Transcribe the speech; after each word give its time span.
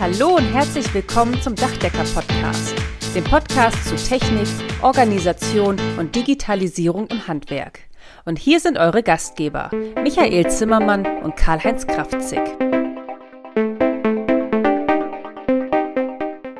Hallo 0.00 0.36
und 0.36 0.44
herzlich 0.44 0.94
willkommen 0.94 1.42
zum 1.42 1.56
Dachdecker-Podcast, 1.56 2.72
dem 3.16 3.24
Podcast 3.24 3.84
zu 3.84 3.96
Technik, 3.96 4.46
Organisation 4.80 5.76
und 5.98 6.14
Digitalisierung 6.14 7.08
im 7.08 7.26
Handwerk. 7.26 7.80
Und 8.24 8.38
hier 8.38 8.60
sind 8.60 8.78
eure 8.78 9.02
Gastgeber, 9.02 9.72
Michael 10.00 10.48
Zimmermann 10.52 11.04
und 11.24 11.34
Karl-Heinz 11.34 11.84
Kraftzig. 11.88 12.38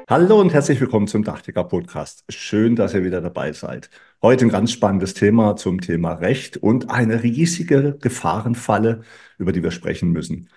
Hallo 0.09 0.41
und 0.41 0.53
herzlich 0.53 0.81
willkommen 0.81 1.07
zum 1.07 1.23
Dachdecker 1.23 1.63
Podcast. 1.63 2.25
Schön, 2.29 2.75
dass 2.75 2.93
ihr 2.93 3.05
wieder 3.05 3.21
dabei 3.21 3.53
seid. 3.53 3.89
Heute 4.21 4.47
ein 4.47 4.51
ganz 4.51 4.73
spannendes 4.73 5.15
Thema 5.15 5.55
zum 5.55 5.81
Thema 5.81 6.15
Recht 6.15 6.57
und 6.57 6.91
eine 6.91 7.23
riesige 7.23 7.97
Gefahrenfalle, 8.01 9.03
über 9.39 9.53
die 9.53 9.63
wir 9.63 9.71
sprechen 9.71 10.11
müssen. 10.11 10.49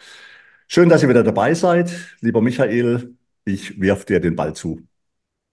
Schön, 0.74 0.88
dass 0.88 1.04
ihr 1.04 1.10
wieder 1.10 1.22
dabei 1.22 1.54
seid. 1.54 2.16
Lieber 2.22 2.42
Michael, 2.42 3.18
ich 3.44 3.82
werfe 3.82 4.06
dir 4.06 4.22
den 4.22 4.38
Ball 4.38 4.54
zu. 4.54 4.80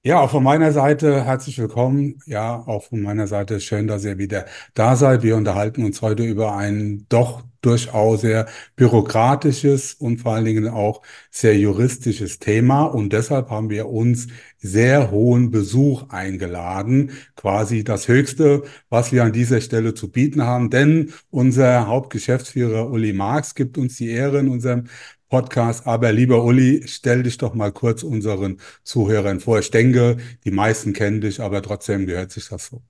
Ja, 0.05 0.21
auch 0.21 0.31
von 0.31 0.45
meiner 0.45 0.73
Seite 0.73 1.25
herzlich 1.25 1.59
willkommen. 1.59 2.21
Ja, 2.25 2.63
auch 2.67 2.85
von 2.85 3.03
meiner 3.03 3.27
Seite 3.27 3.61
schön, 3.61 3.89
dass 3.89 4.05
ihr 4.05 4.17
wieder 4.17 4.47
da 4.73 4.97
seid. 4.97 5.23
Wir 5.23 5.37
unterhalten 5.37 5.85
uns 5.85 6.01
heute 6.03 6.23
über 6.25 6.57
ein 6.57 7.05
doch 7.09 7.43
durchaus 7.61 8.21
sehr 8.21 8.47
bürokratisches 8.77 9.95
und 9.95 10.21
vor 10.21 10.35
allen 10.35 10.45
Dingen 10.45 10.69
auch 10.69 11.03
sehr 11.31 11.59
juristisches 11.59 12.39
Thema. 12.39 12.85
Und 12.85 13.13
deshalb 13.13 13.51
haben 13.51 13.71
wir 13.71 13.89
uns 13.89 14.29
sehr 14.59 15.11
hohen 15.11 15.51
Besuch 15.51 16.09
eingeladen. 16.11 17.11
Quasi 17.37 17.83
das 17.85 18.07
Höchste, 18.09 18.63
was 18.89 19.13
wir 19.13 19.25
an 19.25 19.33
dieser 19.33 19.61
Stelle 19.61 19.95
zu 19.95 20.11
bieten 20.11 20.43
haben. 20.45 20.71
Denn 20.71 21.13
unser 21.31 21.89
Hauptgeschäftsführer 21.89 22.89
Uli 22.89 23.13
Marx 23.13 23.55
gibt 23.57 23.77
uns 23.77 23.97
die 23.97 24.11
Ehre 24.11 24.39
in 24.39 24.49
unserem 24.49 24.85
Podcast. 25.29 25.87
Aber 25.87 26.13
lieber 26.13 26.45
Uli, 26.45 26.85
stell 26.87 27.23
dich 27.23 27.39
doch 27.39 27.55
mal 27.55 27.73
kurz 27.73 28.03
unseren 28.03 28.59
Zuhörern 28.85 29.41
vor. 29.41 29.59
Ich 29.59 29.71
denke, 29.71 30.19
die 30.45 30.51
meisten 30.51 30.93
kennen 30.93 31.21
dich, 31.21 31.41
aber 31.41 31.63
trotzdem 31.63 32.07
gehört 32.07 32.33
sich 32.33 32.49
das 32.49 32.67
so. 32.67 32.83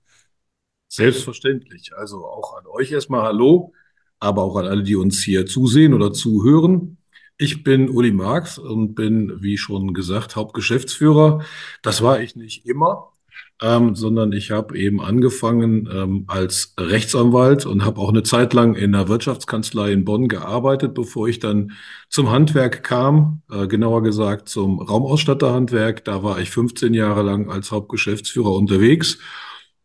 Selbstverständlich. 0.87 1.91
Also 1.95 2.25
auch 2.25 2.57
an 2.57 2.65
euch 2.67 2.91
erstmal 2.91 3.23
Hallo, 3.23 3.73
aber 4.19 4.43
auch 4.43 4.55
an 4.55 4.65
alle, 4.65 4.83
die 4.83 4.95
uns 4.95 5.21
hier 5.23 5.45
zusehen 5.45 5.93
oder 5.93 6.13
zuhören. 6.13 6.97
Ich 7.37 7.63
bin 7.63 7.89
Uli 7.89 8.11
Marx 8.11 8.57
und 8.57 8.95
bin, 8.95 9.41
wie 9.41 9.57
schon 9.57 9.93
gesagt, 9.93 10.35
Hauptgeschäftsführer. 10.35 11.45
Das 11.83 12.01
war 12.01 12.19
ich 12.19 12.35
nicht 12.35 12.65
immer 12.65 13.13
ähm, 13.61 13.95
sondern 13.95 14.31
ich 14.31 14.51
habe 14.51 14.77
eben 14.77 15.01
angefangen 15.01 15.89
ähm, 15.91 16.23
als 16.27 16.73
Rechtsanwalt 16.79 17.65
und 17.65 17.83
habe 17.83 17.99
auch 17.99 18.09
eine 18.09 18.23
Zeit 18.23 18.53
lang 18.53 18.75
in 18.75 18.93
der 18.93 19.09
Wirtschaftskanzlei 19.09 19.91
in 19.91 20.05
Bonn 20.05 20.29
gearbeitet, 20.29 20.93
bevor 20.93 21.27
ich 21.27 21.39
dann 21.39 21.73
zum 22.07 22.29
Handwerk 22.29 22.83
kam, 22.83 23.41
äh, 23.51 23.67
genauer 23.67 24.03
gesagt 24.03 24.47
zum 24.47 24.79
Raumausstatterhandwerk. 24.79 26.05
Da 26.05 26.23
war 26.23 26.39
ich 26.39 26.49
15 26.51 26.93
Jahre 26.93 27.21
lang 27.21 27.49
als 27.49 27.71
Hauptgeschäftsführer 27.71 28.53
unterwegs. 28.53 29.19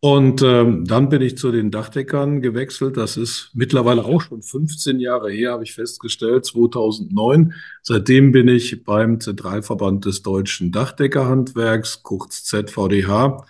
Und 0.05 0.43
ähm, 0.43 0.85
dann 0.85 1.09
bin 1.09 1.23
ich 1.23 1.39
zu 1.39 1.51
den 1.51 1.71
Dachdeckern 1.71 2.43
gewechselt. 2.43 2.99
Das 2.99 3.17
ist 3.17 3.53
mittlerweile 3.55 4.05
auch 4.05 4.21
schon 4.21 4.43
15 4.43 5.01
Jahre 5.01 5.31
her, 5.31 5.53
habe 5.53 5.65
ich 5.65 5.73
festgestellt, 5.73 6.45
2009. 6.45 7.55
Seitdem 7.81 8.31
bin 8.31 8.49
ich 8.49 8.85
beim 8.85 9.19
Zentralverband 9.19 10.05
des 10.05 10.21
deutschen 10.21 10.73
Dachdeckerhandwerks, 10.73 12.03
kurz 12.03 12.45
ZVDH, 12.45 13.47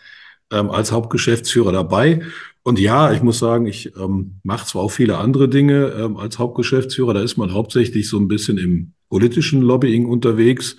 ähm, 0.53 0.71
als 0.71 0.93
Hauptgeschäftsführer 0.93 1.73
dabei. 1.73 2.23
Und 2.63 2.79
ja, 2.79 3.13
ich 3.13 3.21
muss 3.25 3.41
sagen, 3.41 3.67
ich 3.67 3.97
ähm, 3.97 4.39
mache 4.45 4.65
zwar 4.65 4.83
auch 4.83 4.93
viele 4.93 5.19
andere 5.19 5.49
Dinge 5.49 5.87
ähm, 5.99 6.17
als 6.17 6.39
Hauptgeschäftsführer, 6.39 7.15
da 7.15 7.23
ist 7.23 7.37
man 7.37 7.53
hauptsächlich 7.53 8.09
so 8.09 8.17
ein 8.17 8.29
bisschen 8.29 8.59
im 8.59 8.93
politischen 9.09 9.61
Lobbying 9.61 10.07
unterwegs. 10.07 10.77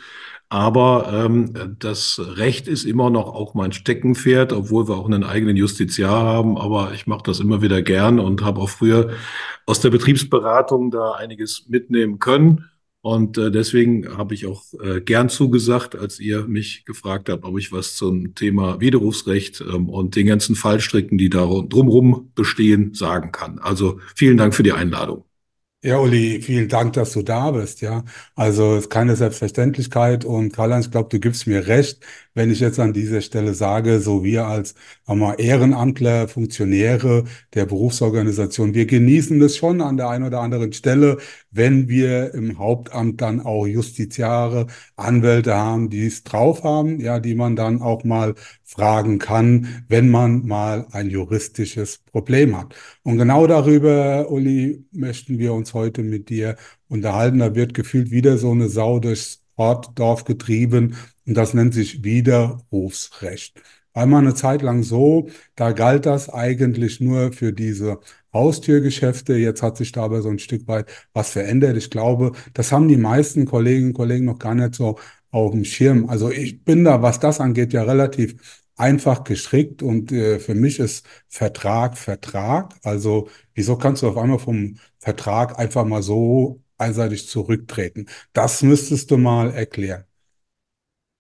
Aber 0.50 1.12
ähm, 1.12 1.76
das 1.80 2.22
Recht 2.38 2.68
ist 2.68 2.86
immer 2.86 3.10
noch 3.10 3.34
auch 3.34 3.56
mein 3.56 3.72
Steckenpferd, 3.72 4.54
obwohl 4.54 4.88
wir 4.88 4.96
auch 4.96 5.08
einen 5.08 5.24
eigenen 5.24 5.58
Justiziar 5.58 6.24
haben. 6.24 6.58
Aber 6.58 6.94
ich 6.94 7.08
mache 7.08 7.24
das 7.24 7.40
immer 7.40 7.62
wieder 7.62 7.82
gern 7.82 8.20
und 8.20 8.44
habe 8.44 8.62
auch 8.62 8.70
früher 8.70 9.10
aus 9.66 9.82
der 9.82 9.90
Betriebsberatung 9.90 10.92
da 10.92 11.14
einiges 11.14 11.66
mitnehmen 11.68 12.20
können. 12.20 12.70
Und 13.02 13.38
äh, 13.38 13.52
deswegen 13.52 14.18
habe 14.18 14.34
ich 14.34 14.48
auch 14.48 14.64
äh, 14.84 15.00
gern 15.00 15.30
zugesagt, 15.30 15.96
als 15.96 16.20
ihr 16.20 16.48
mich 16.48 16.86
gefragt 16.86 17.30
habt, 17.30 17.44
ob 17.44 17.60
ich 17.60 17.72
was 17.72 17.96
zum 17.96 18.34
Thema 18.34 18.82
Widerrufsrecht 18.82 19.62
ähm, 19.62 19.90
und 19.90 20.16
den 20.16 20.26
ganzen 20.26 20.56
Fallstricken, 20.56 21.18
die 21.20 21.30
da 21.30 21.46
drumherum 21.46 22.32
bestehen, 22.34 22.96
sagen 22.96 23.32
kann. 23.32 23.60
Also 23.60 24.00
vielen 24.16 24.38
Dank 24.38 24.56
für 24.56 24.64
die 24.64 24.74
Einladung. 24.74 25.24
Ja, 25.86 26.00
Uli, 26.00 26.42
vielen 26.42 26.68
Dank, 26.68 26.94
dass 26.94 27.12
du 27.14 27.22
da 27.22 27.52
bist, 27.52 27.82
ja. 27.82 28.04
Also, 28.34 28.74
es 28.76 28.86
ist 28.86 28.90
keine 28.90 29.16
Selbstverständlichkeit 29.16 30.26
und 30.26 30.52
Karl-Heinz, 30.52 30.86
ich 30.88 30.92
glaube, 30.92 31.10
du 31.10 31.20
gibst 31.20 31.46
mir 31.46 31.68
recht, 31.68 32.04
wenn 32.36 32.52
ich 32.52 32.60
jetzt 32.60 32.80
an 32.80 32.94
dieser 32.94 33.22
Stelle 33.22 33.56
sage, 33.56 34.00
so 34.00 34.24
wir 34.24 34.46
als 34.46 34.76
mal, 35.08 35.36
Ehrenamtler, 35.40 36.28
Funktionäre 36.28 37.24
der 37.54 37.66
Berufsorganisation, 37.66 38.74
wir 38.76 38.86
genießen 38.86 39.40
das 39.40 39.58
schon 39.58 39.82
an 39.82 39.98
der 39.98 40.10
einen 40.10 40.26
oder 40.26 40.42
anderen 40.42 40.74
Stelle, 40.74 41.18
wenn 41.52 41.88
wir 41.90 42.34
im 42.34 42.60
Hauptamt 42.60 43.22
dann 43.22 43.40
auch 43.40 43.66
Justiziare, 43.66 44.68
Anwälte 44.98 45.56
haben, 45.56 45.90
die 45.90 46.06
es 46.06 46.24
drauf 46.24 46.64
haben, 46.64 47.00
ja, 47.00 47.20
die 47.20 47.36
man 47.36 47.56
dann 47.56 47.82
auch 47.82 48.04
mal 48.04 48.36
fragen 48.64 49.20
kann, 49.20 49.86
wenn 49.88 50.10
man 50.10 50.46
mal 50.46 50.88
ein 50.92 51.10
juristisches 51.10 52.00
Problem 52.00 52.58
hat. 52.58 52.76
Und 53.04 53.18
genau 53.18 53.48
darüber, 53.48 54.30
Uli, 54.30 54.86
möchten 54.92 55.40
wir 55.40 55.54
uns 55.54 55.74
heute 55.74 56.04
mit 56.04 56.30
dir 56.30 56.58
unterhalten. 56.90 57.40
Da 57.40 57.56
wird 57.56 57.74
gefühlt 57.74 58.12
wieder 58.12 58.38
so 58.38 58.52
eine 58.52 58.68
Sau 58.70 59.00
durchs 59.00 59.45
Ort, 59.56 59.98
Dorf 59.98 60.26
getrieben 60.26 60.96
und 61.26 61.36
das 61.36 61.54
nennt 61.54 61.74
sich 61.74 62.04
Widerrufsrecht. 62.04 63.62
War 63.94 64.06
mal 64.06 64.20
eine 64.20 64.34
Zeit 64.36 64.62
lang 64.62 64.84
so, 64.84 65.30
da 65.56 65.72
galt 65.72 66.06
das 66.06 66.30
eigentlich 66.30 67.00
nur 67.00 67.32
für 67.32 67.54
diese 67.54 68.00
Haustürgeschäfte. 68.34 69.36
Jetzt 69.36 69.64
hat 69.64 69.78
sich 69.78 69.94
da 69.94 70.04
aber 70.04 70.22
so 70.22 70.30
ein 70.30 70.40
Stück 70.40 70.68
weit 70.68 70.90
was 71.14 71.30
verändert. 71.30 71.78
Ich 71.78 71.90
glaube, 71.90 72.34
das 72.54 72.72
haben 72.74 72.90
die 72.90 72.98
meisten 72.98 73.46
Kolleginnen 73.46 73.90
und 73.90 73.94
Kollegen 73.94 74.26
noch 74.26 74.40
gar 74.40 74.54
nicht 74.56 74.76
so 74.76 74.98
auf 75.32 75.52
dem 75.52 75.64
Schirm. 75.66 76.10
Also 76.10 76.30
ich 76.30 76.64
bin 76.64 76.84
da, 76.84 77.02
was 77.02 77.20
das 77.20 77.40
angeht, 77.40 77.74
ja 77.74 77.84
relativ 77.84 78.66
einfach 78.76 79.24
gestrickt 79.24 79.82
und 79.84 80.12
äh, 80.12 80.40
für 80.40 80.56
mich 80.56 80.80
ist 80.80 81.06
Vertrag 81.30 81.98
Vertrag. 81.98 82.76
Also 82.84 83.30
wieso 83.54 83.78
kannst 83.78 84.04
du 84.04 84.10
auf 84.10 84.18
einmal 84.18 84.40
vom 84.40 84.78
Vertrag 85.00 85.58
einfach 85.60 85.86
mal 85.86 86.04
so 86.04 86.62
einseitig 86.78 87.28
zurücktreten? 87.28 88.08
Das 88.34 88.64
müsstest 88.64 89.12
du 89.12 89.18
mal 89.18 89.52
erklären. 89.52 90.06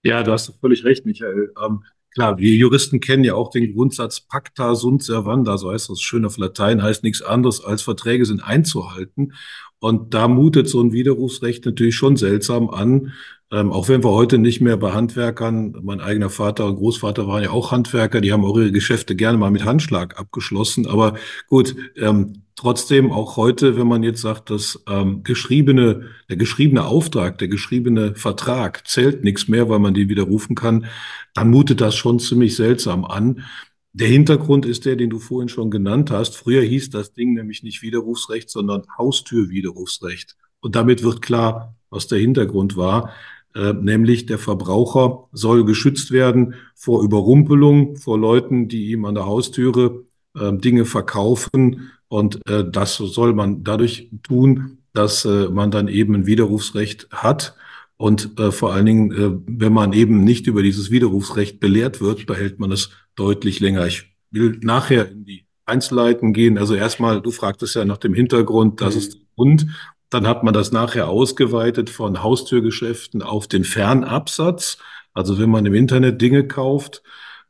Ja, 0.03 0.21
du 0.23 0.31
hast 0.31 0.53
völlig 0.61 0.83
recht, 0.83 1.05
Michael. 1.05 1.51
Ähm, 1.63 1.83
klar, 2.13 2.37
wir 2.37 2.53
Juristen 2.55 2.99
kennen 2.99 3.23
ja 3.23 3.33
auch 3.33 3.49
den 3.49 3.73
Grundsatz 3.73 4.21
pacta 4.21 4.75
sunt 4.75 5.03
servanda, 5.03 5.57
so 5.57 5.71
heißt 5.71 5.89
das 5.89 6.01
schön 6.01 6.25
auf 6.25 6.37
Latein, 6.37 6.83
heißt 6.83 7.03
nichts 7.03 7.21
anderes 7.21 7.63
als 7.63 7.81
Verträge 7.81 8.25
sind 8.25 8.41
einzuhalten. 8.41 9.33
Und 9.79 10.13
da 10.13 10.27
mutet 10.27 10.69
so 10.69 10.81
ein 10.81 10.93
Widerrufsrecht 10.93 11.65
natürlich 11.65 11.95
schon 11.95 12.17
seltsam 12.17 12.69
an, 12.69 13.13
ähm, 13.55 13.71
auch 13.71 13.87
wenn 13.87 14.03
wir 14.03 14.11
heute 14.11 14.37
nicht 14.37 14.59
mehr 14.59 14.75
bei 14.75 14.91
Handwerkern, 14.91 15.77
mein 15.81 16.01
eigener 16.01 16.29
Vater 16.29 16.65
und 16.65 16.75
Großvater 16.75 17.25
waren 17.25 17.41
ja 17.41 17.51
auch 17.51 17.71
Handwerker, 17.71 18.19
die 18.19 18.33
haben 18.33 18.43
auch 18.43 18.57
ihre 18.57 18.73
Geschäfte 18.73 19.15
gerne 19.15 19.37
mal 19.37 19.49
mit 19.49 19.63
Handschlag 19.63 20.19
abgeschlossen. 20.19 20.85
Aber 20.87 21.15
gut, 21.47 21.73
ähm, 21.95 22.41
trotzdem 22.57 23.13
auch 23.13 23.37
heute, 23.37 23.77
wenn 23.77 23.87
man 23.87 24.03
jetzt 24.03 24.19
sagt, 24.19 24.49
dass 24.49 24.83
ähm, 24.89 25.23
geschriebene, 25.23 26.09
der 26.27 26.35
geschriebene 26.35 26.83
Auftrag, 26.83 27.37
der 27.37 27.47
geschriebene 27.47 28.15
Vertrag 28.15 28.85
zählt 28.87 29.23
nichts 29.23 29.47
mehr, 29.47 29.69
weil 29.69 29.79
man 29.79 29.93
die 29.93 30.09
widerrufen 30.09 30.57
kann, 30.57 30.87
dann 31.33 31.49
mutet 31.49 31.79
das 31.79 31.95
schon 31.95 32.19
ziemlich 32.19 32.57
seltsam 32.57 33.05
an. 33.05 33.45
Der 33.93 34.09
Hintergrund 34.09 34.65
ist 34.65 34.83
der, 34.83 34.97
den 34.97 35.09
du 35.09 35.19
vorhin 35.19 35.47
schon 35.47 35.71
genannt 35.71 36.11
hast. 36.11 36.35
Früher 36.35 36.61
hieß 36.61 36.89
das 36.89 37.13
Ding 37.13 37.33
nämlich 37.33 37.63
nicht 37.63 37.81
Widerrufsrecht, 37.81 38.49
sondern 38.49 38.83
Haustürwiderrufsrecht. 38.97 40.35
Und 40.59 40.75
damit 40.75 41.03
wird 41.03 41.21
klar, 41.21 41.75
was 41.89 42.07
der 42.07 42.19
Hintergrund 42.19 42.75
war. 42.75 43.13
Äh, 43.55 43.73
nämlich 43.73 44.25
der 44.25 44.37
Verbraucher 44.37 45.29
soll 45.31 45.63
geschützt 45.63 46.11
werden 46.11 46.55
vor 46.75 47.03
Überrumpelung, 47.03 47.95
vor 47.95 48.19
Leuten, 48.19 48.67
die 48.67 48.91
ihm 48.91 49.05
an 49.05 49.15
der 49.15 49.25
Haustüre 49.25 50.03
äh, 50.37 50.51
Dinge 50.53 50.83
verkaufen. 50.83 51.91
Und 52.09 52.41
äh, 52.49 52.69
das 52.69 52.97
soll 52.97 53.33
man 53.33 53.63
dadurch 53.63 54.09
tun, 54.23 54.79
dass 54.93 55.23
äh, 55.23 55.47
man 55.49 55.71
dann 55.71 55.87
eben 55.87 56.15
ein 56.15 56.25
Widerrufsrecht 56.25 57.07
hat. 57.11 57.55
Und 57.97 58.31
vor 58.49 58.73
allen 58.73 58.85
Dingen, 58.85 59.43
wenn 59.47 59.71
man 59.71 59.93
eben 59.93 60.25
nicht 60.25 60.47
über 60.47 60.61
dieses 60.61 60.91
Widerrufsrecht 60.91 61.61
belehrt 61.61 62.01
wird, 62.01 62.25
behält 62.25 62.59
man 62.59 62.73
es 62.73 62.89
deutlich 63.15 63.61
länger. 63.61 63.87
Ich 63.87 64.11
will 64.31 64.59
nachher 64.61 65.09
in 65.09 65.23
die 65.23 65.45
Einzelheiten 65.65 66.33
gehen. 66.33 66.57
Also 66.57 66.75
erstmal, 66.75 67.21
du 67.21 67.31
fragtest 67.31 67.75
ja 67.75 67.85
nach 67.85 67.95
dem 67.95 68.13
Hintergrund, 68.13 68.81
das 68.81 68.95
mhm. 68.95 68.99
ist 68.99 69.13
der 69.13 69.21
Grund. 69.37 69.67
Dann 70.15 70.27
hat 70.27 70.45
man 70.45 70.53
das 70.53 70.71
nachher 70.71 71.09
ausgeweitet 71.09 71.89
von 71.89 72.23
Haustürgeschäften 72.23 73.21
auf 73.21 73.47
den 73.49 73.65
Fernabsatz. 73.65 74.77
Also 75.13 75.37
wenn 75.39 75.49
man 75.49 75.65
im 75.65 75.73
Internet 75.73 76.21
Dinge 76.21 76.47
kauft 76.47 77.03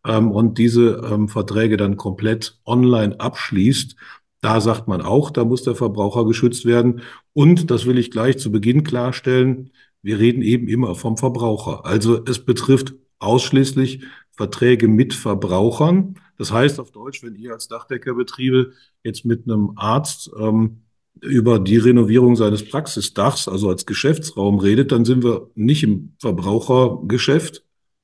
ähm, 0.04 0.32
und 0.32 0.58
diese 0.58 1.00
ähm, 1.08 1.28
Verträge 1.28 1.78
dann 1.78 1.96
komplett 1.96 2.60
online 2.66 3.20
abschließt, 3.20 3.96
da 4.42 4.62
sagt 4.62 4.88
man 4.88 5.04
auch, 5.04 5.30
da 5.30 5.46
muss 5.46 5.62
der 5.62 5.76
Verbraucher 5.76 6.26
geschützt 6.26 6.66
werden. 6.66 7.02
Und, 7.34 7.70
das 7.70 7.86
will 7.86 8.00
ich 8.00 8.10
gleich 8.10 8.40
zu 8.40 8.52
Beginn 8.52 8.84
klarstellen, 8.84 9.70
wir 10.02 10.18
reden 10.18 10.42
eben 10.42 10.68
immer 10.68 10.96
vom 10.96 11.18
Verbraucher. 11.18 11.86
Also 11.86 12.26
es 12.26 12.44
betrifft 12.44 12.96
ausschließlich 13.20 14.06
Verträge 14.32 14.88
mit 14.88 15.14
Verbrauchern. 15.14 16.16
Das 16.40 16.52
heißt 16.52 16.80
auf 16.80 16.90
Deutsch, 16.90 17.22
wenn 17.22 17.36
ihr 17.36 17.54
als 17.54 17.68
Dachdeckerbetriebe 17.68 18.72
jetzt 19.04 19.24
mit 19.24 19.44
einem 19.44 19.74
Arzt 19.76 20.32
ähm, 20.36 20.82
über 21.22 21.60
die 21.60 21.78
Renovierung 21.78 22.36
seines 22.36 22.68
Praxisdachs, 22.68 23.48
also 23.48 23.70
als 23.70 23.86
Geschäftsraum 23.86 24.60
redet, 24.60 24.92
dann 24.92 25.06
sind 25.06 25.24
wir 25.24 25.50
nicht 25.56 25.84
im 25.84 26.14
Verbrauchergeschäft. 26.20 27.64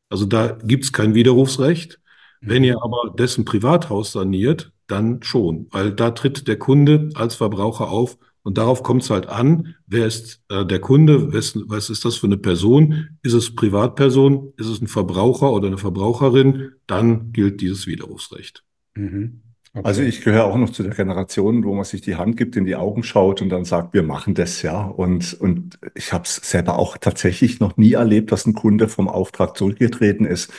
Also 0.10 0.26
da 0.26 0.58
gibt's 0.64 0.92
kein 0.92 1.14
Widerrufsrecht. 1.14 2.00
Wenn 2.42 2.64
ihr 2.64 2.82
aber 2.82 3.14
dessen 3.18 3.46
Privathaus 3.46 4.14
saniert, 4.14 4.72
dann 4.88 5.22
schon, 5.22 5.68
weil 5.70 5.94
da 5.94 6.12
tritt 6.12 6.48
der 6.48 6.58
Kunde 6.58 7.10
als 7.14 7.36
Verbraucher 7.36 7.90
auf 7.90 8.18
und 8.44 8.58
darauf 8.58 8.82
kommt 8.82 9.04
es 9.04 9.10
halt 9.10 9.28
an, 9.28 9.76
wer 9.86 10.08
ist 10.08 10.42
äh, 10.50 10.66
der 10.66 10.80
Kunde, 10.80 11.32
was, 11.32 11.56
was 11.68 11.90
ist 11.90 12.04
das 12.04 12.16
für 12.16 12.26
eine 12.26 12.38
Person? 12.38 13.18
Ist 13.22 13.34
es 13.34 13.56
Privatperson, 13.56 14.54
ist 14.58 14.68
es 14.68 14.82
ein 14.82 14.88
Verbraucher 14.88 15.52
oder 15.52 15.68
eine 15.68 15.78
Verbraucherin? 15.78 16.72
Dann 16.88 17.32
gilt 17.32 17.62
dieses 17.62 17.86
Widerrufsrecht. 17.86 18.64
Mhm. 18.96 19.42
Okay. 19.74 19.84
Also 19.86 20.02
ich 20.02 20.22
gehöre 20.22 20.44
auch 20.46 20.58
noch 20.58 20.70
zu 20.70 20.84
der 20.84 20.94
Generation, 20.94 21.64
wo 21.64 21.74
man 21.74 21.86
sich 21.86 22.02
die 22.02 22.18
Hand 22.18 22.36
gibt, 22.36 22.58
in 22.58 22.66
die 22.66 22.76
Augen 22.76 23.04
schaut 23.04 23.42
und 23.42 23.48
dann 23.50 23.64
sagt, 23.64 23.94
wir 23.94 24.04
machen 24.04 24.34
das 24.34 24.62
ja. 24.64 24.82
Und, 24.84 25.34
und 25.40 25.80
ich 25.96 26.12
habe 26.12 26.26
es 26.26 26.36
selber 26.36 26.78
auch 26.78 26.98
tatsächlich 26.98 27.62
noch 27.62 27.78
nie 27.78 27.94
erlebt, 27.94 28.34
dass 28.34 28.46
ein 28.46 28.54
Kunde 28.54 28.90
vom 28.90 29.08
Auftrag 29.08 29.56
zurückgetreten 29.56 30.26
ist. 30.26 30.52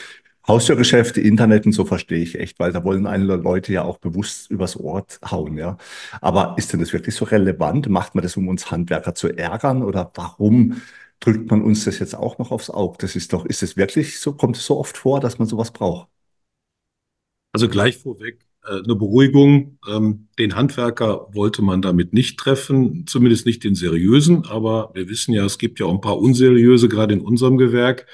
Haustürgeschäfte, 0.47 1.21
Internet 1.21 1.65
und 1.67 1.73
so 1.73 1.85
verstehe 1.85 2.23
ich 2.23 2.39
echt, 2.39 2.59
weil 2.59 2.73
da 2.73 2.83
wollen 2.83 3.05
eine 3.05 3.23
Leute 3.23 3.71
ja 3.71 3.83
auch 3.83 3.97
bewusst 3.99 4.49
übers 4.49 4.75
Ohr 4.77 5.05
hauen, 5.29 5.57
ja. 5.57 5.77
Aber 6.19 6.55
ist 6.57 6.73
denn 6.73 6.79
das 6.79 6.91
wirklich 6.91 7.15
so 7.15 7.25
relevant? 7.25 7.87
Macht 7.89 8.15
man 8.15 8.23
das, 8.23 8.35
um 8.35 8.47
uns 8.47 8.71
Handwerker 8.71 9.13
zu 9.15 9.29
ärgern 9.29 9.83
oder 9.83 10.11
warum 10.15 10.81
drückt 11.19 11.49
man 11.51 11.61
uns 11.61 11.85
das 11.85 11.99
jetzt 11.99 12.15
auch 12.15 12.39
noch 12.39 12.51
aufs 12.51 12.69
Auge? 12.71 12.97
Das 12.99 13.15
ist 13.15 13.31
doch, 13.31 13.45
ist 13.45 13.61
es 13.63 13.77
wirklich 13.77 14.19
so, 14.19 14.33
kommt 14.33 14.57
es 14.57 14.65
so 14.65 14.79
oft 14.79 14.97
vor, 14.97 15.19
dass 15.19 15.37
man 15.39 15.47
sowas 15.47 15.71
braucht? 15.71 16.09
Also 17.51 17.67
gleich 17.69 17.97
vorweg, 17.97 18.45
eine 18.63 18.95
Beruhigung. 18.95 19.77
Ähm, 19.89 20.27
den 20.39 20.55
Handwerker 20.55 21.27
wollte 21.33 21.61
man 21.61 21.81
damit 21.81 22.13
nicht 22.13 22.39
treffen, 22.39 23.05
zumindest 23.07 23.45
nicht 23.45 23.63
den 23.63 23.75
seriösen, 23.75 24.45
aber 24.45 24.91
wir 24.93 25.09
wissen 25.09 25.33
ja, 25.33 25.45
es 25.45 25.57
gibt 25.57 25.79
ja 25.79 25.85
auch 25.85 25.93
ein 25.93 26.01
paar 26.01 26.19
unseriöse, 26.19 26.87
gerade 26.89 27.13
in 27.13 27.21
unserem 27.21 27.57
Gewerk. 27.57 28.05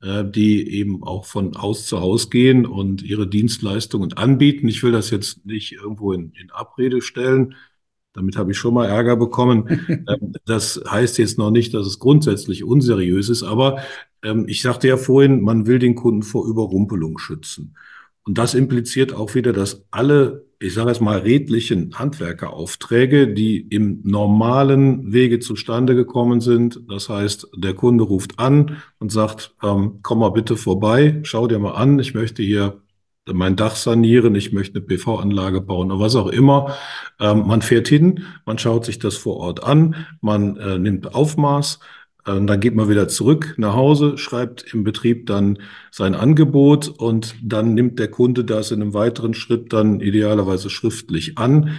Äh, 0.00 0.24
die 0.30 0.70
eben 0.74 1.02
auch 1.02 1.24
von 1.24 1.60
Haus 1.60 1.86
zu 1.86 2.00
Haus 2.00 2.30
gehen 2.30 2.66
und 2.66 3.02
ihre 3.02 3.26
Dienstleistungen 3.26 4.12
anbieten. 4.12 4.68
Ich 4.68 4.84
will 4.84 4.92
das 4.92 5.10
jetzt 5.10 5.44
nicht 5.44 5.72
irgendwo 5.72 6.12
in, 6.12 6.30
in 6.40 6.52
Abrede 6.52 7.02
stellen. 7.02 7.56
Damit 8.12 8.36
habe 8.36 8.52
ich 8.52 8.58
schon 8.58 8.74
mal 8.74 8.86
Ärger 8.86 9.16
bekommen. 9.16 9.64
Ähm, 10.08 10.34
das 10.46 10.80
heißt 10.88 11.18
jetzt 11.18 11.36
noch 11.36 11.50
nicht, 11.50 11.74
dass 11.74 11.86
es 11.86 11.98
grundsätzlich 11.98 12.62
unseriös 12.62 13.28
ist, 13.28 13.42
aber 13.42 13.82
ähm, 14.22 14.46
ich 14.48 14.62
sagte 14.62 14.86
ja 14.88 14.96
vorhin, 14.96 15.42
man 15.42 15.66
will 15.66 15.80
den 15.80 15.96
Kunden 15.96 16.22
vor 16.22 16.46
Überrumpelung 16.46 17.18
schützen. 17.18 17.74
Und 18.28 18.38
das 18.38 18.54
impliziert 18.54 19.12
auch 19.12 19.34
wieder, 19.34 19.52
dass 19.52 19.86
alle 19.90 20.48
ich 20.60 20.74
sage 20.74 20.90
es 20.90 21.00
mal, 21.00 21.18
redlichen 21.18 21.96
Handwerkeraufträge, 21.96 23.28
die 23.28 23.60
im 23.60 24.00
normalen 24.02 25.12
Wege 25.12 25.38
zustande 25.38 25.94
gekommen 25.94 26.40
sind. 26.40 26.80
Das 26.88 27.08
heißt, 27.08 27.48
der 27.56 27.74
Kunde 27.74 28.04
ruft 28.04 28.38
an 28.40 28.78
und 28.98 29.12
sagt, 29.12 29.54
ähm, 29.62 30.00
komm 30.02 30.18
mal 30.18 30.30
bitte 30.30 30.56
vorbei, 30.56 31.20
schau 31.22 31.46
dir 31.46 31.60
mal 31.60 31.74
an, 31.74 32.00
ich 32.00 32.14
möchte 32.14 32.42
hier 32.42 32.82
mein 33.32 33.56
Dach 33.56 33.76
sanieren, 33.76 34.34
ich 34.34 34.52
möchte 34.52 34.78
eine 34.78 34.86
PV-Anlage 34.86 35.60
bauen 35.60 35.92
oder 35.92 36.00
was 36.00 36.16
auch 36.16 36.28
immer. 36.28 36.74
Ähm, 37.20 37.46
man 37.46 37.62
fährt 37.62 37.86
hin, 37.86 38.24
man 38.44 38.58
schaut 38.58 38.84
sich 38.84 38.98
das 38.98 39.16
vor 39.16 39.36
Ort 39.36 39.62
an, 39.62 40.06
man 40.20 40.56
äh, 40.56 40.78
nimmt 40.78 41.14
Aufmaß, 41.14 41.78
dann 42.34 42.60
geht 42.60 42.74
man 42.74 42.88
wieder 42.88 43.08
zurück 43.08 43.54
nach 43.56 43.74
Hause, 43.74 44.18
schreibt 44.18 44.74
im 44.74 44.84
Betrieb 44.84 45.26
dann 45.26 45.58
sein 45.90 46.14
Angebot 46.14 46.88
und 46.88 47.34
dann 47.42 47.74
nimmt 47.74 47.98
der 47.98 48.08
Kunde 48.08 48.44
das 48.44 48.70
in 48.70 48.82
einem 48.82 48.94
weiteren 48.94 49.34
Schritt 49.34 49.72
dann 49.72 50.00
idealerweise 50.00 50.70
schriftlich 50.70 51.38
an. 51.38 51.78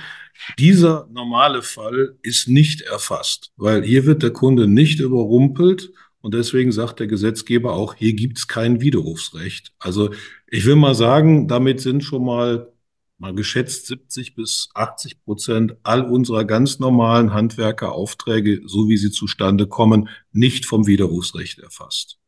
Dieser 0.57 1.07
normale 1.11 1.61
Fall 1.61 2.15
ist 2.21 2.47
nicht 2.47 2.81
erfasst, 2.81 3.51
weil 3.57 3.83
hier 3.83 4.05
wird 4.05 4.23
der 4.23 4.31
Kunde 4.31 4.67
nicht 4.67 4.99
überrumpelt 4.99 5.91
und 6.21 6.33
deswegen 6.33 6.71
sagt 6.71 6.99
der 6.99 7.07
Gesetzgeber 7.07 7.73
auch, 7.73 7.95
hier 7.95 8.13
gibt 8.13 8.37
es 8.37 8.47
kein 8.47 8.81
Widerrufsrecht. 8.81 9.73
Also 9.79 10.11
ich 10.47 10.65
will 10.65 10.75
mal 10.75 10.95
sagen, 10.95 11.47
damit 11.47 11.79
sind 11.81 12.03
schon 12.03 12.25
mal 12.25 12.71
mal 13.19 13.33
geschätzt 13.35 13.87
70 13.87 14.35
bis 14.35 14.69
80 14.73 15.23
Prozent 15.23 15.75
all 15.83 16.01
unserer 16.03 16.45
ganz 16.45 16.79
normalen 16.79 17.33
Handwerkeraufträge, 17.33 18.61
so 18.65 18.89
wie 18.89 18.97
sie 18.97 19.11
zustande 19.11 19.67
kommen, 19.67 20.09
nicht 20.31 20.65
vom 20.65 20.87
Widerrufsrecht 20.87 21.59
erfasst. 21.59 22.19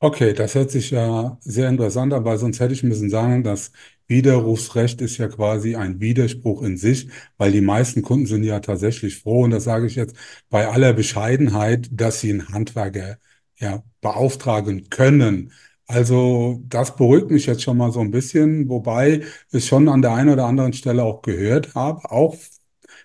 Okay, 0.00 0.34
das 0.34 0.54
hört 0.54 0.70
sich 0.70 0.90
ja 0.90 1.38
sehr 1.40 1.68
interessant 1.70 2.12
an, 2.12 2.24
weil 2.26 2.36
sonst 2.36 2.60
hätte 2.60 2.74
ich 2.74 2.82
müssen 2.82 3.08
sagen, 3.08 3.42
das 3.42 3.72
Widerrufsrecht 4.06 5.00
ist 5.00 5.16
ja 5.16 5.28
quasi 5.28 5.76
ein 5.76 5.98
Widerspruch 5.98 6.62
in 6.62 6.76
sich, 6.76 7.08
weil 7.38 7.52
die 7.52 7.62
meisten 7.62 8.02
Kunden 8.02 8.26
sind 8.26 8.44
ja 8.44 8.60
tatsächlich 8.60 9.16
froh, 9.20 9.44
und 9.44 9.50
das 9.50 9.64
sage 9.64 9.86
ich 9.86 9.94
jetzt 9.94 10.14
bei 10.50 10.68
aller 10.68 10.92
Bescheidenheit, 10.92 11.88
dass 11.90 12.20
sie 12.20 12.30
einen 12.32 12.48
Handwerker 12.50 13.18
ja 13.56 13.82
beauftragen 14.02 14.90
können. 14.90 15.52
Also 15.86 16.62
das 16.68 16.96
beruhigt 16.96 17.30
mich 17.30 17.46
jetzt 17.46 17.62
schon 17.62 17.76
mal 17.76 17.92
so 17.92 18.00
ein 18.00 18.10
bisschen, 18.10 18.68
wobei 18.68 19.22
ich 19.52 19.66
schon 19.66 19.88
an 19.88 20.02
der 20.02 20.14
einen 20.14 20.30
oder 20.30 20.46
anderen 20.46 20.72
Stelle 20.72 21.04
auch 21.04 21.20
gehört 21.22 21.74
habe, 21.74 22.10
auch 22.10 22.36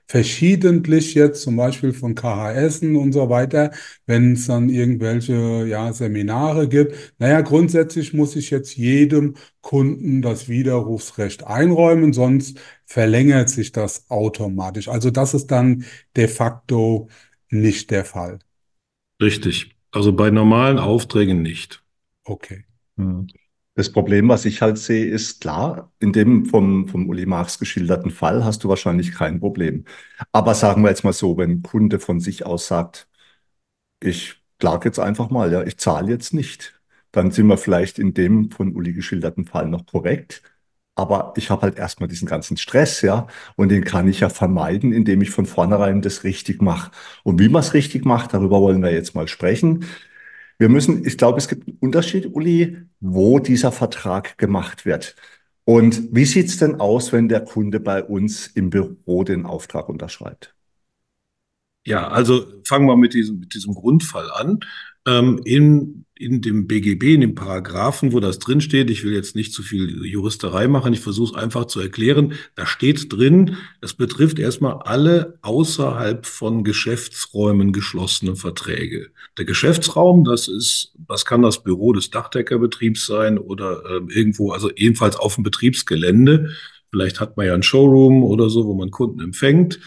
verschiedentlich 0.07 1.13
jetzt 1.13 1.41
zum 1.43 1.55
Beispiel 1.57 1.93
von 1.93 2.15
KHS 2.15 2.81
und 2.81 3.11
so 3.13 3.29
weiter, 3.29 3.71
wenn 4.05 4.33
es 4.33 4.47
dann 4.47 4.69
irgendwelche 4.69 5.65
ja, 5.67 5.93
Seminare 5.93 6.67
gibt. 6.67 6.95
Naja, 7.19 7.41
grundsätzlich 7.41 8.13
muss 8.13 8.35
ich 8.35 8.49
jetzt 8.49 8.75
jedem 8.77 9.35
Kunden 9.61 10.21
das 10.21 10.47
Widerrufsrecht 10.49 11.45
einräumen, 11.45 12.13
sonst 12.13 12.59
verlängert 12.85 13.49
sich 13.49 13.71
das 13.71 14.09
automatisch. 14.09 14.87
Also 14.87 15.11
das 15.11 15.33
ist 15.33 15.47
dann 15.47 15.85
de 16.15 16.27
facto 16.27 17.07
nicht 17.49 17.91
der 17.91 18.05
Fall. 18.05 18.39
Richtig. 19.21 19.75
Also 19.91 20.13
bei 20.13 20.29
normalen 20.31 20.79
Aufträgen 20.79 21.41
nicht. 21.41 21.83
Okay. 22.23 22.68
Hm. 22.99 23.27
Das 23.75 23.91
Problem, 23.91 24.27
was 24.27 24.43
ich 24.45 24.61
halt 24.61 24.77
sehe, 24.77 25.05
ist 25.05 25.39
klar, 25.41 25.93
in 25.99 26.11
dem 26.11 26.45
vom, 26.45 26.87
vom 26.89 27.07
Uli 27.07 27.25
Marx 27.25 27.59
geschilderten 27.59 28.11
Fall 28.11 28.43
hast 28.43 28.63
du 28.63 28.69
wahrscheinlich 28.69 29.13
kein 29.13 29.39
Problem. 29.39 29.85
Aber 30.33 30.53
sagen 30.53 30.83
wir 30.83 30.89
jetzt 30.89 31.03
mal 31.05 31.13
so, 31.13 31.37
wenn 31.37 31.51
ein 31.51 31.61
Kunde 31.63 31.99
von 31.99 32.19
sich 32.19 32.45
aus 32.45 32.67
sagt, 32.67 33.07
ich 34.01 34.35
klage 34.59 34.89
jetzt 34.89 34.99
einfach 34.99 35.29
mal, 35.31 35.51
ja, 35.53 35.63
ich 35.63 35.77
zahle 35.77 36.09
jetzt 36.11 36.33
nicht, 36.33 36.81
dann 37.11 37.31
sind 37.31 37.47
wir 37.47 37.57
vielleicht 37.57 37.99
in 37.99 38.13
dem 38.13 38.51
von 38.51 38.75
Uli 38.75 38.93
geschilderten 38.93 39.45
Fall 39.45 39.67
noch 39.69 39.85
korrekt. 39.87 40.43
Aber 40.95 41.33
ich 41.37 41.49
habe 41.49 41.63
halt 41.63 41.77
erstmal 41.79 42.09
diesen 42.09 42.27
ganzen 42.27 42.57
Stress, 42.57 43.01
ja, 43.01 43.27
und 43.55 43.69
den 43.69 43.85
kann 43.85 44.07
ich 44.09 44.19
ja 44.21 44.29
vermeiden, 44.29 44.93
indem 44.93 45.21
ich 45.21 45.31
von 45.31 45.45
vornherein 45.45 46.01
das 46.01 46.23
richtig 46.25 46.61
mache. 46.61 46.91
Und 47.23 47.39
wie 47.39 47.49
man 47.49 47.61
es 47.61 47.73
richtig 47.73 48.05
macht, 48.05 48.33
darüber 48.33 48.61
wollen 48.61 48.83
wir 48.83 48.91
jetzt 48.93 49.15
mal 49.15 49.27
sprechen. 49.29 49.85
Wir 50.59 50.67
müssen, 50.69 51.05
ich 51.05 51.17
glaube, 51.17 51.37
es 51.37 51.47
gibt 51.47 51.67
einen 51.67 51.77
Unterschied, 51.79 52.35
Uli, 52.35 52.77
wo 52.99 53.39
dieser 53.39 53.71
Vertrag 53.71 54.37
gemacht 54.37 54.85
wird. 54.85 55.15
Und 55.63 56.13
wie 56.13 56.25
sieht 56.25 56.47
es 56.47 56.57
denn 56.57 56.81
aus, 56.81 57.13
wenn 57.13 57.29
der 57.29 57.41
Kunde 57.45 57.79
bei 57.79 58.03
uns 58.03 58.47
im 58.47 58.69
Büro 58.69 59.23
den 59.23 59.45
Auftrag 59.45 59.87
unterschreibt? 59.87 60.53
Ja, 61.85 62.09
also 62.09 62.45
fangen 62.65 62.87
wir 62.87 62.97
mit 62.97 63.13
diesem, 63.13 63.39
mit 63.39 63.53
diesem 63.53 63.73
Grundfall 63.73 64.29
an. 64.31 64.59
Ähm, 65.09 65.41
in, 65.43 66.05
in 66.15 66.41
dem 66.41 66.67
BGB, 66.67 67.15
in 67.15 67.21
dem 67.21 67.33
Paragraphen, 67.35 68.13
wo 68.13 68.19
das 68.19 68.39
drinsteht, 68.39 68.89
ich 68.89 69.03
will 69.03 69.13
jetzt 69.13 69.35
nicht 69.35 69.53
zu 69.53 69.63
viel 69.63 70.05
Juristerei 70.05 70.67
machen, 70.67 70.93
ich 70.93 70.99
versuche 70.99 71.33
es 71.33 71.41
einfach 71.41 71.65
zu 71.65 71.79
erklären, 71.79 72.33
da 72.55 72.65
steht 72.65 73.11
drin, 73.11 73.55
es 73.81 73.93
betrifft 73.93 74.37
erstmal 74.37 74.73
alle 74.83 75.39
außerhalb 75.41 76.25
von 76.25 76.63
Geschäftsräumen 76.63 77.71
geschlossenen 77.73 78.35
Verträge. 78.35 79.07
Der 79.37 79.45
Geschäftsraum, 79.45 80.25
das 80.25 80.47
ist, 80.47 80.93
was 81.07 81.25
kann 81.25 81.41
das 81.41 81.63
Büro 81.63 81.93
des 81.93 82.09
Dachdeckerbetriebs 82.11 83.05
sein 83.05 83.37
oder 83.37 83.81
äh, 83.85 84.13
irgendwo, 84.13 84.51
also 84.51 84.69
ebenfalls 84.75 85.15
auf 85.15 85.35
dem 85.35 85.43
Betriebsgelände. 85.43 86.51
Vielleicht 86.91 87.19
hat 87.19 87.37
man 87.37 87.45
ja 87.45 87.53
ein 87.53 87.63
Showroom 87.63 88.23
oder 88.23 88.49
so, 88.49 88.65
wo 88.65 88.73
man 88.73 88.91
Kunden 88.91 89.21
empfängt. 89.21 89.79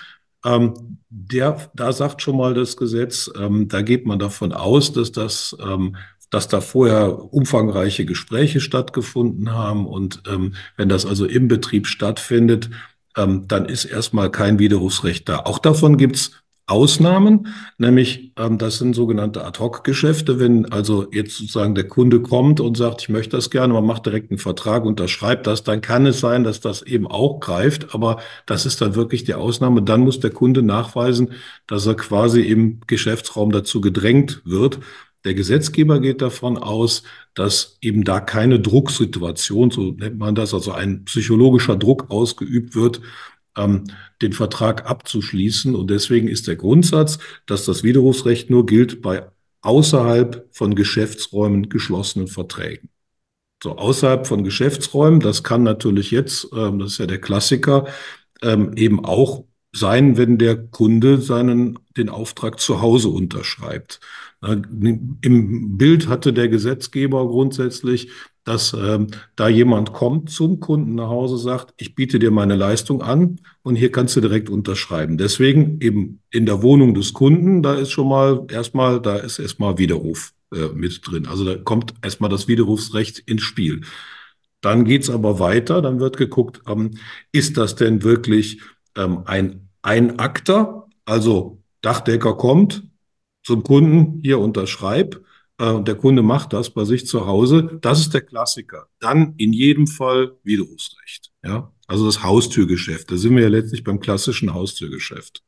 Ähm, 0.45 0.99
der, 1.09 1.71
da 1.75 1.93
sagt 1.93 2.23
schon 2.23 2.37
mal 2.37 2.55
das 2.55 2.77
Gesetz, 2.77 3.31
ähm, 3.39 3.69
da 3.69 3.83
geht 3.83 4.07
man 4.07 4.19
davon 4.19 4.53
aus, 4.53 4.93
dass 4.93 5.13
das, 5.13 5.57
ähm, 5.63 5.97
dass 6.31 6.49
da 6.49 6.61
vorher 6.61 7.33
umfangreiche 7.33 8.05
Gespräche 8.05 8.61
stattgefunden 8.61 9.53
haben 9.53 9.87
und 9.87 10.23
ähm, 10.27 10.55
wenn 10.77 10.89
das 10.89 11.05
also 11.05 11.27
im 11.27 11.49
Betrieb 11.49 11.87
stattfindet, 11.87 12.71
ähm, 13.17 13.47
dann 13.47 13.67
ist 13.67 13.85
erstmal 13.85 14.31
kein 14.31 14.59
Widerrufsrecht 14.59 15.29
da. 15.29 15.41
Auch 15.41 15.59
davon 15.59 15.99
gibt's 15.99 16.42
Ausnahmen, 16.73 17.49
nämlich 17.77 18.33
ähm, 18.39 18.57
das 18.57 18.79
sind 18.79 18.95
sogenannte 18.95 19.45
Ad-Hoc-Geschäfte, 19.45 20.41
wenn 20.41 20.73
also 20.73 21.07
jetzt 21.13 21.37
sozusagen 21.37 21.75
der 21.75 21.87
Kunde 21.87 22.23
kommt 22.23 22.61
und 22.61 22.79
sagt, 22.79 23.03
ich 23.03 23.09
möchte 23.11 23.37
das 23.37 23.51
gerne, 23.51 23.75
man 23.75 23.85
macht 23.85 24.07
direkt 24.07 24.31
einen 24.31 24.39
Vertrag, 24.39 24.87
unterschreibt 24.87 25.47
das, 25.47 25.65
dann 25.65 25.83
kann 25.83 26.07
es 26.07 26.21
sein, 26.21 26.45
dass 26.45 26.61
das 26.61 26.81
eben 26.81 27.07
auch 27.07 27.41
greift, 27.41 27.95
aber 27.95 28.21
das 28.47 28.65
ist 28.65 28.81
dann 28.81 28.95
wirklich 28.95 29.25
die 29.25 29.35
Ausnahme. 29.35 29.83
Dann 29.83 30.01
muss 30.01 30.19
der 30.21 30.31
Kunde 30.31 30.63
nachweisen, 30.63 31.33
dass 31.67 31.87
er 31.87 31.95
quasi 31.95 32.41
im 32.41 32.81
Geschäftsraum 32.87 33.53
dazu 33.53 33.83
gedrängt 33.83 34.41
wird. 34.47 34.79
Der 35.25 35.35
Gesetzgeber 35.35 36.01
geht 36.01 36.21
davon 36.23 36.57
aus, 36.59 37.05
dass 37.35 37.79
eben 37.81 38.03
da 38.03 38.21
keine 38.21 38.61
Drucksituation, 38.61 39.71
so 39.71 39.93
nennt 39.93 40.19
man 40.19 40.35
das, 40.35 40.53
also 40.55 40.73
ein 40.73 41.05
psychologischer 41.05 41.77
Druck 41.77 42.11
ausgeübt 42.11 42.75
wird, 42.75 43.03
ähm, 43.57 43.85
den 44.21 44.33
Vertrag 44.33 44.89
abzuschließen. 44.89 45.75
Und 45.75 45.91
deswegen 45.91 46.29
ist 46.29 46.49
der 46.49 46.57
Grundsatz, 46.57 47.19
dass 47.47 47.65
das 47.65 47.83
Widerrufsrecht 47.83 48.51
nur 48.51 48.67
gilt 48.67 49.03
bei 49.03 49.27
außerhalb 49.63 50.49
von 50.51 50.75
Geschäftsräumen 50.75 51.69
geschlossenen 51.69 52.29
Verträgen. 52.29 52.89
So 53.63 53.77
außerhalb 53.77 54.27
von 54.27 54.43
Geschäftsräumen, 54.43 55.21
das 55.21 55.45
kann 55.45 55.63
natürlich 55.63 56.11
jetzt, 56.11 56.49
ähm, 56.53 56.81
das 56.81 56.93
ist 56.93 56.99
ja 56.99 57.07
der 57.07 57.21
Klassiker, 57.21 57.87
ähm, 58.43 58.73
eben 58.77 59.05
auch 59.05 59.45
sein, 59.73 60.17
wenn 60.17 60.37
der 60.37 60.57
Kunde 60.57 61.21
seinen, 61.21 61.79
den 61.97 62.09
Auftrag 62.09 62.61
zu 62.61 62.83
Hause 62.83 63.09
unterschreibt. 63.09 64.01
Im 64.43 65.79
Bild 65.79 66.09
hatte 66.09 66.33
der 66.33 66.49
Gesetzgeber 66.49 67.27
grundsätzlich 67.29 68.11
dass 68.45 68.73
ähm, 68.73 69.09
da 69.37 69.49
jemand 69.49 69.93
kommt 69.93 70.31
zum 70.31 70.59
Kunden 70.59 70.97
nach 70.97 71.09
Hause, 71.09 71.39
sagt, 71.39 71.75
ich 71.77 71.95
biete 71.95 72.19
dir 72.19 72.31
meine 72.31 72.57
Leistung 72.57 73.03
an 73.03 73.41
und 73.63 73.77
hier 73.77 73.93
kannst 73.93 74.17
du 74.17 74.21
direkt 74.21 74.51
unterschreiben. 74.51 75.17
Deswegen 75.17 75.81
eben 75.81 76.21
in 76.31 76.47
der 76.47 76.63
Wohnung 76.63 76.95
des 76.95 77.13
Kunden, 77.13 77.63
da 77.63 77.75
ist 77.75 77.93
schon 77.93 78.09
mal 78.09 78.45
erstmal, 78.51 79.01
da 79.01 79.17
ist 79.17 79.39
erstmal 79.39 79.79
Widerruf 79.79 80.33
äh, 80.53 80.69
mit 80.75 81.01
drin. 81.07 81.27
Also 81.27 81.45
da 81.45 81.57
kommt 81.57 81.95
erstmal 82.03 82.31
das 82.31 82.49
Widerrufsrecht 82.49 83.21
ins 83.21 83.43
Spiel. 83.43 83.83
Dann 84.61 84.85
geht's 84.85 85.11
aber 85.11 85.39
weiter, 85.39 85.81
dann 85.81 86.01
wird 86.01 86.17
geguckt, 86.17 86.63
ähm, 86.67 86.93
ist 87.31 87.57
das 87.57 87.77
denn 87.77 88.03
wirklich 88.03 88.61
ähm, 88.97 89.23
ein 89.25 89.69
Einakter? 89.83 90.89
Also 91.05 91.63
Dachdecker 91.81 92.37
kommt 92.37 92.85
zum 93.45 93.63
Kunden, 93.63 94.21
hier 94.23 94.39
unterschreib 94.39 95.25
und 95.71 95.87
der 95.87 95.95
Kunde 95.95 96.23
macht 96.23 96.53
das 96.53 96.71
bei 96.71 96.85
sich 96.85 97.07
zu 97.07 97.27
Hause, 97.27 97.79
das 97.83 98.01
ist 98.01 98.15
der 98.15 98.23
Klassiker. 98.23 98.89
Dann 98.99 99.35
in 99.37 99.53
jedem 99.53 99.87
Fall 99.87 100.37
Widerrufsrecht. 100.43 101.31
Ja, 101.45 101.73
also 101.87 102.07
das 102.07 102.25
Haustürgeschäft. 102.25 103.11
Da 103.11 103.17
sind 103.17 103.37
wir 103.37 103.45
ja 103.45 103.49
letztlich 103.49 103.85
beim 103.85 104.01
klassischen 104.01 104.55
Haustürgeschäft. 104.55 105.45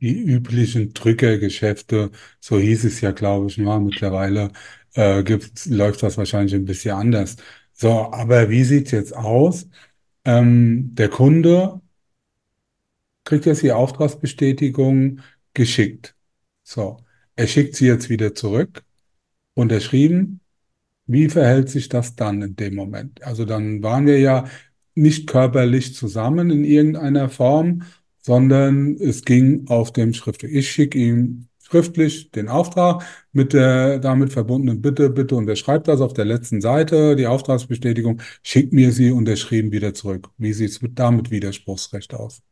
Die 0.00 0.18
üblichen 0.18 0.94
Drückergeschäfte, 0.94 2.10
so 2.40 2.58
hieß 2.58 2.84
es 2.84 3.00
ja, 3.02 3.12
glaube 3.12 3.46
ich, 3.48 3.58
mal. 3.58 3.78
Mittlerweile 3.80 4.50
äh, 4.94 5.22
gibt's, 5.22 5.66
läuft 5.66 6.02
das 6.02 6.16
wahrscheinlich 6.16 6.54
ein 6.54 6.64
bisschen 6.64 6.96
anders. 6.96 7.36
So, 7.72 8.10
aber 8.12 8.50
wie 8.50 8.64
sieht's 8.64 8.90
jetzt 8.90 9.14
aus? 9.14 9.68
Ähm, 10.24 10.94
der 10.94 11.08
Kunde 11.08 11.80
kriegt 13.24 13.46
jetzt 13.46 13.62
die 13.62 13.72
Auftragsbestätigung 13.72 15.20
geschickt. 15.54 16.16
So, 16.64 16.98
er 17.36 17.46
schickt 17.46 17.76
sie 17.76 17.86
jetzt 17.86 18.08
wieder 18.10 18.34
zurück 18.34 18.82
unterschrieben. 19.54 20.40
Wie 21.06 21.28
verhält 21.28 21.68
sich 21.68 21.88
das 21.88 22.16
dann 22.16 22.42
in 22.42 22.56
dem 22.56 22.74
Moment? 22.74 23.22
Also 23.24 23.44
dann 23.44 23.82
waren 23.82 24.06
wir 24.06 24.18
ja 24.20 24.44
nicht 24.94 25.26
körperlich 25.28 25.94
zusammen 25.94 26.50
in 26.50 26.64
irgendeiner 26.64 27.28
Form, 27.28 27.82
sondern 28.22 28.96
es 28.96 29.24
ging 29.24 29.66
auf 29.68 29.92
dem 29.92 30.14
schriftlich. 30.14 30.52
Ich 30.54 30.70
schicke 30.70 30.98
ihm 30.98 31.48
schriftlich 31.62 32.30
den 32.32 32.48
Auftrag 32.48 33.04
mit 33.32 33.52
der 33.52 33.98
damit 33.98 34.32
verbundenen 34.32 34.82
Bitte, 34.82 35.10
bitte 35.10 35.36
unterschreibt 35.36 35.88
das 35.88 36.00
auf 36.00 36.12
der 36.12 36.24
letzten 36.24 36.60
Seite, 36.60 37.16
die 37.16 37.26
Auftragsbestätigung, 37.26 38.20
schickt 38.42 38.72
mir 38.72 38.92
sie 38.92 39.10
unterschrieben 39.12 39.72
wieder 39.72 39.94
zurück. 39.94 40.30
Wie 40.36 40.52
sieht 40.52 40.70
es 40.70 40.82
mit, 40.82 40.98
damit 40.98 41.30
Widerspruchsrecht 41.30 42.14
aus? 42.14 42.42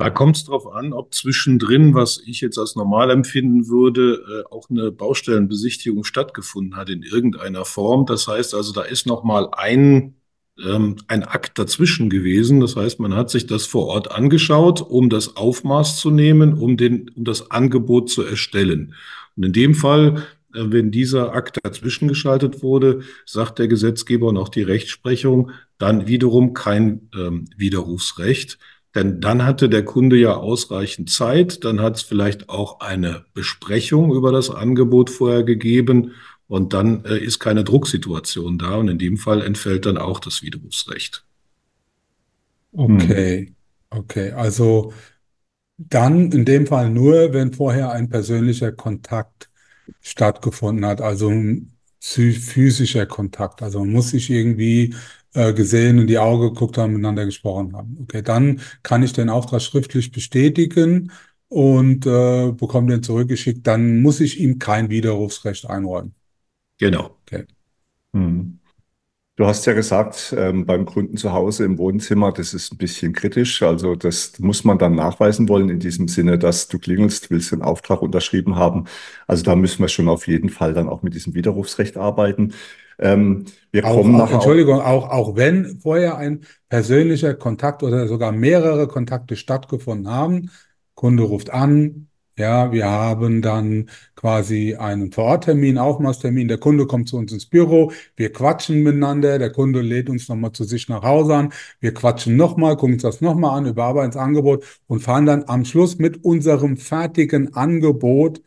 Da 0.00 0.08
kommt 0.08 0.36
es 0.36 0.44
darauf 0.44 0.66
an, 0.72 0.94
ob 0.94 1.12
zwischendrin, 1.12 1.92
was 1.92 2.22
ich 2.24 2.40
jetzt 2.40 2.56
als 2.56 2.74
normal 2.74 3.10
empfinden 3.10 3.68
würde, 3.68 4.14
äh, 4.14 4.50
auch 4.50 4.70
eine 4.70 4.90
Baustellenbesichtigung 4.90 6.04
stattgefunden 6.04 6.76
hat 6.76 6.88
in 6.88 7.02
irgendeiner 7.02 7.66
Form. 7.66 8.06
Das 8.06 8.26
heißt 8.26 8.54
also, 8.54 8.72
da 8.72 8.80
ist 8.80 9.06
noch 9.06 9.24
mal 9.24 9.50
ein 9.52 10.14
ähm, 10.58 10.96
ein 11.06 11.22
Akt 11.24 11.58
dazwischen 11.58 12.08
gewesen. 12.08 12.60
Das 12.60 12.76
heißt, 12.76 12.98
man 12.98 13.14
hat 13.14 13.28
sich 13.28 13.46
das 13.46 13.66
vor 13.66 13.88
Ort 13.88 14.10
angeschaut, 14.10 14.80
um 14.80 15.10
das 15.10 15.36
Aufmaß 15.36 16.00
zu 16.00 16.10
nehmen, 16.10 16.54
um 16.54 16.78
den, 16.78 17.10
um 17.10 17.24
das 17.24 17.50
Angebot 17.50 18.08
zu 18.08 18.22
erstellen. 18.22 18.94
Und 19.36 19.44
in 19.44 19.52
dem 19.52 19.74
Fall, 19.74 20.22
äh, 20.54 20.64
wenn 20.64 20.90
dieser 20.90 21.34
Akt 21.34 21.58
dazwischen 21.62 22.08
geschaltet 22.08 22.62
wurde, 22.62 23.00
sagt 23.26 23.58
der 23.58 23.68
Gesetzgeber 23.68 24.28
und 24.28 24.38
auch 24.38 24.48
die 24.48 24.62
Rechtsprechung 24.62 25.50
dann 25.76 26.06
wiederum 26.06 26.54
kein 26.54 27.10
ähm, 27.14 27.44
Widerrufsrecht. 27.58 28.58
Denn 28.94 29.20
dann 29.20 29.44
hatte 29.44 29.68
der 29.68 29.84
Kunde 29.84 30.16
ja 30.16 30.34
ausreichend 30.34 31.10
Zeit, 31.10 31.64
dann 31.64 31.80
hat 31.80 31.96
es 31.96 32.02
vielleicht 32.02 32.48
auch 32.48 32.80
eine 32.80 33.24
Besprechung 33.34 34.12
über 34.12 34.32
das 34.32 34.50
Angebot 34.50 35.10
vorher 35.10 35.44
gegeben 35.44 36.12
und 36.48 36.72
dann 36.72 37.04
äh, 37.04 37.18
ist 37.18 37.38
keine 37.38 37.62
Drucksituation 37.62 38.58
da 38.58 38.74
und 38.74 38.88
in 38.88 38.98
dem 38.98 39.16
Fall 39.16 39.42
entfällt 39.42 39.86
dann 39.86 39.96
auch 39.98 40.18
das 40.18 40.42
Widerrufsrecht. 40.42 41.24
Okay, 42.72 43.54
okay, 43.90 44.32
also 44.32 44.92
dann 45.78 46.30
in 46.32 46.44
dem 46.44 46.66
Fall 46.66 46.90
nur, 46.90 47.32
wenn 47.32 47.52
vorher 47.52 47.92
ein 47.92 48.08
persönlicher 48.08 48.72
Kontakt 48.72 49.50
stattgefunden 50.00 50.86
hat, 50.86 51.00
also 51.00 51.32
physischer 52.00 53.06
Kontakt. 53.06 53.62
Also 53.62 53.80
man 53.80 53.90
muss 53.92 54.10
sich 54.10 54.30
irgendwie 54.30 54.94
äh, 55.34 55.52
gesehen, 55.52 55.98
in 55.98 56.06
die 56.06 56.18
Augen 56.18 56.54
geguckt 56.54 56.78
haben, 56.78 56.92
miteinander 56.92 57.24
gesprochen 57.24 57.76
haben. 57.76 57.98
Okay, 58.02 58.22
dann 58.22 58.60
kann 58.82 59.02
ich 59.02 59.12
den 59.12 59.28
Auftrag 59.28 59.62
schriftlich 59.62 60.12
bestätigen 60.12 61.12
und 61.48 62.06
äh, 62.06 62.52
bekomme 62.52 62.92
den 62.92 63.02
zurückgeschickt. 63.02 63.66
Dann 63.66 64.02
muss 64.02 64.20
ich 64.20 64.40
ihm 64.40 64.58
kein 64.58 64.90
Widerrufsrecht 64.90 65.68
einräumen. 65.68 66.14
Genau. 66.78 67.16
Okay. 67.26 67.44
Hm. 68.12 68.59
Du 69.40 69.46
hast 69.46 69.64
ja 69.64 69.72
gesagt, 69.72 70.34
ähm, 70.36 70.66
beim 70.66 70.84
Kunden 70.84 71.16
zu 71.16 71.32
Hause 71.32 71.64
im 71.64 71.78
Wohnzimmer, 71.78 72.30
das 72.30 72.52
ist 72.52 72.74
ein 72.74 72.76
bisschen 72.76 73.14
kritisch. 73.14 73.62
Also 73.62 73.94
das 73.94 74.38
muss 74.38 74.64
man 74.64 74.76
dann 74.76 74.94
nachweisen 74.94 75.48
wollen 75.48 75.70
in 75.70 75.80
diesem 75.80 76.08
Sinne, 76.08 76.38
dass 76.38 76.68
du 76.68 76.78
klingelst, 76.78 77.30
willst 77.30 77.50
den 77.50 77.62
Auftrag 77.62 78.02
unterschrieben 78.02 78.56
haben. 78.56 78.84
Also 79.26 79.42
da 79.42 79.56
müssen 79.56 79.80
wir 79.80 79.88
schon 79.88 80.10
auf 80.10 80.26
jeden 80.26 80.50
Fall 80.50 80.74
dann 80.74 80.90
auch 80.90 81.02
mit 81.02 81.14
diesem 81.14 81.32
Widerrufsrecht 81.32 81.96
arbeiten. 81.96 82.52
Ähm, 82.98 83.46
wir 83.72 83.86
auch, 83.86 83.94
kommen 83.94 84.20
auch, 84.20 84.30
Entschuldigung, 84.30 84.82
auch, 84.82 85.08
auch 85.08 85.36
wenn 85.36 85.80
vorher 85.80 86.18
ein 86.18 86.42
persönlicher 86.68 87.32
Kontakt 87.32 87.82
oder 87.82 88.08
sogar 88.08 88.32
mehrere 88.32 88.88
Kontakte 88.88 89.36
stattgefunden 89.36 90.12
haben, 90.12 90.50
Kunde 90.92 91.22
ruft 91.22 91.48
an, 91.48 92.09
ja, 92.40 92.72
wir 92.72 92.86
haben 92.86 93.42
dann 93.42 93.90
quasi 94.16 94.74
einen 94.74 95.12
Vororttermin, 95.12 95.76
Aufmaßtermin. 95.76 96.48
Der 96.48 96.56
Kunde 96.58 96.86
kommt 96.86 97.08
zu 97.10 97.18
uns 97.18 97.32
ins 97.32 97.44
Büro. 97.44 97.92
Wir 98.16 98.32
quatschen 98.32 98.82
miteinander. 98.82 99.38
Der 99.38 99.52
Kunde 99.52 99.82
lädt 99.82 100.08
uns 100.08 100.28
nochmal 100.28 100.52
zu 100.52 100.64
sich 100.64 100.88
nach 100.88 101.02
Hause 101.02 101.34
an. 101.34 101.52
Wir 101.80 101.92
quatschen 101.92 102.36
nochmal, 102.36 102.76
gucken 102.76 102.94
uns 102.94 103.02
das 103.02 103.20
nochmal 103.20 103.58
an, 103.58 103.66
überarbeiten 103.66 104.12
das 104.12 104.20
Angebot 104.20 104.64
und 104.86 105.00
fahren 105.00 105.26
dann 105.26 105.44
am 105.48 105.66
Schluss 105.66 105.98
mit 105.98 106.24
unserem 106.24 106.78
fertigen 106.78 107.54
Angebot 107.54 108.40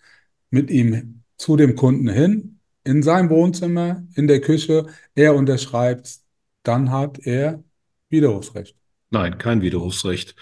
mit 0.50 0.72
ihm 0.72 1.24
zu 1.38 1.56
dem 1.56 1.76
Kunden 1.76 2.10
hin, 2.10 2.60
in 2.84 3.04
sein 3.04 3.30
Wohnzimmer, 3.30 4.04
in 4.16 4.28
der 4.28 4.42
Küche. 4.42 4.88
Er 5.14 5.36
unterschreibt, 5.36 6.20
dann 6.64 6.90
hat 6.92 7.20
er 7.20 7.64
Widerrufsrecht. 8.10 8.76
Nein, 9.12 9.38
kein 9.38 9.62
Widerrufsrecht. 9.62 10.36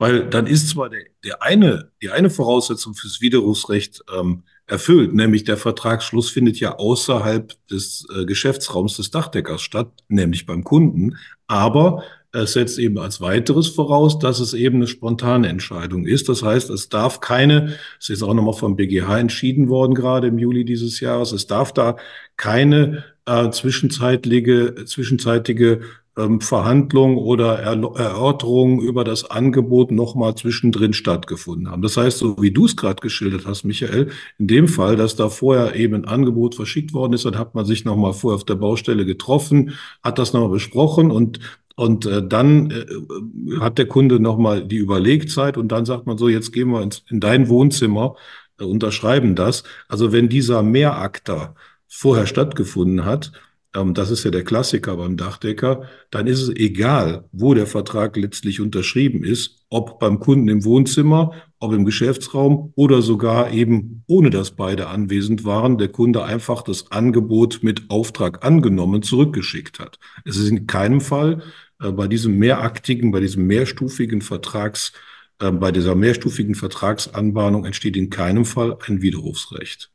Weil 0.00 0.24
dann 0.30 0.46
ist 0.46 0.70
zwar 0.70 0.88
der, 0.88 1.02
der 1.22 1.42
eine, 1.42 1.90
die 2.00 2.08
eine 2.08 2.30
Voraussetzung 2.30 2.94
fürs 2.94 3.20
Widerrufsrecht 3.20 4.02
ähm, 4.18 4.44
erfüllt, 4.66 5.14
nämlich 5.14 5.44
der 5.44 5.58
Vertragsschluss 5.58 6.30
findet 6.30 6.58
ja 6.58 6.76
außerhalb 6.78 7.52
des 7.68 8.06
äh, 8.16 8.24
Geschäftsraums 8.24 8.96
des 8.96 9.10
Dachdeckers 9.10 9.60
statt, 9.60 9.92
nämlich 10.08 10.46
beim 10.46 10.64
Kunden. 10.64 11.18
Aber 11.48 12.02
es 12.32 12.54
setzt 12.54 12.78
eben 12.78 12.96
als 12.96 13.20
weiteres 13.20 13.68
voraus, 13.68 14.18
dass 14.18 14.40
es 14.40 14.54
eben 14.54 14.76
eine 14.76 14.86
spontane 14.86 15.48
Entscheidung 15.48 16.06
ist. 16.06 16.30
Das 16.30 16.42
heißt, 16.42 16.70
es 16.70 16.88
darf 16.88 17.20
keine, 17.20 17.76
es 18.00 18.08
ist 18.08 18.22
auch 18.22 18.32
nochmal 18.32 18.54
vom 18.54 18.76
BGH 18.76 19.18
entschieden 19.18 19.68
worden, 19.68 19.94
gerade 19.94 20.28
im 20.28 20.38
Juli 20.38 20.64
dieses 20.64 21.00
Jahres, 21.00 21.32
es 21.32 21.46
darf 21.46 21.74
da 21.74 21.96
keine 22.38 23.04
äh, 23.26 23.50
zwischenzeitige, 23.50 24.86
zwischenzeitige 24.86 25.82
ähm, 26.20 26.40
Verhandlungen 26.40 27.16
oder 27.16 27.58
Erörterungen 27.58 28.80
über 28.80 29.04
das 29.04 29.30
Angebot 29.30 29.90
nochmal 29.90 30.34
zwischendrin 30.34 30.92
stattgefunden 30.92 31.70
haben. 31.70 31.82
Das 31.82 31.96
heißt, 31.96 32.18
so 32.18 32.36
wie 32.40 32.50
du 32.50 32.66
es 32.66 32.76
gerade 32.76 33.00
geschildert 33.00 33.46
hast, 33.46 33.64
Michael, 33.64 34.10
in 34.38 34.46
dem 34.46 34.68
Fall, 34.68 34.96
dass 34.96 35.16
da 35.16 35.28
vorher 35.28 35.74
eben 35.74 35.94
ein 35.94 36.04
Angebot 36.04 36.54
verschickt 36.54 36.92
worden 36.92 37.14
ist, 37.14 37.24
dann 37.24 37.38
hat 37.38 37.54
man 37.54 37.64
sich 37.64 37.84
nochmal 37.84 38.12
vorher 38.12 38.36
auf 38.36 38.44
der 38.44 38.56
Baustelle 38.56 39.06
getroffen, 39.06 39.72
hat 40.02 40.18
das 40.18 40.32
nochmal 40.32 40.50
besprochen 40.50 41.10
und 41.10 41.40
Und 41.76 42.04
äh, 42.04 42.20
dann 42.20 42.70
äh, 42.70 42.84
hat 43.60 43.78
der 43.78 43.86
Kunde 43.86 44.20
nochmal 44.20 44.66
die 44.66 44.76
Überlegzeit 44.76 45.56
und 45.56 45.68
dann 45.72 45.86
sagt 45.86 46.06
man 46.06 46.18
so, 46.18 46.28
jetzt 46.28 46.52
gehen 46.52 46.68
wir 46.70 46.82
ins, 46.82 47.02
in 47.08 47.20
dein 47.20 47.48
Wohnzimmer, 47.48 48.16
äh, 48.58 48.64
unterschreiben 48.64 49.34
das. 49.34 49.62
Also 49.88 50.12
wenn 50.12 50.28
dieser 50.28 50.62
Mehrakter 50.62 51.54
vorher 51.88 52.26
stattgefunden 52.26 53.06
hat, 53.06 53.32
ähm, 53.74 53.94
das 53.94 54.10
ist 54.10 54.24
ja 54.24 54.30
der 54.30 54.44
Klassiker 54.44 54.96
beim 54.96 55.16
Dachdecker, 55.16 55.82
dann 56.10 56.26
ist 56.26 56.40
es 56.42 56.48
egal, 56.50 57.24
wo 57.32 57.54
der 57.54 57.66
Vertrag 57.66 58.16
letztlich 58.16 58.60
unterschrieben 58.60 59.24
ist, 59.24 59.64
ob 59.68 60.00
beim 60.00 60.18
Kunden 60.18 60.48
im 60.48 60.64
Wohnzimmer, 60.64 61.32
ob 61.60 61.72
im 61.72 61.84
Geschäftsraum 61.84 62.72
oder 62.74 63.02
sogar 63.02 63.52
eben 63.52 64.02
ohne 64.06 64.30
dass 64.30 64.52
beide 64.52 64.88
anwesend 64.88 65.44
waren, 65.44 65.78
der 65.78 65.88
Kunde 65.88 66.24
einfach 66.24 66.62
das 66.62 66.90
Angebot 66.90 67.60
mit 67.62 67.90
Auftrag 67.90 68.44
angenommen 68.44 69.02
zurückgeschickt 69.02 69.78
hat. 69.78 69.98
Es 70.24 70.36
ist 70.36 70.48
in 70.50 70.66
keinem 70.66 71.00
Fall 71.00 71.42
äh, 71.80 71.92
bei 71.92 72.08
diesem 72.08 72.38
mehraktigen, 72.38 73.12
bei 73.12 73.20
diesem 73.20 73.46
mehrstufigen 73.46 74.22
Vertrags, 74.22 74.92
äh, 75.38 75.52
bei 75.52 75.70
dieser 75.70 75.94
mehrstufigen 75.94 76.54
Vertragsanbahnung 76.54 77.64
entsteht 77.64 77.96
in 77.96 78.10
keinem 78.10 78.44
Fall 78.44 78.76
ein 78.86 79.02
Widerrufsrecht. 79.02 79.89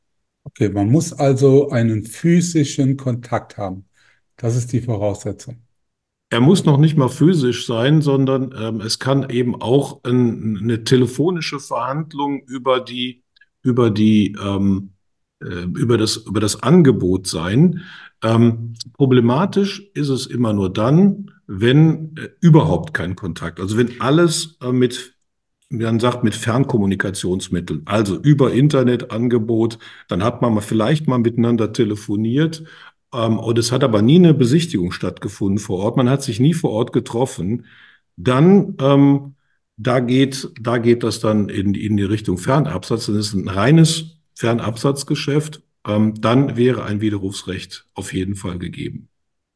Okay, 0.46 0.70
man 0.70 0.90
muss 0.90 1.12
also 1.12 1.70
einen 1.70 2.04
physischen 2.04 2.98
Kontakt 2.98 3.58
haben. 3.58 3.86
Das 4.38 4.56
ist 4.56 4.72
die 4.72 4.82
Voraussetzung. 4.82 5.62
Er 6.30 6.40
muss 6.40 6.66
noch 6.66 6.78
nicht 6.78 6.98
mal 6.98 7.10
physisch 7.10 7.66
sein, 7.66 8.02
sondern 8.02 8.54
ähm, 8.58 8.82
es 8.82 9.00
kann 9.00 9.30
eben 9.30 9.62
auch 9.62 10.04
ein, 10.04 10.58
eine 10.62 10.84
telefonische 10.84 11.60
Verhandlung 11.60 12.44
über 12.48 12.80
die, 12.80 13.24
über 13.64 13.90
die, 13.90 14.36
ähm, 14.42 14.92
äh, 15.42 15.64
über 15.64 15.98
das, 15.98 16.18
über 16.18 16.40
das 16.40 16.62
Angebot 16.62 17.28
sein. 17.28 17.82
Ähm, 18.24 18.74
problematisch 18.94 19.90
ist 19.94 20.10
es 20.10 20.26
immer 20.26 20.54
nur 20.54 20.72
dann, 20.72 21.32
wenn 21.48 22.16
äh, 22.18 22.30
überhaupt 22.42 22.94
kein 22.94 23.16
Kontakt, 23.16 23.60
also 23.60 23.78
wenn 23.78 24.02
alles 24.02 24.58
äh, 24.62 24.72
mit 24.72 25.15
man 25.70 26.00
sagt, 26.00 26.24
mit 26.24 26.36
Fernkommunikationsmitteln, 26.36 27.84
also 27.86 28.18
über 28.20 28.54
Internetangebot, 28.54 29.80
dann 30.08 30.24
hat 30.24 30.42
man 30.42 30.60
vielleicht 30.62 31.08
mal 31.08 31.18
miteinander 31.18 31.74
telefoniert 31.74 32.64
ähm, 33.14 33.40
und 33.40 33.58
es 33.58 33.72
hat 33.72 33.84
aber 33.84 34.02
nie 34.02 34.18
eine 34.18 34.34
Besichtigung 34.34 34.92
stattgefunden 34.92 35.60
vor 35.60 35.80
Ort. 35.80 35.98
Man 35.98 36.10
hat 36.10 36.24
sich 36.24 36.40
nie 36.40 36.54
vor 36.54 36.72
Ort 36.72 36.94
getroffen. 36.94 37.66
Dann, 38.18 38.76
ähm, 38.80 39.36
da 39.78 40.00
geht, 40.00 40.50
da 40.60 40.78
geht 40.78 41.04
das 41.04 41.20
dann 41.20 41.50
in, 41.50 41.74
in 41.74 41.98
die 41.98 42.04
Richtung 42.04 42.38
Fernabsatz. 42.38 43.08
Das 43.08 43.16
ist 43.16 43.34
ein 43.34 43.48
reines 43.48 44.18
Fernabsatzgeschäft. 44.36 45.62
Ähm, 45.88 46.20
dann 46.20 46.58
wäre 46.58 46.84
ein 46.84 47.02
Widerrufsrecht 47.02 47.88
auf 47.94 48.14
jeden 48.14 48.36
Fall 48.36 48.58
gegeben. 48.58 49.10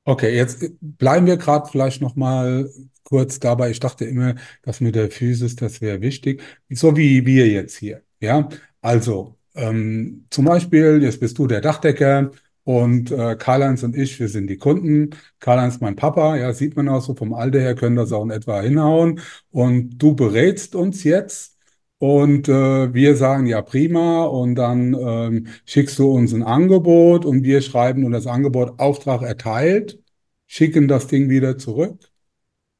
Okay, 0.06 0.36
jetzt 0.36 0.72
bleiben 0.82 1.25
wir 1.25 1.38
gerade 1.38 1.70
vielleicht 1.70 2.01
noch 2.01 2.16
mal 2.16 2.70
kurz 3.10 3.39
dabei. 3.39 3.72
Ich 3.72 3.80
dachte 3.80 4.06
immer, 4.06 4.36
das 4.63 4.82
mit 4.82 4.96
der 4.96 5.12
Physis, 5.12 5.56
das 5.56 5.82
wäre 5.82 6.01
wichtig. 6.01 6.42
So 6.70 6.96
wie 6.98 7.25
wir 7.25 7.48
jetzt 7.48 7.78
hier. 7.78 8.04
Ja, 8.20 8.50
also 8.82 9.38
ähm, 9.56 10.25
zum 10.30 10.46
Beispiel, 10.46 11.01
jetzt 11.04 11.20
bist 11.20 11.38
du 11.38 11.48
der 11.48 11.62
Dachdecker 11.62 12.32
und 12.63 13.12
äh, 13.12 13.36
Karl-Heinz 13.36 13.84
und 13.84 13.96
ich, 13.96 14.20
wir 14.20 14.28
sind 14.30 14.48
die 14.48 14.58
Kunden. 14.58 15.12
Karl-Heinz 15.39 15.80
mein 15.82 15.96
Papa, 15.96 16.38
ja, 16.38 16.54
sieht 16.54 16.75
man 16.75 16.88
auch 16.89 17.01
so 17.01 17.16
vom 17.16 17.34
Alter 17.34 17.60
her, 17.60 17.75
können 17.75 17.96
das 17.96 18.12
auch 18.12 18.24
in 18.24 18.30
etwa 18.30 18.62
hinhauen. 18.62 19.22
Und 19.51 19.98
du 19.98 20.16
berätst 20.16 20.75
uns 20.75 21.04
jetzt 21.04 21.58
und 21.98 22.48
äh, 22.48 22.94
wir 22.94 23.16
sagen, 23.16 23.46
ja, 23.48 23.62
prima. 23.62 24.25
Und 24.25 24.56
dann 24.56 24.94
ähm, 24.94 25.48
schickst 25.66 26.00
du 26.00 26.12
uns 26.12 26.34
ein 26.34 26.44
Angebot 26.44 27.25
und 27.25 27.44
wir 27.44 27.62
schreiben 27.62 28.06
und 28.06 28.12
das 28.13 28.28
Angebot 28.28 28.80
Auftrag 28.80 29.22
erteilt, 29.22 30.00
schicken 30.48 30.88
das 30.88 31.08
Ding 31.08 31.30
wieder 31.30 31.58
zurück. 31.58 32.09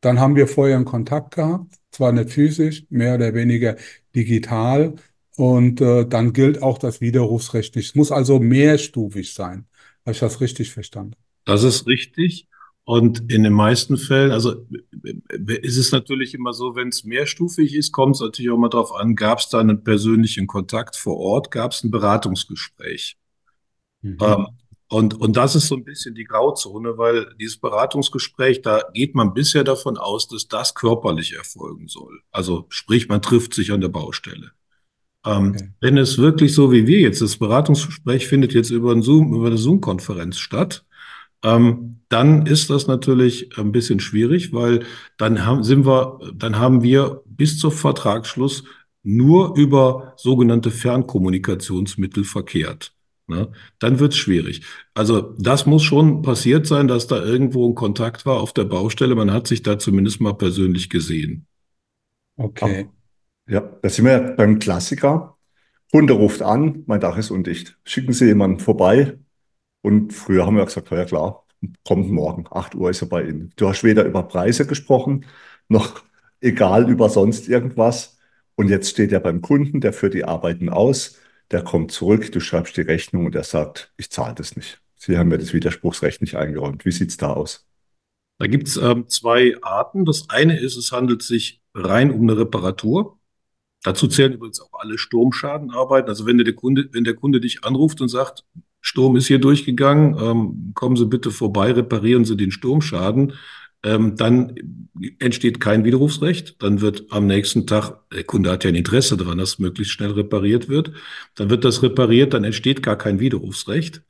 Dann 0.01 0.20
haben 0.20 0.36
wir 0.36 0.48
vorher 0.48 0.75
einen 0.75 0.86
Kontakt 0.86 1.36
gehabt, 1.36 1.75
zwar 1.91 2.12
nicht 2.12 2.32
physisch, 2.32 2.86
mehr 2.89 3.15
oder 3.15 3.34
weniger 3.34 3.75
digital. 4.15 4.96
Und 5.36 5.82
äh, 5.82 6.06
dann 6.06 6.34
gilt 6.34 6.62
auch 6.62 6.77
das 6.77 7.01
Widerrufsrecht 7.01 7.75
nicht. 7.75 7.89
Es 7.89 7.96
muss 7.96 8.12
also 8.12 8.39
mehrstufig 8.39 9.34
sein. 9.34 9.65
Habe 10.06 10.12
ich 10.12 10.20
das 10.20 10.41
richtig 10.41 10.72
verstanden? 10.72 11.15
Das 11.46 11.63
ist 11.63 11.88
richtig. 11.88 12.48
Und 12.84 13.32
in 13.32 13.44
den 13.44 13.53
meisten 13.53 13.98
Fällen, 13.98 14.32
also 14.32 14.65
ist 15.46 15.77
es 15.77 15.91
natürlich 15.91 16.34
immer 16.34 16.53
so, 16.53 16.75
wenn 16.75 16.88
es 16.88 17.03
mehrstufig 17.03 17.75
ist, 17.75 17.91
kommt 17.91 18.15
es 18.15 18.22
natürlich 18.22 18.50
auch 18.50 18.58
mal 18.58 18.70
darauf 18.70 18.96
an, 18.96 19.15
gab 19.15 19.38
es 19.38 19.48
da 19.50 19.60
einen 19.60 19.84
persönlichen 19.84 20.48
Kontakt 20.48 20.96
vor 20.96 21.18
Ort, 21.18 21.51
gab 21.51 21.72
es 21.72 21.84
ein 21.84 21.91
Beratungsgespräch. 21.91 23.15
Mhm. 24.01 24.18
Ähm, 24.20 24.48
und, 24.91 25.22
und 25.22 25.38
das 25.38 25.55
ist 25.55 25.67
so 25.67 25.75
ein 25.75 25.84
bisschen 25.84 26.15
die 26.15 26.24
Grauzone, 26.24 26.98
weil 26.98 27.27
dieses 27.39 27.58
Beratungsgespräch, 27.58 28.63
da 28.63 28.84
geht 28.93 29.13
man 29.13 29.36
bisher 29.36 29.63
davon 29.63 29.97
aus, 29.97 30.28
dass 30.28 30.47
das 30.47 30.73
körperlich 30.73 31.36
erfolgen 31.36 31.88
soll. 31.88 32.21
Also 32.32 32.65
sprich, 32.69 33.08
man 33.08 33.21
trifft 33.21 33.54
sich 33.54 33.71
an 33.71 33.82
der 33.82 33.89
Baustelle. 33.89 34.52
Ähm, 35.25 35.52
okay. 35.56 35.69
Wenn 35.80 35.97
es 35.97 36.17
wirklich 36.17 36.56
so 36.56 36.71
wie 36.71 36.88
wir 36.88 36.99
jetzt, 36.99 37.21
das 37.21 37.38
Beratungsgespräch 37.38 38.28
findet 38.28 38.54
jetzt 38.54 38.71
über, 38.71 38.99
Zoom, 39.02 39.34
über 39.36 39.47
eine 39.47 39.58
Zoom-Konferenz 39.58 40.39
statt, 40.39 40.84
ähm, 41.43 42.02
dann 42.10 42.47
ist 42.47 42.71
das 42.71 42.88
natürlich 42.88 43.58
ein 43.60 43.71
bisschen 43.71 43.99
schwierig, 43.99 44.54
weil 44.54 44.86
dann 45.17 45.45
haben, 45.45 45.63
sind 45.63 45.86
wir, 45.86 46.19
dann 46.34 46.58
haben 46.58 46.82
wir 46.82 47.21
bis 47.28 47.60
zum 47.60 47.71
Vertragsschluss 47.71 48.63
nur 49.04 49.56
über 49.56 50.13
sogenannte 50.17 50.71
Fernkommunikationsmittel 50.71 52.23
verkehrt. 52.23 52.93
Ne? 53.30 53.52
Dann 53.80 54.00
wird 54.00 54.13
es 54.13 54.18
schwierig. 54.18 54.63
Also 54.94 55.36
das 55.38 55.65
muss 55.65 55.84
schon 55.84 56.22
passiert 56.22 56.68
sein, 56.68 56.88
dass 56.88 57.08
da 57.08 57.24
irgendwo 57.24 57.70
ein 57.70 57.76
Kontakt 57.76 58.26
war 58.26 58.42
auf 58.42 58.54
der 58.54 58.65
Baustelle. 58.65 59.15
Man 59.15 59.32
hat 59.32 59.48
sich 59.48 59.63
da 59.63 59.80
zumindest 59.80 60.20
mal 60.20 60.34
persönlich 60.34 60.89
gesehen. 60.89 61.46
Okay. 62.36 62.89
Ja, 63.48 63.62
da 63.62 63.89
sind 63.89 64.06
wir 64.06 64.12
ja 64.12 64.32
beim 64.32 64.60
Klassiker. 64.60 65.38
Kunde 65.92 66.13
ruft 66.13 66.42
an, 66.42 66.84
mein 66.86 67.00
Dach 67.00 67.18
ist 67.18 67.32
undicht. 67.32 67.78
Schicken 67.84 68.13
Sie 68.13 68.26
jemanden 68.26 68.60
vorbei, 68.60 69.18
und 69.82 70.13
früher 70.13 70.46
haben 70.46 70.58
wir 70.58 70.65
gesagt, 70.65 70.92
ja 70.92 71.06
klar, 71.06 71.46
kommt 71.86 72.10
morgen, 72.10 72.46
8 72.50 72.76
Uhr 72.76 72.89
ist 72.89 73.02
er 73.02 73.08
bei 73.08 73.24
Ihnen. 73.24 73.54
Du 73.56 73.68
hast 73.70 73.84
weder 73.84 74.04
über 74.06 74.24
Preise 74.24 74.68
gesprochen, 74.68 75.26
noch 75.68 76.04
egal 76.42 76.89
über 76.89 77.10
sonst 77.10 77.48
irgendwas. 77.48 78.18
Und 78.56 78.70
jetzt 78.70 78.89
steht 78.89 79.12
er 79.12 79.22
beim 79.22 79.42
Kunden, 79.42 79.80
der 79.82 79.94
führt 79.94 80.13
die 80.13 80.26
Arbeiten 80.26 80.70
aus, 80.70 81.18
der 81.52 81.64
kommt 81.64 81.92
zurück, 81.92 82.32
du 82.32 82.40
schreibst 82.40 82.78
die 82.78 82.82
Rechnung 82.82 83.26
und 83.26 83.36
er 83.36 83.44
sagt, 83.44 83.94
ich 83.98 84.10
zahle 84.12 84.36
das 84.36 84.56
nicht. 84.56 84.82
Sie 84.96 85.18
haben 85.18 85.30
mir 85.30 85.38
das 85.38 85.54
Widerspruchsrecht 85.54 86.22
nicht 86.22 86.36
eingeräumt. 86.36 86.86
Wie 86.86 86.92
sieht 86.92 87.10
es 87.10 87.18
da 87.18 87.34
aus? 87.34 87.66
Da 88.38 88.48
gibt 88.48 88.68
es 88.68 88.78
ähm, 88.78 89.08
zwei 89.08 89.56
Arten. 89.62 90.06
Das 90.06 90.30
eine 90.30 90.60
ist, 90.60 90.78
es 90.78 90.92
handelt 90.92 91.24
sich 91.24 91.62
rein 91.74 92.12
um 92.12 92.22
eine 92.22 92.38
Reparatur. 92.38 93.18
Dazu 93.84 94.08
zählen 94.08 94.34
übrigens 94.34 94.60
auch 94.60 94.74
alle 94.74 94.98
Sturmschadenarbeiten. 94.98 96.10
Also 96.10 96.26
wenn 96.26 96.38
der 96.38 96.54
Kunde, 96.54 96.90
wenn 96.92 97.06
der 97.06 97.16
Kunde 97.16 97.40
dich 97.40 97.64
anruft 97.64 98.02
und 98.02 98.10
sagt, 98.10 98.46
Sturm 98.82 99.16
ist 99.16 99.28
hier 99.28 99.40
durchgegangen, 99.40 100.18
ähm, 100.20 100.72
kommen 100.74 100.96
Sie 100.96 101.06
bitte 101.06 101.32
vorbei, 101.32 101.72
reparieren 101.72 102.26
Sie 102.26 102.38
den 102.38 102.52
Sturmschaden. 102.52 103.34
Ähm, 103.84 104.15
dann 104.18 104.56
entsteht 105.20 105.60
kein 105.62 105.86
Widerrufsrecht. 105.86 106.62
Dann 106.62 106.82
wird 106.82 107.06
am 107.12 107.28
nächsten 107.28 107.65
Tag, 107.65 108.10
der 108.12 108.24
Kunde 108.24 108.52
hat 108.52 108.63
ja 108.63 108.70
ein 108.70 108.76
Interesse 108.76 109.15
daran, 109.15 109.38
dass 109.38 109.60
möglichst 109.60 109.94
schnell 109.94 110.12
repariert 110.12 110.68
wird. 110.68 110.92
Dann 111.36 111.50
wird 111.50 111.63
das 111.63 111.82
repariert, 111.82 112.34
dann 112.34 112.44
entsteht 112.44 112.84
gar 112.84 112.98
kein 112.98 113.20
Widerrufsrecht. 113.20 114.02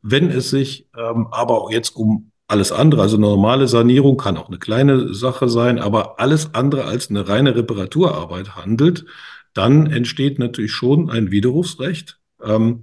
Wenn 0.00 0.30
es 0.30 0.50
sich 0.50 0.88
ähm, 0.96 1.28
aber 1.30 1.68
jetzt 1.70 1.96
um 1.96 2.30
alles 2.46 2.72
andere, 2.72 3.02
also 3.02 3.16
normale 3.16 3.68
Sanierung 3.68 4.16
kann 4.16 4.36
auch 4.36 4.48
eine 4.48 4.58
kleine 4.58 5.14
Sache 5.14 5.48
sein, 5.48 5.78
aber 5.78 6.20
alles 6.20 6.54
andere 6.54 6.84
als 6.84 7.08
eine 7.08 7.26
reine 7.26 7.56
Reparaturarbeit 7.56 8.54
handelt, 8.54 9.06
dann 9.54 9.86
entsteht 9.86 10.38
natürlich 10.38 10.72
schon 10.72 11.10
ein 11.10 11.30
Widerrufsrecht. 11.30 12.18
Ähm, 12.42 12.80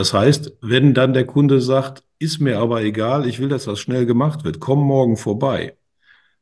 das 0.00 0.14
heißt, 0.14 0.54
wenn 0.62 0.94
dann 0.94 1.12
der 1.12 1.26
Kunde 1.26 1.60
sagt, 1.60 2.04
ist 2.18 2.40
mir 2.40 2.58
aber 2.58 2.82
egal, 2.82 3.28
ich 3.28 3.38
will, 3.38 3.50
dass 3.50 3.66
das 3.66 3.80
schnell 3.80 4.06
gemacht 4.06 4.44
wird, 4.44 4.58
komm 4.58 4.78
morgen 4.78 5.18
vorbei, 5.18 5.76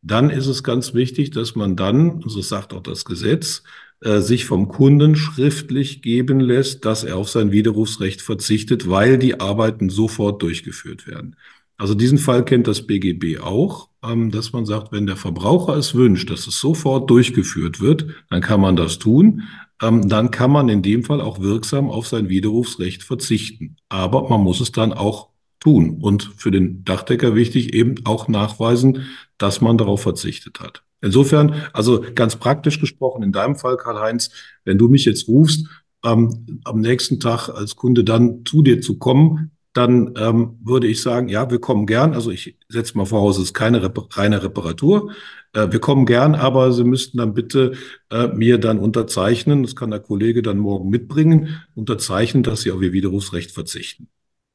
dann 0.00 0.30
ist 0.30 0.46
es 0.46 0.62
ganz 0.62 0.94
wichtig, 0.94 1.32
dass 1.32 1.56
man 1.56 1.74
dann, 1.74 2.22
so 2.24 2.40
sagt 2.40 2.72
auch 2.72 2.84
das 2.84 3.04
Gesetz, 3.04 3.64
äh, 4.00 4.20
sich 4.20 4.44
vom 4.44 4.68
Kunden 4.68 5.16
schriftlich 5.16 6.02
geben 6.02 6.38
lässt, 6.38 6.84
dass 6.84 7.02
er 7.02 7.16
auf 7.16 7.30
sein 7.30 7.50
Widerrufsrecht 7.50 8.22
verzichtet, 8.22 8.88
weil 8.88 9.18
die 9.18 9.40
Arbeiten 9.40 9.90
sofort 9.90 10.40
durchgeführt 10.40 11.08
werden. 11.08 11.34
Also 11.76 11.96
diesen 11.96 12.18
Fall 12.18 12.44
kennt 12.44 12.68
das 12.68 12.86
BGB 12.86 13.40
auch, 13.40 13.88
ähm, 14.04 14.30
dass 14.30 14.52
man 14.52 14.66
sagt, 14.66 14.92
wenn 14.92 15.08
der 15.08 15.16
Verbraucher 15.16 15.76
es 15.76 15.96
wünscht, 15.96 16.30
dass 16.30 16.46
es 16.46 16.60
sofort 16.60 17.10
durchgeführt 17.10 17.80
wird, 17.80 18.06
dann 18.30 18.40
kann 18.40 18.60
man 18.60 18.76
das 18.76 19.00
tun 19.00 19.42
dann 19.80 20.30
kann 20.30 20.50
man 20.50 20.68
in 20.68 20.82
dem 20.82 21.04
Fall 21.04 21.20
auch 21.20 21.40
wirksam 21.40 21.90
auf 21.90 22.06
sein 22.08 22.28
Widerrufsrecht 22.28 23.02
verzichten. 23.02 23.76
Aber 23.88 24.28
man 24.28 24.40
muss 24.40 24.60
es 24.60 24.72
dann 24.72 24.92
auch 24.92 25.28
tun 25.60 25.98
und 26.00 26.24
für 26.36 26.50
den 26.50 26.84
Dachdecker 26.84 27.34
wichtig 27.34 27.74
eben 27.74 27.96
auch 28.04 28.28
nachweisen, 28.28 29.06
dass 29.38 29.60
man 29.60 29.78
darauf 29.78 30.02
verzichtet 30.02 30.60
hat. 30.60 30.82
Insofern, 31.00 31.54
also 31.72 32.04
ganz 32.14 32.36
praktisch 32.36 32.80
gesprochen, 32.80 33.22
in 33.22 33.32
deinem 33.32 33.56
Fall, 33.56 33.76
Karl-Heinz, 33.76 34.30
wenn 34.64 34.78
du 34.78 34.88
mich 34.88 35.04
jetzt 35.04 35.28
rufst, 35.28 35.66
ähm, 36.04 36.60
am 36.64 36.80
nächsten 36.80 37.20
Tag 37.20 37.48
als 37.48 37.76
Kunde 37.76 38.04
dann 38.04 38.44
zu 38.44 38.62
dir 38.62 38.80
zu 38.80 38.98
kommen, 38.98 39.52
dann 39.78 40.14
ähm, 40.18 40.58
würde 40.62 40.88
ich 40.88 41.00
sagen, 41.00 41.28
ja, 41.28 41.50
wir 41.50 41.60
kommen 41.60 41.86
gern. 41.86 42.12
Also 42.12 42.32
ich 42.32 42.58
setze 42.68 42.98
mal 42.98 43.06
voraus, 43.06 43.36
es 43.38 43.44
ist 43.44 43.54
keine 43.54 43.80
Rep 43.80 44.16
reine 44.16 44.42
Reparatur. 44.42 45.12
Äh, 45.52 45.70
wir 45.70 45.78
kommen 45.78 46.04
gern, 46.04 46.34
aber 46.34 46.72
Sie 46.72 46.82
müssten 46.82 47.18
dann 47.18 47.32
bitte 47.32 47.74
äh, 48.10 48.26
mir 48.26 48.58
dann 48.58 48.80
unterzeichnen, 48.80 49.62
das 49.62 49.76
kann 49.76 49.90
der 49.90 50.00
Kollege 50.00 50.42
dann 50.42 50.58
morgen 50.58 50.90
mitbringen, 50.90 51.62
unterzeichnen, 51.76 52.42
dass 52.42 52.62
Sie 52.62 52.72
auf 52.72 52.82
Ihr 52.82 52.92
Widerrufsrecht 52.92 53.52
verzichten. 53.52 54.08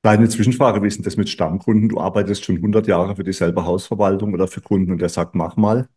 Kleine 0.03 0.27
Zwischenfrage, 0.27 0.83
wie 0.83 0.87
ist 0.87 0.97
denn 0.97 1.05
das 1.05 1.15
mit 1.15 1.29
Stammkunden? 1.29 1.87
Du 1.87 2.01
arbeitest 2.01 2.43
schon 2.43 2.57
100 2.57 2.85
Jahre 2.87 3.15
für 3.15 3.23
dieselbe 3.23 3.65
Hausverwaltung 3.65 4.33
oder 4.33 4.49
für 4.49 4.59
Kunden 4.59 4.91
und 4.91 4.99
der 4.99 5.07
sagt, 5.07 5.35
mach 5.35 5.55
mal. 5.55 5.87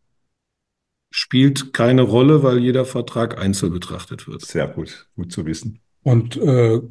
Spielt 1.11 1.73
keine 1.73 2.03
Rolle, 2.03 2.43
weil 2.43 2.59
jeder 2.59 2.85
Vertrag 2.85 3.37
einzeln 3.37 3.73
betrachtet 3.73 4.25
wird. 4.27 4.45
Sehr 4.45 4.69
gut, 4.69 5.09
gut 5.17 5.33
zu 5.33 5.45
wissen. 5.45 5.81
Und 6.03 6.37
äh, 6.37 6.81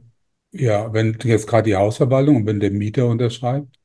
ja, 0.52 0.92
wenn 0.92 1.18
jetzt 1.24 1.46
gerade 1.46 1.64
die 1.70 1.76
Hausverwaltung 1.76 2.37
und 2.37 2.46
wenn 2.46 2.61
der 2.61 2.70
Mieter 2.70 3.06
unterschreibt? 3.06 3.76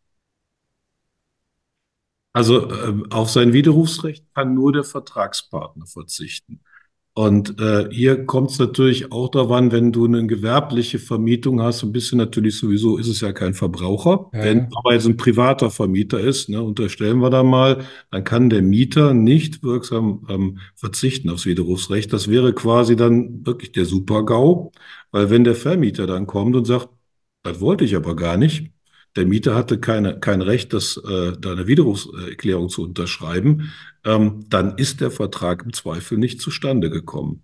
Also 2.34 2.70
äh, 2.72 3.04
auf 3.10 3.30
sein 3.30 3.54
Widerrufsrecht 3.54 4.26
kann 4.34 4.54
nur 4.54 4.72
der 4.72 4.84
Vertragspartner 4.84 5.86
verzichten. 5.86 6.62
Und 7.14 7.60
äh, 7.60 7.90
hier 7.92 8.26
kommt 8.26 8.52
es 8.52 8.60
natürlich 8.60 9.12
auch 9.12 9.28
daran, 9.30 9.74
wenn 9.74 9.92
du 9.92 10.06
eine 10.06 10.26
gewerbliche 10.28 10.98
Vermietung 10.98 11.62
hast, 11.62 11.84
ein 11.84 11.92
bisschen 11.92 12.18
natürlich 12.18 12.58
sowieso 12.58 12.98
ist 12.98 13.08
es 13.10 13.20
ja 13.20 13.34
kein 13.34 13.54
Verbraucher. 13.54 14.30
Ja, 14.34 14.44
Wenn 14.44 14.68
aber 14.74 14.94
jetzt 14.94 15.08
ein 15.08 15.18
privater 15.18 15.72
Vermieter 15.72 16.22
ist, 16.22 16.48
ne, 16.48 16.62
unterstellen 16.62 17.20
wir 17.20 17.30
da 17.30 17.44
mal, 17.44 17.84
dann 18.12 18.24
kann 18.24 18.50
der 18.50 18.62
Mieter 18.62 19.14
nicht 19.14 19.62
wirksam 19.62 20.26
ähm, 20.30 20.60
verzichten 20.76 21.30
aufs 21.30 21.46
Widerrufsrecht. 21.46 22.14
Das 22.14 22.30
wäre 22.30 22.54
quasi 22.54 22.96
dann 22.96 23.46
wirklich 23.46 23.74
der 23.74 23.86
Super-GAU, 23.86 24.72
weil 25.12 25.30
wenn 25.30 25.44
der 25.44 25.56
Vermieter 25.56 26.08
dann 26.08 26.28
kommt 26.28 26.56
und 26.56 26.66
sagt, 26.66 26.88
das 27.44 27.60
wollte 27.60 27.84
ich 27.84 27.96
aber 27.96 28.16
gar 28.16 28.38
nicht, 28.38 28.72
der 29.16 29.26
Mieter 29.26 29.56
hatte 29.56 29.80
keine, 29.80 30.20
kein 30.20 30.42
Recht, 30.42 30.74
das, 30.74 30.98
äh, 30.98 31.34
da 31.40 31.52
eine 31.52 31.68
Widerrufserklärung 31.68 32.70
zu 32.70 32.84
unterschreiben, 32.84 33.72
ähm, 34.06 34.46
dann 34.50 34.78
ist 34.78 35.02
der 35.02 35.12
Vertrag 35.12 35.64
im 35.64 35.74
Zweifel 35.74 36.18
nicht 36.18 36.42
zustande 36.42 36.90
gekommen. 36.90 37.44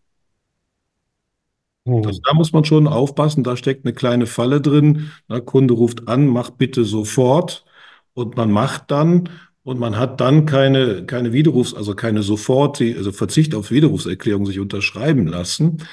Oh. 1.85 2.01
Also 2.05 2.19
da 2.23 2.33
muss 2.33 2.51
man 2.51 2.65
schon 2.65 2.87
aufpassen, 2.87 3.43
da 3.43 3.55
steckt 3.55 3.85
eine 3.85 3.93
kleine 3.93 4.25
Falle 4.25 4.59
drin. 4.61 5.11
Der 5.29 5.41
Kunde 5.41 5.73
ruft 5.73 6.07
an, 6.07 6.27
mach 6.27 6.49
bitte 6.49 6.83
sofort 6.83 7.65
und 8.13 8.35
man 8.35 8.51
macht 8.51 8.91
dann 8.91 9.29
und 9.63 9.79
man 9.79 9.97
hat 9.97 10.19
dann 10.21 10.45
keine, 10.45 11.05
keine 11.05 11.33
Widerrufs-, 11.33 11.73
also 11.73 11.93
keine 11.95 12.23
sofort, 12.23 12.81
also 12.81 13.11
Verzicht 13.11 13.55
auf 13.55 13.71
Widerrufserklärung 13.71 14.45
sich 14.45 14.59
unterschreiben 14.59 15.27
lassen. 15.27 15.83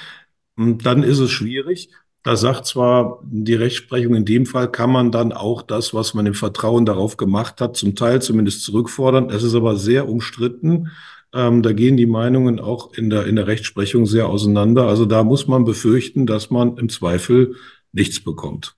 Und 0.57 0.85
dann 0.85 1.03
ist 1.03 1.19
es 1.19 1.31
schwierig. 1.31 1.89
Da 2.25 2.35
sagt 2.35 2.65
zwar 2.65 3.19
die 3.23 3.53
Rechtsprechung, 3.53 4.15
in 4.15 4.25
dem 4.25 4.45
Fall 4.47 4.71
kann 4.71 4.91
man 4.91 5.11
dann 5.11 5.31
auch 5.31 5.61
das, 5.61 5.93
was 5.93 6.13
man 6.15 6.25
im 6.25 6.33
Vertrauen 6.33 6.85
darauf 6.85 7.17
gemacht 7.17 7.61
hat, 7.61 7.77
zum 7.77 7.95
Teil 7.95 8.21
zumindest 8.21 8.63
zurückfordern. 8.63 9.29
Es 9.29 9.43
ist 9.43 9.55
aber 9.55 9.77
sehr 9.77 10.09
umstritten. 10.09 10.89
Ähm, 11.33 11.63
da 11.63 11.71
gehen 11.73 11.97
die 11.97 12.07
Meinungen 12.07 12.59
auch 12.59 12.93
in 12.93 13.09
der, 13.11 13.27
in 13.27 13.35
der 13.37 13.47
Rechtsprechung 13.47 14.07
sehr 14.07 14.27
auseinander. 14.27 14.87
Also 14.87 15.05
da 15.05 15.23
muss 15.23 15.47
man 15.47 15.65
befürchten, 15.65 16.25
dass 16.25 16.49
man 16.49 16.77
im 16.77 16.89
Zweifel 16.89 17.55
nichts 17.93 18.19
bekommt. 18.23 18.75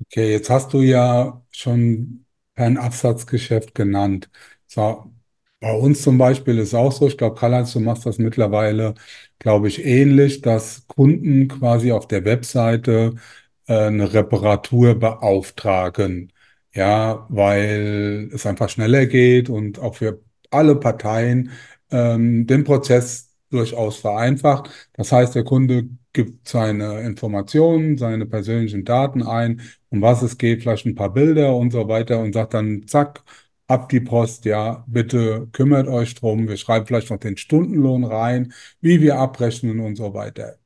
Okay, 0.00 0.30
jetzt 0.32 0.48
hast 0.50 0.72
du 0.72 0.80
ja 0.82 1.44
schon 1.50 2.24
Fernabsatzgeschäft 2.54 3.74
genannt. 3.74 4.30
So, 4.66 5.12
bei 5.60 5.72
uns 5.72 6.02
zum 6.02 6.18
Beispiel 6.18 6.58
ist 6.58 6.74
auch 6.74 6.92
so, 6.92 7.08
ich 7.08 7.18
glaube, 7.18 7.34
Karl-Heinz, 7.38 7.72
du 7.72 7.80
machst 7.80 8.06
das 8.06 8.18
mittlerweile, 8.18 8.94
glaube 9.38 9.68
ich, 9.68 9.84
ähnlich, 9.84 10.40
dass 10.42 10.86
Kunden 10.88 11.48
quasi 11.48 11.92
auf 11.92 12.08
der 12.08 12.24
Webseite 12.24 13.14
äh, 13.66 13.74
eine 13.86 14.12
Reparatur 14.12 14.94
beauftragen. 14.98 16.32
Ja, 16.74 17.26
weil 17.30 18.30
es 18.32 18.46
einfach 18.46 18.68
schneller 18.68 19.06
geht 19.06 19.48
und 19.48 19.78
auch 19.78 19.96
für 19.96 20.22
alle 20.50 20.76
Parteien 20.76 21.50
ähm, 21.90 22.46
den 22.46 22.64
Prozess 22.64 23.34
durchaus 23.50 23.96
vereinfacht. 23.96 24.70
Das 24.92 25.10
heißt, 25.12 25.34
der 25.34 25.44
Kunde 25.44 25.88
gibt 26.12 26.48
seine 26.48 27.00
Informationen, 27.00 27.96
seine 27.98 28.26
persönlichen 28.26 28.84
Daten 28.84 29.22
ein, 29.22 29.62
um 29.88 30.02
was 30.02 30.22
es 30.22 30.36
geht, 30.38 30.62
vielleicht 30.62 30.86
ein 30.86 30.94
paar 30.94 31.12
Bilder 31.12 31.56
und 31.56 31.70
so 31.72 31.88
weiter 31.88 32.20
und 32.20 32.32
sagt 32.34 32.54
dann, 32.54 32.86
zack, 32.86 33.22
ab 33.68 33.88
die 33.90 34.00
Post, 34.00 34.46
ja, 34.46 34.84
bitte 34.88 35.48
kümmert 35.52 35.88
euch 35.88 36.14
drum. 36.16 36.48
Wir 36.48 36.58
schreiben 36.58 36.86
vielleicht 36.86 37.10
noch 37.10 37.18
den 37.18 37.36
Stundenlohn 37.38 38.04
rein, 38.04 38.54
wie 38.80 39.00
wir 39.02 39.18
abrechnen 39.18 39.80
und 39.80 39.96
so 39.96 40.14
weiter. 40.14 40.58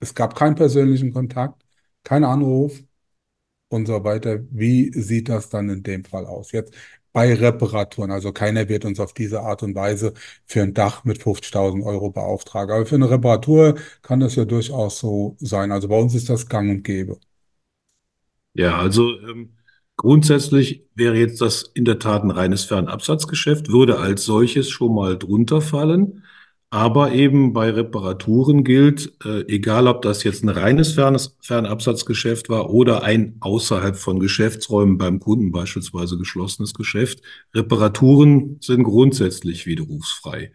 Es 0.00 0.14
gab 0.14 0.36
keinen 0.36 0.56
persönlichen 0.56 1.12
Kontakt, 1.12 1.64
keinen 2.04 2.24
Anruf 2.24 2.80
und 3.68 3.86
so 3.86 4.04
weiter. 4.04 4.40
Wie 4.50 4.92
sieht 4.92 5.28
das 5.28 5.48
dann 5.50 5.68
in 5.70 5.82
dem 5.82 6.04
Fall 6.04 6.26
aus? 6.26 6.52
Jetzt 6.52 6.74
bei 7.12 7.34
Reparaturen. 7.34 8.10
Also 8.10 8.32
keiner 8.32 8.68
wird 8.68 8.84
uns 8.84 9.00
auf 9.00 9.12
diese 9.14 9.42
Art 9.42 9.62
und 9.62 9.74
Weise 9.74 10.14
für 10.46 10.62
ein 10.62 10.74
Dach 10.74 11.04
mit 11.04 11.18
50.000 11.22 11.84
Euro 11.84 12.10
beauftragen. 12.10 12.74
Aber 12.74 12.86
für 12.86 12.96
eine 12.96 13.10
Reparatur 13.10 13.76
kann 14.02 14.20
das 14.20 14.36
ja 14.36 14.44
durchaus 14.44 14.98
so 15.00 15.36
sein. 15.40 15.72
Also 15.72 15.88
bei 15.88 15.98
uns 15.98 16.14
ist 16.14 16.28
das 16.28 16.48
gang 16.48 16.70
und 16.70 16.82
gäbe. 16.84 17.18
Ja, 18.54 18.78
also 18.78 19.18
ähm, 19.20 19.56
grundsätzlich 20.00 20.86
wäre 20.94 21.18
jetzt 21.18 21.42
das 21.42 21.70
in 21.74 21.84
der 21.84 21.98
Tat 21.98 22.22
ein 22.22 22.30
reines 22.30 22.64
Fernabsatzgeschäft, 22.64 23.68
würde 23.70 23.98
als 23.98 24.24
solches 24.24 24.70
schon 24.70 24.94
mal 24.94 25.18
drunter 25.18 25.60
fallen. 25.60 26.24
Aber 26.70 27.12
eben 27.12 27.52
bei 27.52 27.68
Reparaturen 27.68 28.64
gilt, 28.64 29.12
äh, 29.26 29.42
egal 29.48 29.88
ob 29.88 30.00
das 30.00 30.24
jetzt 30.24 30.42
ein 30.42 30.48
reines 30.48 30.92
Fernes, 30.92 31.36
Fernabsatzgeschäft 31.42 32.48
war 32.48 32.70
oder 32.70 33.02
ein 33.02 33.36
außerhalb 33.40 33.94
von 33.96 34.20
Geschäftsräumen 34.20 34.96
beim 34.96 35.20
Kunden 35.20 35.52
beispielsweise 35.52 36.16
geschlossenes 36.16 36.72
Geschäft, 36.72 37.20
Reparaturen 37.54 38.56
sind 38.60 38.84
grundsätzlich 38.84 39.66
widerrufsfrei. 39.66 40.52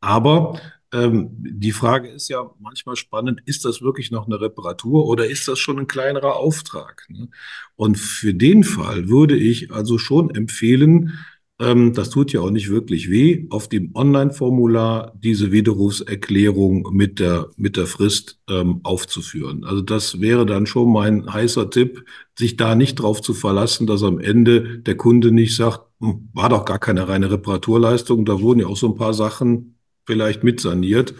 Aber 0.00 0.58
ähm, 0.96 1.28
die 1.38 1.72
Frage 1.72 2.08
ist 2.08 2.28
ja 2.28 2.50
manchmal 2.58 2.96
spannend, 2.96 3.42
ist 3.44 3.64
das 3.64 3.82
wirklich 3.82 4.10
noch 4.10 4.26
eine 4.26 4.40
Reparatur 4.40 5.06
oder 5.06 5.26
ist 5.26 5.46
das 5.46 5.58
schon 5.58 5.78
ein 5.78 5.86
kleinerer 5.86 6.36
Auftrag? 6.36 7.06
Ne? 7.08 7.28
Und 7.76 7.98
für 7.98 8.32
den 8.32 8.64
Fall 8.64 9.08
würde 9.08 9.36
ich 9.36 9.72
also 9.72 9.98
schon 9.98 10.34
empfehlen, 10.34 11.18
ähm, 11.58 11.92
das 11.92 12.10
tut 12.10 12.32
ja 12.32 12.40
auch 12.40 12.50
nicht 12.50 12.70
wirklich 12.70 13.10
weh, 13.10 13.46
auf 13.50 13.68
dem 13.68 13.94
Online-Formular 13.94 15.12
diese 15.22 15.52
Widerrufserklärung 15.52 16.88
mit 16.92 17.18
der, 17.18 17.50
mit 17.56 17.76
der 17.76 17.86
Frist 17.86 18.38
ähm, 18.48 18.80
aufzuführen. 18.82 19.64
Also 19.64 19.82
das 19.82 20.20
wäre 20.20 20.46
dann 20.46 20.66
schon 20.66 20.92
mein 20.92 21.32
heißer 21.32 21.70
Tipp, 21.70 22.04
sich 22.38 22.56
da 22.56 22.74
nicht 22.74 22.96
drauf 22.96 23.20
zu 23.22 23.34
verlassen, 23.34 23.86
dass 23.86 24.02
am 24.02 24.18
Ende 24.18 24.78
der 24.80 24.96
Kunde 24.96 25.32
nicht 25.32 25.56
sagt, 25.56 25.80
hm, 26.00 26.28
war 26.34 26.48
doch 26.50 26.64
gar 26.64 26.78
keine 26.78 27.08
reine 27.08 27.30
Reparaturleistung, 27.30 28.24
da 28.24 28.40
wurden 28.40 28.60
ja 28.60 28.66
auch 28.66 28.76
so 28.76 28.88
ein 28.88 28.96
paar 28.96 29.14
Sachen 29.14 29.75
vielleicht 30.06 30.44
mitsaniert. 30.44 31.14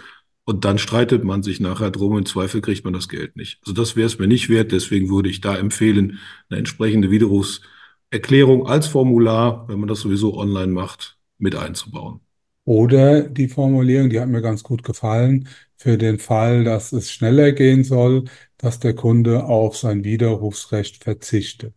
Und 0.44 0.64
dann 0.64 0.78
streitet 0.78 1.24
man 1.24 1.42
sich 1.42 1.58
nachher 1.60 1.90
drum. 1.90 2.16
Im 2.18 2.26
Zweifel 2.26 2.60
kriegt 2.60 2.84
man 2.84 2.92
das 2.92 3.08
Geld 3.08 3.36
nicht. 3.36 3.58
Also 3.62 3.72
das 3.72 3.96
wäre 3.96 4.06
es 4.06 4.18
mir 4.18 4.28
nicht 4.28 4.48
wert. 4.48 4.70
Deswegen 4.72 5.08
würde 5.10 5.28
ich 5.28 5.40
da 5.40 5.56
empfehlen, 5.56 6.18
eine 6.48 6.58
entsprechende 6.60 7.10
Widerrufserklärung 7.10 8.66
als 8.68 8.86
Formular, 8.86 9.68
wenn 9.68 9.80
man 9.80 9.88
das 9.88 10.00
sowieso 10.00 10.36
online 10.38 10.72
macht, 10.72 11.18
mit 11.38 11.56
einzubauen. 11.56 12.20
Oder 12.64 13.22
die 13.28 13.48
Formulierung, 13.48 14.10
die 14.10 14.20
hat 14.20 14.28
mir 14.28 14.42
ganz 14.42 14.62
gut 14.62 14.82
gefallen, 14.82 15.48
für 15.76 15.98
den 15.98 16.18
Fall, 16.18 16.64
dass 16.64 16.92
es 16.92 17.12
schneller 17.12 17.52
gehen 17.52 17.84
soll, 17.84 18.24
dass 18.56 18.80
der 18.80 18.94
Kunde 18.94 19.44
auf 19.44 19.76
sein 19.76 20.02
Widerrufsrecht 20.04 21.02
verzichtet. 21.04 21.74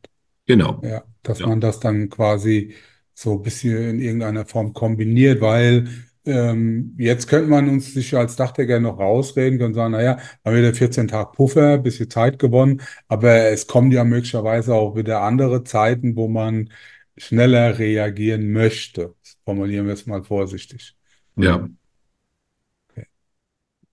Genau. 0.47 0.81
Ja, 0.83 1.03
dass 1.23 1.39
Ja. 1.39 1.47
man 1.47 1.61
das 1.61 1.79
dann 1.79 2.09
quasi 2.09 2.75
so 3.13 3.33
ein 3.33 3.43
bisschen 3.43 3.77
in 3.77 3.99
irgendeiner 4.01 4.45
Form 4.45 4.73
kombiniert, 4.73 5.41
weil 5.41 5.89
ähm, 6.29 6.95
jetzt 6.97 7.27
könnte 7.27 7.49
man 7.49 7.67
uns 7.69 7.93
sicher 7.93 8.19
als 8.19 8.35
Dachdecker 8.35 8.79
noch 8.79 8.99
rausreden, 8.99 9.59
können 9.59 9.73
sagen, 9.73 9.93
naja, 9.93 10.17
haben 10.45 10.55
wir 10.55 10.61
wieder 10.61 10.73
14 10.73 11.07
Tage 11.07 11.31
Puffer, 11.33 11.77
bisschen 11.79 12.09
Zeit 12.09 12.39
gewonnen, 12.39 12.81
aber 13.07 13.49
es 13.49 13.67
kommen 13.67 13.91
ja 13.91 14.03
möglicherweise 14.03 14.75
auch 14.75 14.95
wieder 14.95 15.21
andere 15.21 15.63
Zeiten, 15.63 16.15
wo 16.15 16.27
man 16.27 16.69
schneller 17.17 17.79
reagieren 17.79 18.51
möchte. 18.51 19.15
Formulieren 19.43 19.87
wir 19.87 19.93
es 19.93 20.05
mal 20.05 20.23
vorsichtig. 20.23 20.95
Ja. 21.35 21.67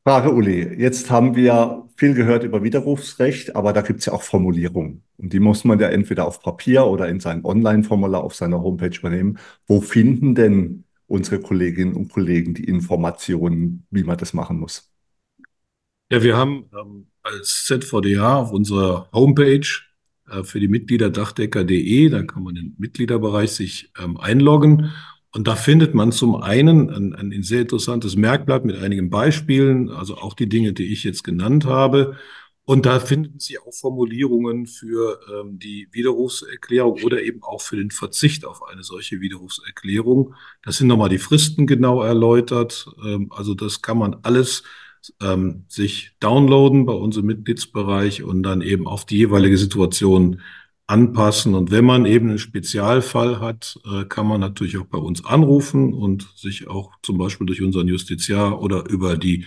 Frage 0.05 0.33
Uli, 0.33 0.62
jetzt 0.79 1.11
haben 1.11 1.35
wir 1.35 1.88
viel 1.96 2.14
gehört 2.14 2.44
über 2.44 2.62
Widerrufsrecht, 2.62 3.57
aber 3.57 3.72
da 3.72 3.81
gibt 3.81 4.01
es 4.01 4.07
ja 4.07 4.12
auch 4.12 4.22
Formulierungen. 4.22 5.03
Und 5.16 5.33
die 5.33 5.40
muss 5.40 5.64
man 5.64 5.81
ja 5.81 5.88
entweder 5.88 6.29
auf 6.29 6.40
Papier 6.40 6.87
oder 6.87 7.09
in 7.09 7.18
sein 7.18 7.44
Online-Formular 7.44 8.22
auf 8.22 8.35
seiner 8.35 8.62
Homepage 8.62 8.96
übernehmen. 8.96 9.38
Wo 9.66 9.81
finden 9.81 10.37
denn 10.37 10.86
unsere 11.07 11.40
Kolleginnen 11.40 11.95
und 11.95 12.12
Kollegen 12.12 12.55
die 12.55 12.64
Informationen, 12.64 13.87
wie 13.90 14.05
man 14.05 14.19
das 14.19 14.35
machen 14.35 14.59
muss? 14.59 14.92
Ja, 16.11 16.23
wir 16.23 16.37
haben 16.37 16.71
ähm, 16.79 17.07
als 17.23 17.64
ZVDA 17.64 18.37
auf 18.37 18.53
unserer 18.53 19.09
Homepage 19.12 19.66
äh, 20.31 20.45
für 20.45 20.61
die 20.61 20.69
Mitglieder 20.69 21.11
dachdecker.de, 21.11 22.09
da 22.09 22.23
kann 22.23 22.42
man 22.42 22.57
im 22.57 22.75
Mitgliederbereich 22.79 23.53
sich 23.53 23.92
ähm, 24.01 24.16
einloggen. 24.16 24.92
Und 25.33 25.49
da 25.49 25.57
findet 25.57 25.95
man 25.95 26.12
zum 26.12 26.37
einen 26.37 26.88
ein, 26.88 27.14
ein 27.33 27.42
sehr 27.42 27.62
interessantes 27.62 28.16
Merkblatt 28.16 28.64
mit 28.64 28.77
einigen 28.77 29.11
Beispielen, 29.11 29.90
also 29.90 30.16
auch 30.16 30.35
die 30.35 30.49
Dinge, 30.49 30.73
die 30.73 30.92
ich 30.92 31.05
jetzt 31.05 31.25
genannt 31.25 31.66
habe. 31.66 32.16
Und 32.69 32.85
da 32.85 32.99
finden 32.99 33.39
Sie 33.39 33.61
auch 33.61 33.73
Formulierungen 33.73 34.67
für 34.67 35.21
ähm, 35.33 35.61
die 35.61 35.89
Widerrufserklärung 35.93 37.01
oder 37.05 37.23
eben 37.23 37.45
auch 37.45 37.61
für 37.61 37.77
den 37.77 37.93
Verzicht 37.93 38.45
auf 38.45 38.65
eine 38.65 38.83
solche 38.83 39.21
Widerrufserklärung. 39.21 40.35
Das 40.65 40.79
sind 40.79 40.89
nochmal 40.89 41.09
die 41.09 41.19
Fristen 41.19 41.69
genau 41.69 42.03
erläutert. 42.03 42.89
Ähm, 43.05 43.31
also 43.31 43.55
das 43.55 43.83
kann 43.83 43.99
man 43.99 44.17
alles 44.23 44.65
ähm, 45.23 45.65
sich 45.69 46.17
downloaden 46.19 46.87
bei 46.87 46.93
uns 46.93 47.17
im 47.17 47.27
Mitgliedsbereich 47.27 48.25
und 48.25 48.43
dann 48.43 48.63
eben 48.63 48.89
auf 48.89 49.05
die 49.05 49.19
jeweilige 49.19 49.59
Situation 49.59 50.41
anpassen. 50.89 51.55
Und 51.55 51.71
wenn 51.71 51.85
man 51.85 52.05
eben 52.05 52.31
einen 52.31 52.39
Spezialfall 52.41 53.39
hat, 53.39 53.79
äh, 53.85 54.07
kann 54.07 54.27
man 54.27 54.41
natürlich 54.41 54.77
auch 54.79 54.87
bei 54.87 54.99
uns 54.99 55.25
anrufen 55.25 55.95
und 55.95 56.29
sich 56.35 56.67
auch 56.67 56.95
zum 57.03 57.17
Beispiel 57.17 57.47
durch 57.47 57.63
unseren 57.63 57.87
Justiziar 57.87 58.61
oder 58.61 58.89
über 58.89 59.17
die 59.17 59.47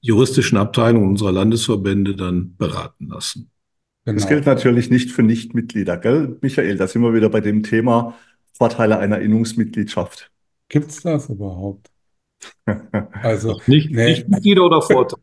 juristischen 0.00 0.58
Abteilungen 0.58 1.08
unserer 1.08 1.32
Landesverbände 1.32 2.14
dann 2.14 2.56
beraten 2.56 3.08
lassen. 3.08 3.50
Genau. 4.04 4.16
Das 4.18 4.28
gilt 4.28 4.46
natürlich 4.46 4.90
nicht 4.90 5.10
für 5.10 5.22
Nichtmitglieder, 5.22 5.96
gell, 5.98 6.38
Michael? 6.40 6.76
Da 6.76 6.86
sind 6.86 7.02
wir 7.02 7.14
wieder 7.14 7.28
bei 7.28 7.40
dem 7.40 7.62
Thema 7.62 8.14
Vorteile 8.52 8.98
einer 8.98 9.20
Innungsmitgliedschaft. 9.20 10.30
Gibt 10.68 10.90
es 10.90 11.02
das 11.02 11.28
überhaupt? 11.28 11.90
Also 13.22 13.60
nicht, 13.66 13.90
nee. 13.90 14.10
nicht 14.10 14.28
Mitglieder 14.28 14.64
oder 14.64 14.80
Vorteile? 14.80 15.22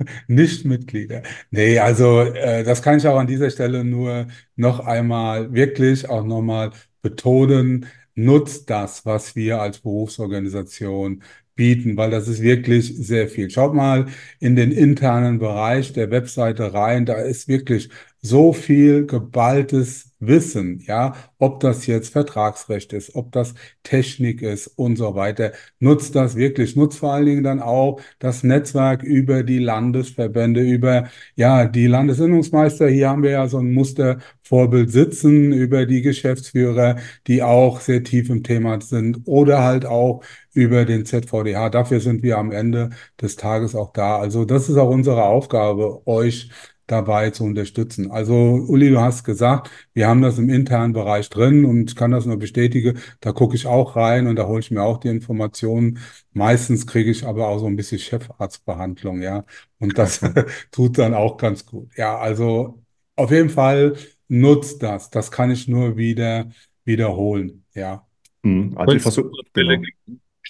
Nicht-Mitglieder. 0.28 1.22
Nee, 1.50 1.78
also 1.78 2.20
äh, 2.20 2.64
das 2.64 2.82
kann 2.82 2.98
ich 2.98 3.06
auch 3.06 3.18
an 3.18 3.26
dieser 3.26 3.50
Stelle 3.50 3.84
nur 3.84 4.26
noch 4.56 4.80
einmal 4.80 5.52
wirklich 5.52 6.08
auch 6.08 6.24
nochmal 6.24 6.70
betonen. 7.02 7.86
Nutzt 8.14 8.68
das, 8.70 9.06
was 9.06 9.36
wir 9.36 9.60
als 9.60 9.78
Berufsorganisation 9.78 11.22
bieten, 11.60 11.98
weil 11.98 12.10
das 12.10 12.26
ist 12.26 12.40
wirklich 12.40 12.86
sehr 12.96 13.28
viel. 13.28 13.50
Schaut 13.50 13.74
mal 13.74 14.06
in 14.38 14.56
den 14.56 14.72
internen 14.72 15.38
Bereich 15.38 15.92
der 15.92 16.10
Webseite 16.10 16.72
rein, 16.72 17.04
da 17.04 17.16
ist 17.20 17.48
wirklich 17.48 17.90
so 18.22 18.52
viel 18.52 19.06
geballtes 19.06 20.10
Wissen, 20.22 20.80
ja, 20.86 21.14
ob 21.38 21.60
das 21.60 21.86
jetzt 21.86 22.12
Vertragsrecht 22.12 22.92
ist, 22.92 23.14
ob 23.14 23.32
das 23.32 23.54
Technik 23.82 24.42
ist 24.42 24.66
und 24.66 24.96
so 24.96 25.14
weiter. 25.14 25.52
Nutzt 25.78 26.14
das 26.14 26.36
wirklich, 26.36 26.76
nutzt 26.76 26.98
vor 26.98 27.14
allen 27.14 27.24
Dingen 27.24 27.44
dann 27.44 27.60
auch 27.60 28.00
das 28.18 28.42
Netzwerk 28.42 29.02
über 29.02 29.42
die 29.42 29.58
Landesverbände, 29.58 30.60
über, 30.60 31.08
ja, 31.36 31.64
die 31.66 31.86
Landesinnungsmeister. 31.86 32.88
Hier 32.88 33.08
haben 33.08 33.22
wir 33.22 33.30
ja 33.30 33.48
so 33.48 33.58
ein 33.58 33.72
Mustervorbild 33.72 34.90
sitzen, 34.90 35.52
über 35.52 35.86
die 35.86 36.02
Geschäftsführer, 36.02 36.96
die 37.26 37.42
auch 37.42 37.80
sehr 37.80 38.04
tief 38.04 38.28
im 38.28 38.42
Thema 38.42 38.78
sind 38.82 39.22
oder 39.26 39.62
halt 39.64 39.86
auch 39.86 40.22
über 40.52 40.84
den 40.84 41.06
ZVDH. 41.06 41.70
Dafür 41.70 42.00
sind 42.00 42.22
wir 42.22 42.38
am 42.38 42.52
Ende 42.52 42.90
des 43.20 43.36
Tages 43.36 43.74
auch 43.74 43.92
da. 43.92 44.18
Also 44.18 44.44
das 44.44 44.68
ist 44.68 44.76
auch 44.76 44.90
unsere 44.90 45.24
Aufgabe, 45.24 46.06
euch 46.06 46.50
dabei 46.90 47.30
zu 47.30 47.44
unterstützen. 47.44 48.10
Also 48.10 48.34
Uli, 48.34 48.90
du 48.90 49.00
hast 49.00 49.24
gesagt, 49.24 49.70
wir 49.92 50.08
haben 50.08 50.22
das 50.22 50.38
im 50.38 50.50
internen 50.50 50.92
Bereich 50.92 51.28
drin 51.30 51.64
und 51.64 51.90
ich 51.90 51.96
kann 51.96 52.10
das 52.10 52.26
nur 52.26 52.38
bestätigen. 52.38 52.98
Da 53.20 53.32
gucke 53.32 53.54
ich 53.56 53.66
auch 53.66 53.96
rein 53.96 54.26
und 54.26 54.36
da 54.36 54.46
hole 54.46 54.60
ich 54.60 54.70
mir 54.70 54.82
auch 54.82 54.98
die 54.98 55.08
Informationen. 55.08 55.98
Meistens 56.32 56.86
kriege 56.86 57.10
ich 57.10 57.26
aber 57.26 57.48
auch 57.48 57.58
so 57.58 57.66
ein 57.66 57.76
bisschen 57.76 57.98
Chefarztbehandlung, 57.98 59.22
ja. 59.22 59.44
Und 59.78 59.98
das 59.98 60.20
tut 60.70 60.98
dann 60.98 61.14
auch 61.14 61.36
ganz 61.36 61.66
gut. 61.66 61.90
Ja, 61.96 62.18
also 62.18 62.82
auf 63.16 63.30
jeden 63.30 63.50
Fall 63.50 63.96
nutzt 64.28 64.82
das. 64.82 65.10
Das 65.10 65.30
kann 65.30 65.50
ich 65.50 65.68
nur 65.68 65.96
wieder 65.96 66.50
wiederholen, 66.84 67.64
ja. 67.74 68.06
Hm, 68.42 68.76
also 68.76 68.96
ich 68.96 69.02
versuche, 69.02 69.30
genau. 69.52 69.82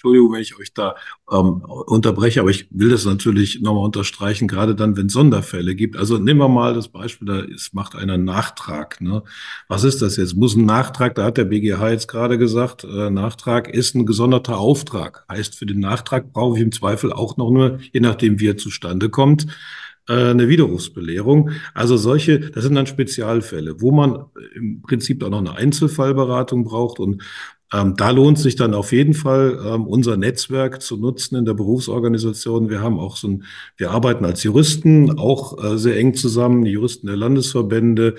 Entschuldigung, 0.01 0.33
wenn 0.33 0.41
ich 0.41 0.57
euch 0.57 0.73
da 0.73 0.95
ähm, 1.31 1.61
unterbreche, 1.61 2.39
aber 2.39 2.49
ich 2.49 2.65
will 2.71 2.89
das 2.89 3.05
natürlich 3.05 3.61
nochmal 3.61 3.85
unterstreichen, 3.85 4.47
gerade 4.47 4.73
dann, 4.73 4.97
wenn 4.97 5.05
es 5.05 5.13
Sonderfälle 5.13 5.75
gibt. 5.75 5.95
Also 5.95 6.17
nehmen 6.17 6.39
wir 6.39 6.47
mal 6.47 6.73
das 6.73 6.87
Beispiel, 6.87 7.27
da 7.27 7.39
ist, 7.41 7.75
macht 7.75 7.95
einer 7.95 8.13
einen 8.13 8.25
Nachtrag. 8.25 8.99
Ne? 8.99 9.21
Was 9.67 9.83
ist 9.83 10.01
das 10.01 10.17
jetzt? 10.17 10.35
Muss 10.35 10.55
ein 10.55 10.65
Nachtrag, 10.65 11.13
da 11.13 11.25
hat 11.25 11.37
der 11.37 11.45
BGH 11.45 11.91
jetzt 11.91 12.07
gerade 12.07 12.39
gesagt, 12.39 12.83
äh, 12.83 13.11
Nachtrag 13.11 13.71
ist 13.71 13.93
ein 13.93 14.07
gesonderter 14.07 14.57
Auftrag. 14.57 15.23
Heißt, 15.29 15.55
für 15.55 15.67
den 15.67 15.79
Nachtrag 15.79 16.33
brauche 16.33 16.57
ich 16.57 16.63
im 16.63 16.71
Zweifel 16.71 17.13
auch 17.13 17.37
noch 17.37 17.51
nur, 17.51 17.77
je 17.93 17.99
nachdem, 17.99 18.39
wie 18.39 18.47
er 18.47 18.57
zustande 18.57 19.09
kommt, 19.09 19.45
eine 20.07 20.49
Widerrufsbelehrung. 20.49 21.51
Also 21.73 21.95
solche, 21.97 22.39
das 22.39 22.63
sind 22.63 22.75
dann 22.75 22.87
Spezialfälle, 22.87 23.81
wo 23.81 23.91
man 23.91 24.25
im 24.55 24.81
Prinzip 24.81 25.23
auch 25.23 25.29
noch 25.29 25.39
eine 25.39 25.55
Einzelfallberatung 25.55 26.63
braucht 26.63 26.99
und 26.99 27.23
ähm, 27.73 27.95
da 27.95 28.09
lohnt 28.09 28.37
sich 28.37 28.57
dann 28.57 28.73
auf 28.73 28.91
jeden 28.91 29.13
Fall, 29.13 29.57
ähm, 29.65 29.87
unser 29.87 30.17
Netzwerk 30.17 30.81
zu 30.81 30.97
nutzen 30.97 31.37
in 31.37 31.45
der 31.45 31.53
Berufsorganisation. 31.53 32.69
Wir 32.69 32.81
haben 32.81 32.99
auch 32.99 33.15
so 33.15 33.29
ein, 33.29 33.43
wir 33.77 33.91
arbeiten 33.91 34.25
als 34.25 34.43
Juristen 34.43 35.17
auch 35.17 35.63
äh, 35.63 35.77
sehr 35.77 35.97
eng 35.97 36.13
zusammen, 36.13 36.65
die 36.65 36.71
Juristen 36.71 37.07
der 37.07 37.15
Landesverbände, 37.15 38.15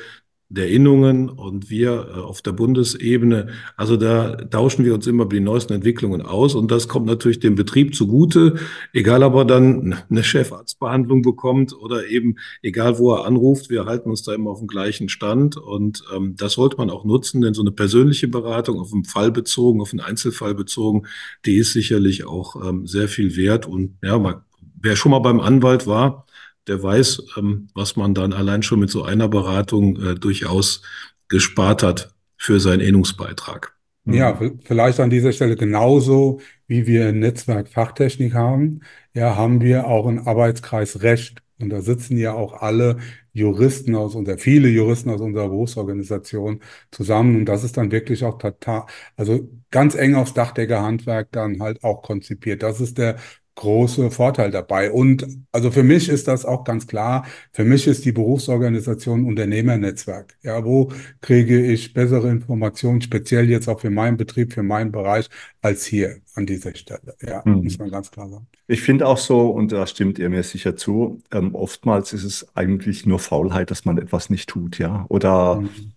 der 0.53 0.69
Innungen 0.69 1.31
und 1.31 1.71
wir 1.71 2.09
äh, 2.15 2.21
auf 2.21 2.43
der 2.43 2.53
Bundesebene. 2.53 3.49
Also 3.77 3.97
da 3.97 4.37
tauschen 4.37 4.85
wir 4.85 4.95
uns 4.95 5.07
immer 5.07 5.25
über 5.25 5.35
die 5.35 5.41
neuesten 5.41 5.73
Entwicklungen 5.73 6.21
aus 6.21 6.55
und 6.55 6.71
das 6.71 6.89
kommt 6.89 7.07
natürlich 7.07 7.41
dem 7.41 7.55
Betrieb 7.55 7.95
zugute, 7.95 8.57
egal 8.93 9.23
ob 9.23 9.35
er 9.35 9.45
dann 9.47 9.97
eine 10.11 10.23
Chefarztbehandlung 10.23 11.23
bekommt 11.23 11.73
oder 11.73 12.07
eben 12.07 12.37
egal 12.61 12.99
wo 12.99 13.15
er 13.15 13.25
anruft, 13.25 13.71
wir 13.71 13.87
halten 13.87 14.11
uns 14.11 14.23
da 14.23 14.35
immer 14.35 14.51
auf 14.51 14.59
dem 14.59 14.69
gleichen 14.69 15.09
Stand 15.09 15.57
und 15.57 16.05
ähm, 16.15 16.35
das 16.37 16.53
sollte 16.53 16.77
man 16.77 16.91
auch 16.91 17.05
nutzen, 17.05 17.41
denn 17.41 17.55
so 17.55 17.63
eine 17.63 17.73
persönliche 17.73 18.29
Beratung 18.29 18.79
auf 18.79 18.93
einen 18.93 19.05
Fall 19.05 19.33
bezogen, 19.33 19.81
auf 19.81 19.93
einen 19.93 20.01
Einzelfall 20.01 20.55
bezogen, 20.55 21.07
die 21.47 21.57
ist 21.57 21.73
sicherlich 21.73 22.27
auch 22.27 22.57
ähm, 22.69 22.87
sehr 22.87 23.09
viel 23.09 23.37
wert 23.37 23.67
und 23.67 23.97
ja, 24.03 24.19
man, 24.19 24.43
wer 24.81 24.97
schon 24.97 25.13
mal 25.13 25.21
beim 25.21 25.41
Anwalt 25.41 25.87
war, 25.87 26.27
der 26.67 26.83
weiß, 26.83 27.23
ähm, 27.37 27.69
was 27.75 27.97
man 27.97 28.15
dann 28.15 28.33
allein 28.33 28.63
schon 28.63 28.81
mit 28.81 28.91
so 28.91 29.05
einer 29.05 29.29
Beratung 29.29 29.97
äh, 30.01 30.15
durchaus 30.15 30.83
gespart 31.29 31.83
hat 31.83 32.15
für 32.37 32.61
seinen 32.61 32.81
Innungsbeitrag. 32.81 33.75
Ja, 34.05 34.39
vielleicht 34.65 34.99
an 34.99 35.11
dieser 35.11 35.33
Stelle 35.33 35.55
genauso, 35.55 36.41
wie 36.67 36.87
wir 36.87 37.09
ein 37.09 37.21
Netzwerk 37.21 37.69
Fachtechnik 37.69 38.35
haben, 38.35 38.81
ja, 39.15 39.37
haben 39.37 39.61
wir 39.61 39.87
auch 39.87 40.07
einen 40.07 40.27
Arbeitskreis 40.27 41.03
Recht. 41.03 41.43
Und 41.61 41.71
da 41.71 41.81
sitzen 41.81 42.17
ja 42.17 42.33
auch 42.33 42.55
alle 42.55 42.97
Juristen 43.33 43.95
aus 43.95 44.17
unserer, 44.17 44.39
viele 44.39 44.69
Juristen 44.69 45.11
aus 45.11 45.21
unserer 45.21 45.49
Berufsorganisation 45.49 46.61
zusammen. 46.91 47.37
Und 47.37 47.45
das 47.45 47.63
ist 47.63 47.77
dann 47.77 47.93
wirklich 47.93 48.25
auch 48.25 48.39
total, 48.39 48.87
also 49.17 49.49
ganz 49.71 49.95
eng 49.95 50.17
aufs 50.17 50.35
Dach 50.35 50.51
der 50.53 50.83
Handwerk 50.83 51.31
dann 51.31 51.61
halt 51.63 51.85
auch 51.85 52.03
konzipiert. 52.03 52.65
Das 52.65 52.81
ist 52.81 52.99
der 52.99 53.17
große 53.55 54.11
Vorteil 54.11 54.51
dabei. 54.51 54.91
Und 54.91 55.27
also 55.53 55.71
für 55.71 55.83
mich 55.83 56.09
ist 56.09 56.29
das 56.29 56.45
auch 56.45 56.65
ganz 56.65 56.87
klar. 56.87 57.27
Für 57.53 57.65
mich 57.65 57.87
ist 57.87 58.05
die 58.05 58.13
Berufsorganisation 58.13 59.27
Unternehmernetzwerk. 59.27 60.37
Ja, 60.43 60.65
wo 60.65 60.91
kriege 61.21 61.61
ich 61.61 61.93
bessere 61.93 62.31
Informationen, 62.31 63.03
speziell 63.03 63.51
jetzt 63.51 63.69
auch 63.69 63.81
für 63.81 63.91
meinen 63.91 64.17
Betrieb, 64.17 64.53
für 64.53 64.63
meinen 64.63 64.91
Bereich, 64.91 65.29
als 65.61 65.85
hier 65.85 66.17
an 66.35 66.47
dieser 66.47 66.75
Stelle. 66.75 67.15
Ja, 67.21 67.45
hm. 67.45 67.65
muss 67.65 67.79
man 67.79 67.91
ganz 67.91 68.11
klar 68.11 68.29
sagen. 68.29 68.47
Ich 68.69 68.83
finde 68.83 69.07
auch 69.07 69.19
so, 69.19 69.51
und 69.51 69.71
da 69.71 69.87
stimmt 69.87 70.19
ihr 70.19 70.31
mir 70.31 70.43
sicher 70.43 70.77
zu, 70.77 71.23
ähm, 71.31 71.55
oftmals 71.55 72.13
ist 72.13 72.25
es 72.25 72.57
eigentlich 72.57 73.05
nur 73.05 73.19
Faulheit, 73.19 73.71
dass 73.71 73.85
man 73.85 73.99
etwas 73.99 74.31
nicht 74.31 74.49
tut, 74.49 74.79
ja. 74.79 75.05
Oder 75.09 75.59
hm 75.59 75.93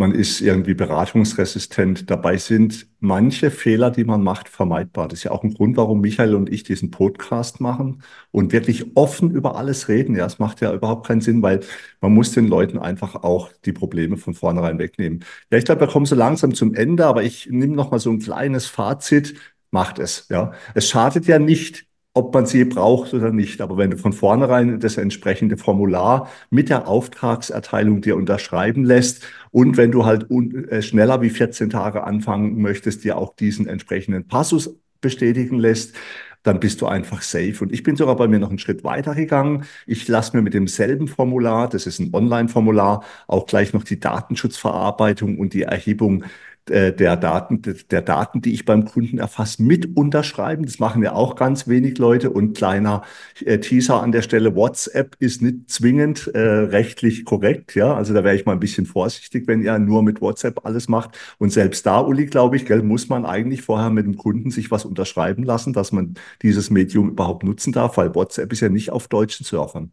man 0.00 0.12
ist 0.12 0.40
irgendwie 0.40 0.74
beratungsresistent. 0.74 2.10
Dabei 2.10 2.38
sind 2.38 2.88
manche 3.00 3.50
Fehler, 3.50 3.90
die 3.90 4.04
man 4.04 4.22
macht, 4.22 4.48
vermeidbar. 4.48 5.08
Das 5.08 5.20
ist 5.20 5.24
ja 5.24 5.30
auch 5.30 5.44
ein 5.44 5.52
Grund, 5.54 5.76
warum 5.76 6.00
Michael 6.00 6.34
und 6.34 6.50
ich 6.50 6.62
diesen 6.64 6.90
Podcast 6.90 7.60
machen 7.60 8.02
und 8.30 8.52
wirklich 8.52 8.96
offen 8.96 9.30
über 9.30 9.56
alles 9.56 9.88
reden. 9.88 10.16
Ja, 10.16 10.24
es 10.24 10.38
macht 10.38 10.62
ja 10.62 10.72
überhaupt 10.72 11.06
keinen 11.06 11.20
Sinn, 11.20 11.42
weil 11.42 11.60
man 12.00 12.14
muss 12.14 12.32
den 12.32 12.48
Leuten 12.48 12.78
einfach 12.78 13.14
auch 13.14 13.50
die 13.66 13.72
Probleme 13.72 14.16
von 14.16 14.32
vornherein 14.34 14.78
wegnehmen. 14.78 15.22
Ja, 15.52 15.58
ich 15.58 15.66
glaube, 15.66 15.82
wir 15.82 15.88
kommen 15.88 16.06
so 16.06 16.16
langsam 16.16 16.54
zum 16.54 16.74
Ende, 16.74 17.04
aber 17.06 17.22
ich 17.22 17.48
nehme 17.50 17.76
noch 17.76 17.90
mal 17.90 18.00
so 18.00 18.10
ein 18.10 18.20
kleines 18.20 18.66
Fazit. 18.66 19.34
Macht 19.70 19.98
es, 19.98 20.26
ja. 20.30 20.52
Es 20.74 20.88
schadet 20.88 21.26
ja 21.26 21.38
nicht, 21.38 21.86
ob 22.12 22.34
man 22.34 22.46
sie 22.46 22.64
braucht 22.64 23.14
oder 23.14 23.32
nicht. 23.32 23.60
Aber 23.60 23.76
wenn 23.76 23.90
du 23.90 23.96
von 23.96 24.12
vornherein 24.12 24.80
das 24.80 24.96
entsprechende 24.96 25.56
Formular 25.56 26.28
mit 26.50 26.68
der 26.68 26.88
Auftragserteilung 26.88 28.00
dir 28.00 28.16
unterschreiben 28.16 28.84
lässt 28.84 29.24
und 29.50 29.76
wenn 29.76 29.92
du 29.92 30.04
halt 30.04 30.30
äh, 30.30 30.82
schneller 30.82 31.20
wie 31.22 31.30
14 31.30 31.70
Tage 31.70 32.04
anfangen 32.04 32.60
möchtest, 32.60 33.04
dir 33.04 33.16
auch 33.16 33.34
diesen 33.36 33.66
entsprechenden 33.68 34.26
Passus 34.26 34.76
bestätigen 35.00 35.58
lässt, 35.58 35.94
dann 36.42 36.58
bist 36.58 36.80
du 36.80 36.86
einfach 36.86 37.22
safe. 37.22 37.56
Und 37.60 37.72
ich 37.72 37.82
bin 37.82 37.96
sogar 37.96 38.16
bei 38.16 38.26
mir 38.26 38.38
noch 38.38 38.48
einen 38.48 38.58
Schritt 38.58 38.82
weiter 38.82 39.14
gegangen. 39.14 39.64
Ich 39.86 40.08
lasse 40.08 40.34
mir 40.36 40.42
mit 40.42 40.54
demselben 40.54 41.06
Formular, 41.06 41.68
das 41.68 41.86
ist 41.86 41.98
ein 41.98 42.14
Online-Formular, 42.14 43.04
auch 43.26 43.46
gleich 43.46 43.74
noch 43.74 43.84
die 43.84 44.00
Datenschutzverarbeitung 44.00 45.38
und 45.38 45.52
die 45.52 45.62
Erhebung 45.62 46.24
äh, 46.68 46.92
der 46.92 47.16
Daten, 47.16 47.62
der 47.90 48.02
Daten, 48.02 48.42
die 48.42 48.52
ich 48.52 48.64
beim 48.64 48.84
Kunden 48.84 49.18
erfasse, 49.18 49.62
mit 49.62 49.96
unterschreiben. 49.96 50.64
Das 50.64 50.78
machen 50.78 51.02
ja 51.02 51.12
auch 51.12 51.36
ganz 51.36 51.68
wenig 51.68 51.98
Leute. 51.98 52.30
Und 52.30 52.56
kleiner 52.56 53.02
äh, 53.44 53.58
Teaser 53.58 54.02
an 54.02 54.12
der 54.12 54.22
Stelle, 54.22 54.54
WhatsApp 54.54 55.16
ist 55.18 55.42
nicht 55.42 55.70
zwingend 55.70 56.28
äh, 56.28 56.38
rechtlich 56.38 57.24
korrekt. 57.24 57.74
Ja, 57.74 57.94
also 57.94 58.14
da 58.14 58.24
wäre 58.24 58.36
ich 58.36 58.46
mal 58.46 58.52
ein 58.52 58.60
bisschen 58.60 58.86
vorsichtig, 58.86 59.46
wenn 59.46 59.62
ihr 59.62 59.78
nur 59.78 60.02
mit 60.02 60.20
WhatsApp 60.20 60.64
alles 60.64 60.88
macht. 60.88 61.16
Und 61.38 61.50
selbst 61.52 61.86
da, 61.86 62.00
Uli, 62.00 62.26
glaube 62.26 62.56
ich, 62.56 62.66
gell, 62.66 62.82
muss 62.82 63.08
man 63.08 63.24
eigentlich 63.26 63.62
vorher 63.62 63.90
mit 63.90 64.06
dem 64.06 64.16
Kunden 64.16 64.50
sich 64.50 64.70
was 64.70 64.84
unterschreiben 64.84 65.42
lassen, 65.44 65.72
dass 65.72 65.92
man 65.92 66.14
dieses 66.42 66.70
Medium 66.70 67.10
überhaupt 67.10 67.44
nutzen 67.44 67.72
darf, 67.72 67.96
weil 67.96 68.14
WhatsApp 68.14 68.52
ist 68.52 68.60
ja 68.60 68.68
nicht 68.68 68.90
auf 68.90 69.08
deutschen 69.08 69.44
Surfern. 69.44 69.92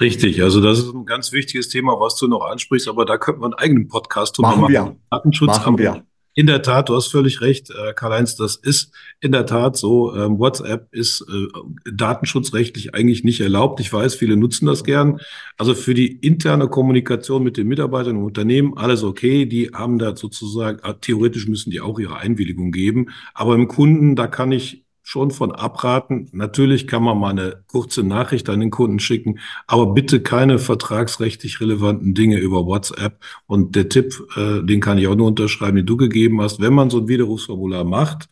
Richtig, 0.00 0.42
also 0.42 0.60
das 0.60 0.78
ist 0.78 0.94
ein 0.94 1.04
ganz 1.06 1.32
wichtiges 1.32 1.68
Thema, 1.68 2.00
was 2.00 2.16
du 2.16 2.26
noch 2.26 2.44
ansprichst, 2.44 2.88
aber 2.88 3.04
da 3.04 3.18
könnten 3.18 3.42
wir 3.42 3.46
einen 3.46 3.54
eigenen 3.54 3.88
Podcast 3.88 4.36
drüber 4.38 4.56
Machen 4.56 4.72
machen. 4.72 5.00
Datenschutz, 5.10 5.58
Machen 5.58 5.78
wir. 5.78 6.04
in 6.34 6.46
der 6.46 6.62
Tat, 6.62 6.88
du 6.88 6.96
hast 6.96 7.08
völlig 7.08 7.42
recht, 7.42 7.70
äh, 7.70 7.92
Karl-Heinz, 7.92 8.36
das 8.36 8.56
ist 8.56 8.90
in 9.20 9.32
der 9.32 9.44
Tat 9.44 9.76
so. 9.76 10.16
Ähm, 10.16 10.38
WhatsApp 10.38 10.88
ist 10.92 11.20
äh, 11.28 11.46
datenschutzrechtlich 11.92 12.94
eigentlich 12.94 13.22
nicht 13.22 13.40
erlaubt. 13.42 13.80
Ich 13.80 13.92
weiß, 13.92 14.14
viele 14.14 14.36
nutzen 14.38 14.66
das 14.66 14.82
gern. 14.82 15.20
Also 15.58 15.74
für 15.74 15.92
die 15.94 16.06
interne 16.10 16.68
Kommunikation 16.68 17.42
mit 17.44 17.58
den 17.58 17.68
Mitarbeitern 17.68 18.16
im 18.16 18.24
Unternehmen, 18.24 18.76
alles 18.78 19.04
okay. 19.04 19.44
Die 19.44 19.70
haben 19.74 19.98
da 19.98 20.16
sozusagen, 20.16 20.78
äh, 20.82 20.94
theoretisch 21.00 21.46
müssen 21.48 21.70
die 21.70 21.82
auch 21.82 21.98
ihre 22.00 22.16
Einwilligung 22.16 22.72
geben. 22.72 23.10
Aber 23.34 23.54
im 23.54 23.68
Kunden, 23.68 24.16
da 24.16 24.26
kann 24.26 24.52
ich 24.52 24.84
schon 25.02 25.30
von 25.30 25.52
abraten. 25.52 26.28
Natürlich 26.32 26.86
kann 26.86 27.02
man 27.02 27.18
mal 27.18 27.30
eine 27.30 27.64
kurze 27.66 28.02
Nachricht 28.02 28.48
an 28.48 28.60
den 28.60 28.70
Kunden 28.70 28.98
schicken, 28.98 29.40
aber 29.66 29.92
bitte 29.92 30.20
keine 30.22 30.58
vertragsrechtlich 30.58 31.60
relevanten 31.60 32.14
Dinge 32.14 32.38
über 32.38 32.66
WhatsApp. 32.66 33.18
Und 33.46 33.74
der 33.74 33.88
Tipp, 33.88 34.14
äh, 34.36 34.62
den 34.62 34.80
kann 34.80 34.98
ich 34.98 35.08
auch 35.08 35.16
nur 35.16 35.28
unterschreiben, 35.28 35.76
den 35.76 35.86
du 35.86 35.96
gegeben 35.96 36.40
hast, 36.40 36.60
wenn 36.60 36.74
man 36.74 36.90
so 36.90 36.98
ein 36.98 37.08
Widerrufsformular 37.08 37.84
macht, 37.84 38.28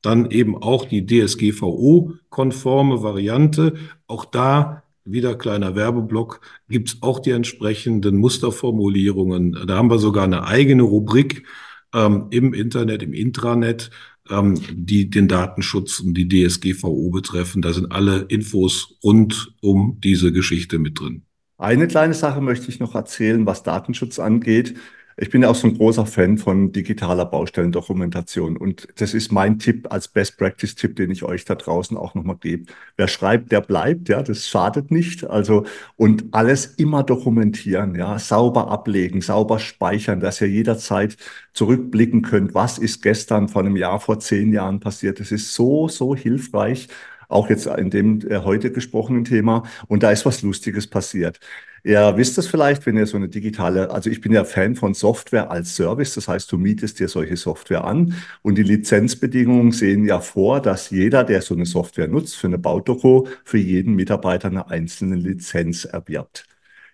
dann 0.00 0.30
eben 0.30 0.56
auch 0.56 0.84
die 0.84 1.06
DSGVO-konforme 1.06 3.02
Variante. 3.02 3.74
Auch 4.06 4.24
da 4.24 4.82
wieder 5.04 5.34
kleiner 5.34 5.74
Werbeblock, 5.74 6.40
gibt's 6.68 6.98
auch 7.00 7.18
die 7.18 7.30
entsprechenden 7.30 8.16
Musterformulierungen. 8.18 9.66
Da 9.66 9.76
haben 9.76 9.90
wir 9.90 9.98
sogar 9.98 10.24
eine 10.24 10.44
eigene 10.46 10.82
Rubrik 10.82 11.46
ähm, 11.94 12.28
im 12.30 12.54
Internet, 12.54 13.02
im 13.02 13.12
Intranet, 13.12 13.90
ähm, 14.30 14.60
die 14.72 15.10
den 15.10 15.28
Datenschutz 15.28 16.00
und 16.00 16.14
die 16.14 16.28
DSGVO 16.28 17.10
betreffen. 17.10 17.62
Da 17.62 17.72
sind 17.72 17.92
alle 17.92 18.22
Infos 18.28 18.96
rund 19.02 19.54
um 19.60 19.98
diese 20.02 20.32
Geschichte 20.32 20.78
mit 20.78 21.00
drin. 21.00 21.22
Eine 21.58 21.86
kleine 21.86 22.14
Sache 22.14 22.40
möchte 22.40 22.68
ich 22.68 22.80
noch 22.80 22.94
erzählen, 22.94 23.46
was 23.46 23.62
Datenschutz 23.62 24.18
angeht. 24.18 24.74
Ich 25.16 25.30
bin 25.30 25.42
ja 25.42 25.50
auch 25.50 25.54
so 25.54 25.66
ein 25.66 25.76
großer 25.76 26.06
Fan 26.06 26.38
von 26.38 26.72
digitaler 26.72 27.26
Baustellendokumentation 27.26 28.56
und 28.56 28.88
das 28.96 29.14
ist 29.14 29.30
mein 29.30 29.58
Tipp 29.58 29.86
als 29.90 30.08
Best 30.08 30.38
Practice 30.38 30.74
Tipp, 30.74 30.96
den 30.96 31.10
ich 31.10 31.22
euch 31.22 31.44
da 31.44 31.54
draußen 31.54 31.96
auch 31.96 32.14
nochmal 32.14 32.36
gebe. 32.36 32.72
Wer 32.96 33.08
schreibt, 33.08 33.52
der 33.52 33.60
bleibt, 33.60 34.08
ja, 34.08 34.22
das 34.22 34.48
schadet 34.48 34.90
nicht. 34.90 35.24
Also 35.24 35.64
und 35.96 36.24
alles 36.32 36.66
immer 36.66 37.02
dokumentieren, 37.02 37.94
ja, 37.94 38.18
sauber 38.18 38.68
ablegen, 38.68 39.20
sauber 39.20 39.58
speichern, 39.58 40.20
dass 40.20 40.40
ihr 40.40 40.48
jederzeit 40.48 41.16
zurückblicken 41.52 42.22
könnt, 42.22 42.54
was 42.54 42.78
ist 42.78 43.02
gestern 43.02 43.48
vor 43.48 43.62
einem 43.62 43.76
Jahr, 43.76 44.00
vor 44.00 44.18
zehn 44.20 44.52
Jahren 44.52 44.80
passiert. 44.80 45.20
Das 45.20 45.32
ist 45.32 45.54
so, 45.54 45.88
so 45.88 46.14
hilfreich 46.16 46.88
auch 47.32 47.48
jetzt 47.48 47.66
in 47.66 47.90
dem 47.90 48.20
äh, 48.28 48.38
heute 48.38 48.70
gesprochenen 48.70 49.24
Thema. 49.24 49.64
Und 49.88 50.02
da 50.02 50.10
ist 50.10 50.26
was 50.26 50.42
Lustiges 50.42 50.86
passiert. 50.86 51.40
Ihr 51.84 52.16
wisst 52.16 52.38
es 52.38 52.46
vielleicht, 52.46 52.86
wenn 52.86 52.96
ihr 52.96 53.06
so 53.06 53.16
eine 53.16 53.28
digitale, 53.28 53.90
also 53.90 54.08
ich 54.08 54.20
bin 54.20 54.32
ja 54.32 54.44
Fan 54.44 54.76
von 54.76 54.94
Software 54.94 55.50
als 55.50 55.74
Service, 55.74 56.14
das 56.14 56.28
heißt, 56.28 56.50
du 56.52 56.56
mietest 56.56 57.00
dir 57.00 57.08
solche 57.08 57.36
Software 57.36 57.82
an 57.84 58.14
und 58.42 58.56
die 58.56 58.62
Lizenzbedingungen 58.62 59.72
sehen 59.72 60.04
ja 60.06 60.20
vor, 60.20 60.60
dass 60.62 60.90
jeder, 60.90 61.24
der 61.24 61.42
so 61.42 61.54
eine 61.54 61.66
Software 61.66 62.06
nutzt, 62.06 62.36
für 62.36 62.46
eine 62.46 62.58
Baudoku, 62.58 63.26
für 63.44 63.58
jeden 63.58 63.94
Mitarbeiter 63.96 64.46
eine 64.48 64.68
einzelne 64.70 65.16
Lizenz 65.16 65.84
erwirbt. 65.84 66.46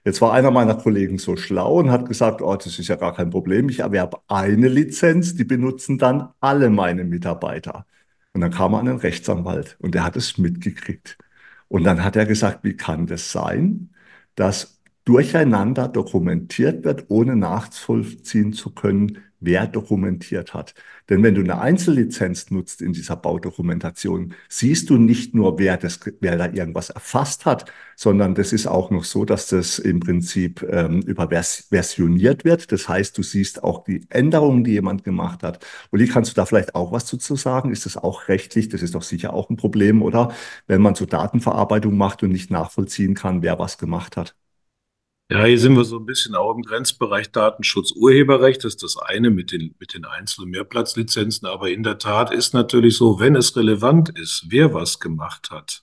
Jetzt 0.04 0.22
war 0.22 0.32
einer 0.32 0.50
meiner 0.50 0.74
Kollegen 0.74 1.18
so 1.18 1.36
schlau 1.36 1.78
und 1.80 1.90
hat 1.90 2.08
gesagt, 2.08 2.40
oh, 2.40 2.56
das 2.56 2.78
ist 2.78 2.88
ja 2.88 2.96
gar 2.96 3.14
kein 3.14 3.28
Problem, 3.30 3.68
ich 3.68 3.80
erwerbe 3.80 4.20
eine 4.28 4.68
Lizenz, 4.68 5.34
die 5.34 5.44
benutzen 5.44 5.98
dann 5.98 6.30
alle 6.40 6.70
meine 6.70 7.04
Mitarbeiter. 7.04 7.84
Und 8.32 8.40
dann 8.40 8.52
kam 8.52 8.72
er 8.74 8.80
an 8.80 8.88
einen 8.88 8.98
Rechtsanwalt 8.98 9.76
und 9.80 9.94
der 9.94 10.04
hat 10.04 10.16
es 10.16 10.38
mitgekriegt. 10.38 11.18
Und 11.68 11.84
dann 11.84 12.02
hat 12.04 12.16
er 12.16 12.24
gesagt, 12.26 12.64
wie 12.64 12.76
kann 12.76 13.06
das 13.06 13.32
sein, 13.32 13.90
dass 14.34 14.77
durcheinander 15.08 15.88
dokumentiert 15.88 16.84
wird, 16.84 17.06
ohne 17.08 17.34
nachvollziehen 17.34 18.52
zu 18.52 18.74
können, 18.74 19.22
wer 19.40 19.66
dokumentiert 19.66 20.52
hat. 20.52 20.74
Denn 21.08 21.22
wenn 21.22 21.34
du 21.34 21.40
eine 21.40 21.58
Einzellizenz 21.62 22.50
nutzt 22.50 22.82
in 22.82 22.92
dieser 22.92 23.16
Baudokumentation, 23.16 24.34
siehst 24.50 24.90
du 24.90 24.98
nicht 24.98 25.34
nur, 25.34 25.58
wer, 25.58 25.78
das, 25.78 26.00
wer 26.20 26.36
da 26.36 26.52
irgendwas 26.52 26.90
erfasst 26.90 27.46
hat, 27.46 27.72
sondern 27.96 28.34
das 28.34 28.52
ist 28.52 28.66
auch 28.66 28.90
noch 28.90 29.04
so, 29.04 29.24
dass 29.24 29.46
das 29.48 29.78
im 29.78 30.00
Prinzip 30.00 30.62
ähm, 30.68 31.00
überversioniert 31.00 32.44
wird. 32.44 32.70
Das 32.70 32.86
heißt, 32.86 33.16
du 33.16 33.22
siehst 33.22 33.64
auch 33.64 33.84
die 33.84 34.04
Änderungen, 34.10 34.62
die 34.62 34.72
jemand 34.72 35.04
gemacht 35.04 35.42
hat. 35.42 35.64
Uli, 35.90 36.06
kannst 36.06 36.32
du 36.32 36.34
da 36.34 36.44
vielleicht 36.44 36.74
auch 36.74 36.92
was 36.92 37.06
dazu 37.06 37.34
sagen? 37.34 37.72
Ist 37.72 37.86
das 37.86 37.96
auch 37.96 38.28
rechtlich? 38.28 38.68
Das 38.68 38.82
ist 38.82 38.94
doch 38.94 39.02
sicher 39.02 39.32
auch 39.32 39.48
ein 39.48 39.56
Problem, 39.56 40.02
oder? 40.02 40.32
Wenn 40.66 40.82
man 40.82 40.94
so 40.94 41.06
Datenverarbeitung 41.06 41.96
macht 41.96 42.22
und 42.22 42.30
nicht 42.30 42.50
nachvollziehen 42.50 43.14
kann, 43.14 43.40
wer 43.40 43.58
was 43.58 43.78
gemacht 43.78 44.18
hat. 44.18 44.34
Ja, 45.30 45.44
hier 45.44 45.58
sind 45.58 45.76
wir 45.76 45.84
so 45.84 45.98
ein 45.98 46.06
bisschen 46.06 46.34
auch 46.34 46.54
im 46.54 46.62
Grenzbereich 46.62 47.30
Datenschutz, 47.30 47.92
Urheberrecht. 47.92 48.64
Das 48.64 48.74
ist 48.74 48.82
das 48.82 48.96
eine 48.96 49.28
mit 49.30 49.52
den, 49.52 49.74
mit 49.78 49.92
den 49.92 50.06
Einzel- 50.06 50.44
und 50.44 50.50
Mehrplatzlizenzen. 50.50 51.46
Aber 51.46 51.70
in 51.70 51.82
der 51.82 51.98
Tat 51.98 52.32
ist 52.32 52.54
natürlich 52.54 52.96
so, 52.96 53.20
wenn 53.20 53.36
es 53.36 53.54
relevant 53.54 54.08
ist, 54.18 54.46
wer 54.48 54.72
was 54.72 55.00
gemacht 55.00 55.50
hat, 55.50 55.82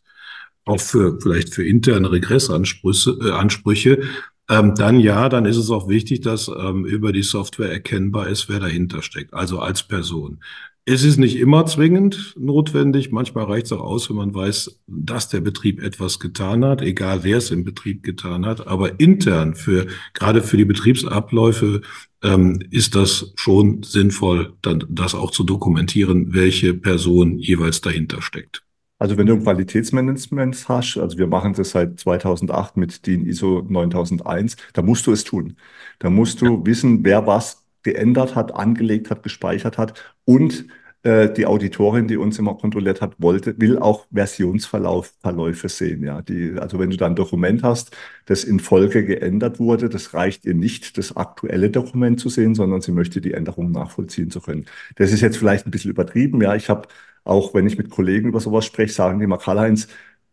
auch 0.65 0.79
für, 0.79 1.19
vielleicht 1.21 1.53
für 1.53 1.63
interne 1.63 2.12
Regressansprüche, 2.12 3.19
äh, 3.21 3.31
Ansprüche, 3.31 4.01
ähm, 4.49 4.73
dann 4.75 4.99
ja, 4.99 5.29
dann 5.29 5.45
ist 5.45 5.58
es 5.58 5.69
auch 5.69 5.88
wichtig, 5.88 6.21
dass 6.21 6.47
ähm, 6.47 6.86
über 6.86 7.12
die 7.12 7.23
Software 7.23 7.71
erkennbar 7.71 8.27
ist, 8.27 8.49
wer 8.49 8.60
dahinter 8.60 9.03
steckt, 9.03 9.34
also 9.36 9.60
als 9.60 9.84
Person. 9.84 10.39
Es 10.88 11.04
ist 11.04 11.17
nicht 11.17 11.38
immer 11.38 11.65
zwingend 11.65 12.36
notwendig. 12.38 13.12
Manchmal 13.12 13.45
reicht 13.45 13.65
es 13.65 13.71
auch 13.71 13.82
aus, 13.82 14.08
wenn 14.08 14.17
man 14.17 14.36
weiß, 14.36 14.82
dass 14.86 15.30
der 15.30 15.41
Betrieb 15.41 15.82
etwas 15.82 16.19
getan 16.19 16.63
hat, 16.63 16.84
egal 16.84 17.24
wer 17.24 17.38
es 17.38 17.50
im 17.50 17.63
Betrieb 17.63 18.04
getan 18.04 18.45
hat. 18.45 18.67
Aber 18.67 19.00
intern 19.00 19.56
für, 19.56 19.88
gerade 20.13 20.43
für 20.43 20.58
die 20.58 20.65
Betriebsabläufe, 20.65 21.82
ähm, 22.21 22.60
ist 22.69 22.93
das 22.93 23.34
schon 23.36 23.82
sinnvoll, 23.82 24.54
dann 24.62 24.86
das 24.88 25.15
auch 25.15 25.32
zu 25.32 25.43
dokumentieren, 25.43 26.36
welche 26.36 26.76
Person 26.76 27.39
jeweils 27.39 27.82
dahinter 27.82 28.21
steckt. 28.21 28.62
Also 29.00 29.17
wenn 29.17 29.26
du 29.26 29.34
ein 29.34 29.43
Qualitätsmanagement 29.43 30.69
hast, 30.69 30.98
also 30.98 31.17
wir 31.17 31.28
machen 31.28 31.54
das 31.54 31.71
seit 31.71 32.00
2008 32.00 32.78
mit 32.78 33.08
DIN 33.08 33.26
ISO 33.26 33.65
9001, 33.67 34.56
da 34.74 34.84
musst 34.84 35.08
du 35.08 35.12
es 35.12 35.24
tun. 35.24 35.58
Da 35.98 36.12
musst 36.12 36.41
du 36.41 36.60
ja. 36.60 36.65
wissen, 36.65 37.04
wer 37.04 37.26
was 37.26 37.64
geändert 37.86 38.36
hat, 38.36 38.54
angelegt 38.54 39.10
hat, 39.10 39.24
gespeichert 39.24 39.78
hat 39.78 40.04
und 40.26 40.65
äh, 41.04 41.32
die 41.32 41.45
Auditorin, 41.45 42.08
die 42.08 42.17
uns 42.17 42.39
immer 42.39 42.56
kontrolliert 42.56 43.00
hat, 43.00 43.13
wollte, 43.19 43.60
will 43.62 43.78
auch 43.78 44.08
Versionsverläufe 44.12 45.69
sehen. 45.69 46.04
Ja, 46.04 46.21
die, 46.24 46.56
also 46.60 46.80
wenn 46.80 46.89
du 46.89 46.98
dann 46.98 47.12
ein 47.12 47.15
Dokument 47.15 47.62
hast, 47.62 47.95
das 48.26 48.43
in 48.43 48.60
Folge 48.60 49.06
geändert 49.06 49.60
wurde, 49.60 49.88
das 49.88 50.15
reicht 50.15 50.45
ihr 50.45 50.56
nicht, 50.56 50.98
das 50.98 51.15
aktuelle 51.15 51.69
Dokument 51.69 52.19
zu 52.19 52.30
sehen, 52.30 52.56
sondern 52.56 52.82
sie 52.82 52.91
möchte 52.91 53.21
die 53.21 53.34
Änderungen 53.34 53.71
nachvollziehen 53.71 54.32
zu 54.32 54.41
können. 54.41 54.65
Das 54.95 55.12
ist 55.12 55.21
jetzt 55.21 55.38
vielleicht 55.38 55.67
ein 55.67 55.71
bisschen 55.71 55.91
übertrieben. 55.91 56.41
Ja, 56.41 56.56
ich 56.56 56.69
habe 56.69 56.88
auch, 57.24 57.54
wenn 57.54 57.67
ich 57.67 57.78
mit 57.78 57.91
Kollegen 57.91 58.30
über 58.30 58.39
sowas 58.39 58.65
spreche, 58.65 58.93
sagen 58.93 59.19
die 59.19 59.28
mal, 59.28 59.38
Karl-Heinz, 59.38 59.88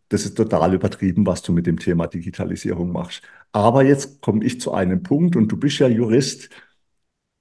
das 0.09 0.25
ist 0.25 0.35
total 0.35 0.73
übertrieben, 0.73 1.25
was 1.25 1.41
du 1.43 1.53
mit 1.53 1.65
dem 1.67 1.79
Thema 1.79 2.07
Digitalisierung 2.07 2.91
machst. 2.91 3.21
Aber 3.51 3.83
jetzt 3.83 4.21
komme 4.21 4.43
ich 4.43 4.59
zu 4.59 4.71
einem 4.73 5.03
Punkt 5.03 5.35
und 5.35 5.51
du 5.51 5.57
bist 5.57 5.79
ja 5.79 5.87
Jurist 5.87 6.49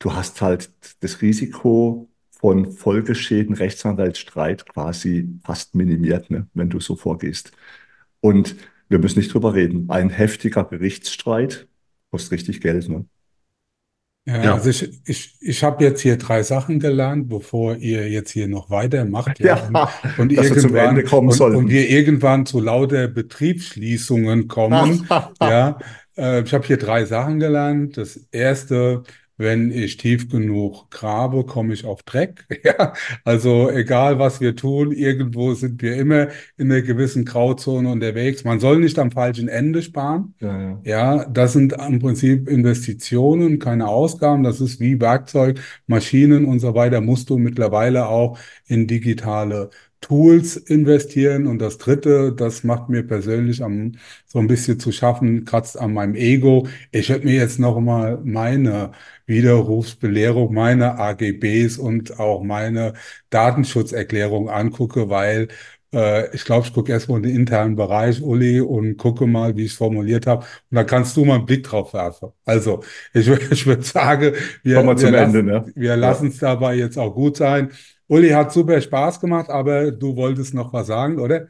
du 0.03 0.15
hast 0.15 0.43
halt 0.43 0.71
das 1.01 1.23
Risiko 1.23 2.09
von 2.31 2.73
Folgeschäden, 2.73 3.55
Rechtsanwaltsstreit 3.55 4.69
quasi 4.69 5.29
fast 5.45 5.75
minimiert, 5.75 6.31
ne, 6.31 6.49
wenn 6.55 6.69
du 6.69 6.81
so 6.81 6.97
vorgehst. 6.97 7.53
Und 8.21 8.57
wir 8.89 8.99
müssen 8.99 9.21
nicht 9.21 9.33
drüber 9.33 9.55
reden. 9.55 9.89
Ein 9.89 10.11
heftiger 10.11 10.65
Gerichtsstreit 10.65 11.69
kostet 12.11 12.33
richtig 12.33 12.61
Geld. 12.61 12.89
Ne? 12.89 13.07
Ja, 14.27 14.43
ja, 14.43 14.55
also 14.55 14.71
ich, 14.71 15.01
ich, 15.05 15.37
ich 15.41 15.65
habe 15.65 15.83
jetzt 15.83 16.01
hier 16.01 16.17
drei 16.17 16.43
Sachen 16.43 16.79
gelernt, 16.79 17.29
bevor 17.29 17.77
ihr 17.77 18.09
jetzt 18.09 18.31
hier 18.31 18.49
noch 18.49 18.71
weitermacht. 18.71 19.41
Ja, 19.41 19.69
ja 19.73 19.91
und, 20.19 20.33
irgendwann 20.33 21.03
und, 21.03 21.41
und, 21.41 21.69
wir 21.71 21.89
irgendwann 21.89 22.45
zu 22.45 22.61
lauter 22.61 23.09
Betriebsschließungen 23.09 24.49
kommen. 24.49 25.09
ja, 25.41 25.79
äh, 26.17 26.43
ich 26.43 26.55
habe 26.55 26.67
hier 26.67 26.77
drei 26.77 27.05
Sachen 27.05 27.39
gelernt. 27.41 27.97
Das 27.97 28.17
erste, 28.31 29.03
wenn 29.43 29.71
ich 29.71 29.97
tief 29.99 30.29
genug 30.31 30.91
grabe, 30.91 31.45
komme 31.45 31.75
ich 31.75 31.85
auf 31.85 32.03
Dreck. 32.03 32.47
Ja, 32.65 32.93
also 33.25 33.71
egal 33.71 34.21
was 34.21 34.41
wir 34.41 34.55
tun, 34.55 34.93
irgendwo 34.93 35.53
sind 35.55 35.83
wir 35.83 35.97
immer 35.97 36.29
in 36.57 36.71
einer 36.71 36.83
gewissen 36.83 37.25
Grauzone 37.25 37.91
unterwegs. 37.91 38.45
Man 38.45 38.61
soll 38.61 38.79
nicht 38.79 38.99
am 39.01 39.11
falschen 39.11 39.49
Ende 39.49 39.83
sparen. 39.83 40.35
Ja, 40.41 40.61
ja. 40.61 40.81
ja, 40.85 41.25
das 41.25 41.55
sind 41.55 41.73
im 41.73 41.99
Prinzip 41.99 42.49
Investitionen, 42.49 43.59
keine 43.59 43.89
Ausgaben. 43.89 44.45
Das 44.45 44.61
ist 44.61 44.79
wie 44.79 45.01
Werkzeug, 45.01 45.61
Maschinen 45.87 46.45
und 46.45 46.61
so 46.61 46.75
weiter. 46.75 47.01
Musst 47.01 47.31
du 47.31 47.39
mittlerweile 47.39 48.07
auch 48.07 48.39
in 48.67 48.87
digitale 48.87 49.71
Tools 50.03 50.57
investieren. 50.57 51.47
Und 51.47 51.61
das 51.61 51.79
Dritte, 51.79 52.33
das 52.35 52.65
macht 52.65 52.91
mir 52.91 53.03
persönlich 53.07 53.63
am, 53.63 53.93
so 54.27 54.39
ein 54.39 54.49
bisschen 54.49 54.79
zu 54.79 54.93
schaffen, 54.93 55.47
kratzt 55.47 55.79
an 55.79 55.95
meinem 55.95 56.15
Ego. 56.15 56.69
Ich 56.91 57.09
werde 57.09 57.25
mir 57.25 57.35
jetzt 57.35 57.59
noch 57.59 57.81
mal 57.81 58.21
meine 58.23 58.93
Widerrufsbelehrung, 59.27 60.53
meine 60.53 60.99
AGBs 60.99 61.79
und 61.79 62.21
auch 62.21 62.43
meine 62.43 62.93
Datenschutzerklärung 63.31 64.51
angucke, 64.51 65.09
weil 65.09 65.49
äh, 65.95 66.35
ich 66.35 66.45
glaube, 66.45 66.67
ich 66.67 66.73
gucke 66.73 66.93
erstmal 66.93 67.19
in 67.19 67.25
den 67.25 67.37
internen 67.37 67.77
Bereich, 67.77 68.23
Uli, 68.23 68.61
und 68.61 68.97
gucke 68.97 69.27
mal, 69.27 69.57
wie 69.57 69.65
ich 69.65 69.73
es 69.73 69.79
formuliert 69.79 70.27
habe. 70.27 70.45
Und 70.71 70.77
dann 70.77 70.87
kannst 70.87 71.17
du 71.17 71.25
mal 71.25 71.37
einen 71.37 71.47
Blick 71.47 71.65
drauf 71.65 71.95
werfen. 71.95 72.31
Also, 72.45 72.83
ich, 73.13 73.29
ich 73.51 73.67
würde 73.67 73.83
sagen, 73.83 74.35
wir, 74.63 74.77
wir 74.77 74.83
lassen, 74.83 75.15
Ende, 75.15 75.43
ne? 75.43 75.73
wir 75.75 75.97
lassen 75.97 76.29
es 76.29 76.39
dabei 76.39 76.75
jetzt 76.77 76.99
auch 76.99 77.15
gut 77.15 77.37
sein. 77.37 77.71
Uli 78.13 78.29
hat 78.29 78.53
super 78.53 78.79
Spaß 78.81 79.21
gemacht, 79.21 79.49
aber 79.49 79.91
du 79.91 80.17
wolltest 80.17 80.53
noch 80.53 80.71
was 80.75 80.87
sagen, 80.87 81.19
oder? 81.19 81.49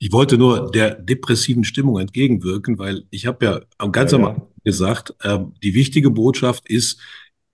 Ich 0.00 0.10
wollte 0.12 0.36
nur 0.36 0.68
der 0.72 0.96
depressiven 0.96 1.62
Stimmung 1.62 2.00
entgegenwirken, 2.00 2.76
weil 2.78 3.04
ich 3.10 3.26
habe 3.26 3.44
ja 3.46 3.60
am 3.78 3.92
ganz 3.92 4.10
Ja, 4.10 4.18
am. 4.18 4.24
Anfang 4.24 4.48
gesagt, 4.64 5.14
ähm, 5.22 5.54
die 5.62 5.74
wichtige 5.74 6.10
Botschaft 6.10 6.68
ist, 6.68 7.00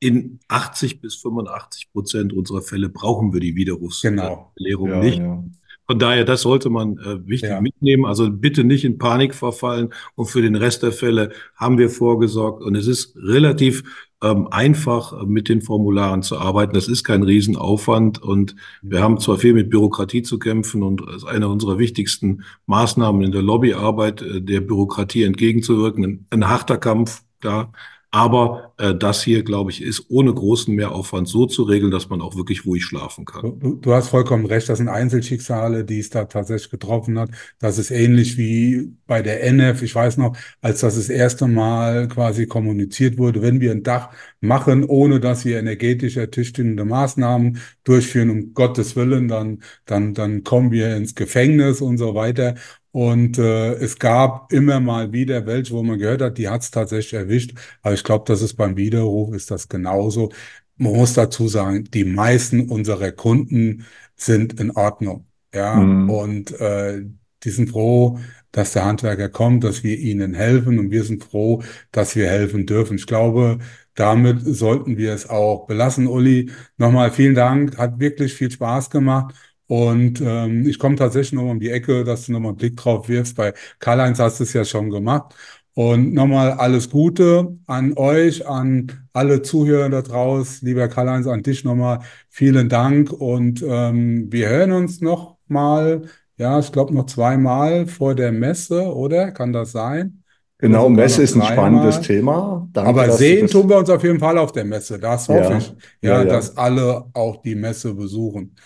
in 0.00 0.38
80 0.48 1.00
bis 1.02 1.16
85 1.16 1.92
Prozent 1.92 2.32
unserer 2.32 2.62
Fälle 2.62 2.88
brauchen 2.88 3.32
wir 3.34 3.40
die 3.40 3.52
Genau. 3.52 3.58
Widerrufsbelehrung 3.60 4.88
Ja, 4.88 5.00
nicht. 5.00 5.18
ja. 5.18 5.44
Von 5.86 5.98
daher, 5.98 6.24
das 6.24 6.42
sollte 6.42 6.70
man 6.70 6.98
äh, 6.98 7.26
wichtig 7.26 7.50
Ja. 7.50 7.60
mitnehmen. 7.60 8.04
Also 8.06 8.30
bitte 8.30 8.62
nicht 8.64 8.84
in 8.84 8.96
Panik 8.98 9.34
verfallen. 9.34 9.88
Und 10.14 10.26
für 10.26 10.40
den 10.42 10.54
Rest 10.54 10.82
der 10.82 10.92
Fälle 10.92 11.32
haben 11.56 11.76
wir 11.78 11.88
vorgesorgt. 11.90 12.62
Und 12.62 12.76
es 12.76 12.86
ist 12.86 13.14
relativ 13.16 14.07
einfach, 14.20 15.12
äh, 15.12 15.26
mit 15.26 15.48
den 15.48 15.62
Formularen 15.62 16.22
zu 16.22 16.38
arbeiten. 16.38 16.74
Das 16.74 16.88
ist 16.88 17.04
kein 17.04 17.22
Riesenaufwand. 17.22 18.20
Und 18.22 18.56
wir 18.82 19.02
haben 19.02 19.20
zwar 19.20 19.38
viel 19.38 19.54
mit 19.54 19.70
Bürokratie 19.70 20.22
zu 20.22 20.38
kämpfen 20.38 20.82
und 20.82 21.00
es 21.08 21.22
ist 21.22 21.24
eine 21.24 21.48
unserer 21.48 21.78
wichtigsten 21.78 22.42
Maßnahmen 22.66 23.22
in 23.22 23.32
der 23.32 23.42
Lobbyarbeit, 23.42 24.22
äh, 24.22 24.40
der 24.40 24.60
Bürokratie 24.60 25.22
entgegenzuwirken. 25.22 26.04
Ein, 26.04 26.26
ein 26.30 26.48
harter 26.48 26.78
Kampf, 26.78 27.22
da. 27.40 27.72
Aber 28.10 28.72
äh, 28.78 28.94
das 28.94 29.22
hier, 29.22 29.42
glaube 29.42 29.70
ich, 29.70 29.82
ist 29.82 30.06
ohne 30.08 30.32
großen 30.32 30.74
Mehraufwand 30.74 31.28
so 31.28 31.44
zu 31.44 31.64
regeln, 31.64 31.90
dass 31.90 32.08
man 32.08 32.22
auch 32.22 32.36
wirklich 32.36 32.64
ruhig 32.64 32.82
schlafen 32.82 33.26
kann. 33.26 33.60
Du, 33.60 33.74
du 33.74 33.92
hast 33.92 34.08
vollkommen 34.08 34.46
recht, 34.46 34.66
das 34.70 34.78
sind 34.78 34.88
Einzelschicksale, 34.88 35.84
die 35.84 35.98
es 35.98 36.08
da 36.08 36.24
tatsächlich 36.24 36.70
getroffen 36.70 37.18
hat. 37.18 37.30
Das 37.58 37.76
ist 37.76 37.90
ähnlich 37.90 38.38
wie 38.38 38.94
bei 39.06 39.20
der 39.20 39.42
NF. 39.44 39.82
Ich 39.82 39.94
weiß 39.94 40.16
noch, 40.16 40.34
als 40.62 40.80
das 40.80 40.96
das 40.96 41.10
erste 41.10 41.46
Mal 41.48 42.08
quasi 42.08 42.46
kommuniziert 42.46 43.18
wurde, 43.18 43.42
wenn 43.42 43.60
wir 43.60 43.72
ein 43.72 43.82
Dach 43.82 44.10
machen, 44.40 44.84
ohne 44.84 45.20
dass 45.20 45.44
wir 45.44 45.58
energetisch 45.58 46.16
ertüchtigende 46.16 46.86
Maßnahmen 46.86 47.58
durchführen, 47.84 48.30
um 48.30 48.54
Gottes 48.54 48.96
Willen, 48.96 49.28
dann, 49.28 49.62
dann, 49.84 50.14
dann 50.14 50.44
kommen 50.44 50.70
wir 50.70 50.96
ins 50.96 51.14
Gefängnis 51.14 51.82
und 51.82 51.98
so 51.98 52.14
weiter. 52.14 52.54
Und 52.90 53.38
äh, 53.38 53.74
es 53.74 53.98
gab 53.98 54.52
immer 54.52 54.80
mal 54.80 55.12
wieder 55.12 55.46
welche, 55.46 55.72
wo 55.74 55.82
man 55.82 55.98
gehört 55.98 56.22
hat, 56.22 56.38
die 56.38 56.48
hat 56.48 56.62
es 56.62 56.70
tatsächlich 56.70 57.14
erwischt. 57.14 57.52
Aber 57.82 57.94
ich 57.94 58.02
glaube, 58.04 58.24
das 58.26 58.42
ist 58.42 58.54
beim 58.54 58.76
Widerruf 58.76 59.34
ist 59.34 59.50
das 59.50 59.68
genauso. 59.68 60.30
Man 60.76 60.92
muss 60.94 61.14
dazu 61.14 61.48
sagen, 61.48 61.84
die 61.92 62.04
meisten 62.04 62.68
unserer 62.70 63.12
Kunden 63.12 63.84
sind 64.16 64.58
in 64.60 64.70
Ordnung. 64.72 65.26
Ja, 65.54 65.80
Mhm. 65.80 66.04
und 66.06 66.52
äh, 66.60 67.02
die 67.44 67.50
sind 67.50 67.70
froh, 67.70 68.18
dass 68.52 68.72
der 68.72 68.84
Handwerker 68.84 69.28
kommt, 69.28 69.64
dass 69.64 69.82
wir 69.82 69.98
ihnen 69.98 70.34
helfen 70.34 70.78
und 70.78 70.90
wir 70.90 71.04
sind 71.04 71.24
froh, 71.24 71.62
dass 71.92 72.16
wir 72.16 72.28
helfen 72.28 72.66
dürfen. 72.66 72.96
Ich 72.96 73.06
glaube, 73.06 73.58
damit 73.94 74.40
sollten 74.44 74.96
wir 74.96 75.12
es 75.14 75.28
auch 75.28 75.66
belassen. 75.66 76.06
Uli, 76.06 76.50
nochmal 76.76 77.10
vielen 77.10 77.34
Dank, 77.34 77.76
hat 77.78 77.98
wirklich 78.00 78.34
viel 78.34 78.50
Spaß 78.50 78.90
gemacht. 78.90 79.34
Und 79.68 80.20
ähm, 80.22 80.66
ich 80.68 80.78
komme 80.80 80.96
tatsächlich 80.96 81.34
noch 81.34 81.44
mal 81.44 81.52
um 81.52 81.60
die 81.60 81.70
Ecke, 81.70 82.04
dass 82.04 82.26
du 82.26 82.32
nochmal 82.32 82.50
einen 82.50 82.58
Blick 82.58 82.76
drauf 82.76 83.08
wirfst. 83.08 83.36
Bei 83.36 83.54
Karl-Heinz 83.80 84.18
hast 84.18 84.40
du 84.40 84.44
es 84.44 84.54
ja 84.54 84.64
schon 84.64 84.90
gemacht. 84.90 85.34
Und 85.74 86.12
nochmal 86.14 86.52
alles 86.52 86.90
Gute 86.90 87.56
an 87.66 87.92
euch, 87.96 88.46
an 88.48 88.88
alle 89.12 89.42
Zuhörer 89.42 89.88
da 89.90 90.02
draußen. 90.02 90.66
Lieber 90.66 90.88
Karl-Heinz, 90.88 91.26
an 91.28 91.42
dich 91.42 91.64
nochmal 91.64 92.00
vielen 92.30 92.68
Dank. 92.68 93.12
Und 93.12 93.62
ähm, 93.66 94.32
wir 94.32 94.48
hören 94.48 94.72
uns 94.72 95.00
noch 95.00 95.38
mal, 95.46 96.02
ja, 96.36 96.58
ich 96.58 96.72
glaube 96.72 96.94
noch 96.94 97.06
zweimal 97.06 97.86
vor 97.86 98.14
der 98.14 98.32
Messe, 98.32 98.92
oder? 98.94 99.32
Kann 99.32 99.52
das 99.52 99.72
sein? 99.72 100.24
Genau, 100.58 100.88
sogar 100.88 100.88
Messe 100.88 101.22
ist 101.22 101.36
ein 101.36 101.42
spannendes. 101.42 102.00
Thema. 102.00 102.68
Danke, 102.72 102.88
Aber 102.88 103.10
sehen 103.10 103.48
tun 103.48 103.68
wir 103.68 103.78
uns 103.78 103.90
auf 103.90 104.02
jeden 104.02 104.18
Fall 104.18 104.38
auf 104.38 104.52
der 104.52 104.64
Messe. 104.64 104.98
Das 104.98 105.28
hoffe 105.28 105.54
Ja, 105.54 105.58
ich, 105.58 105.74
ja, 106.02 106.20
ja, 106.20 106.22
ja. 106.22 106.24
dass 106.24 106.56
alle 106.56 107.06
auch 107.12 107.42
die 107.42 107.54
Messe 107.54 107.94
besuchen. 107.94 108.56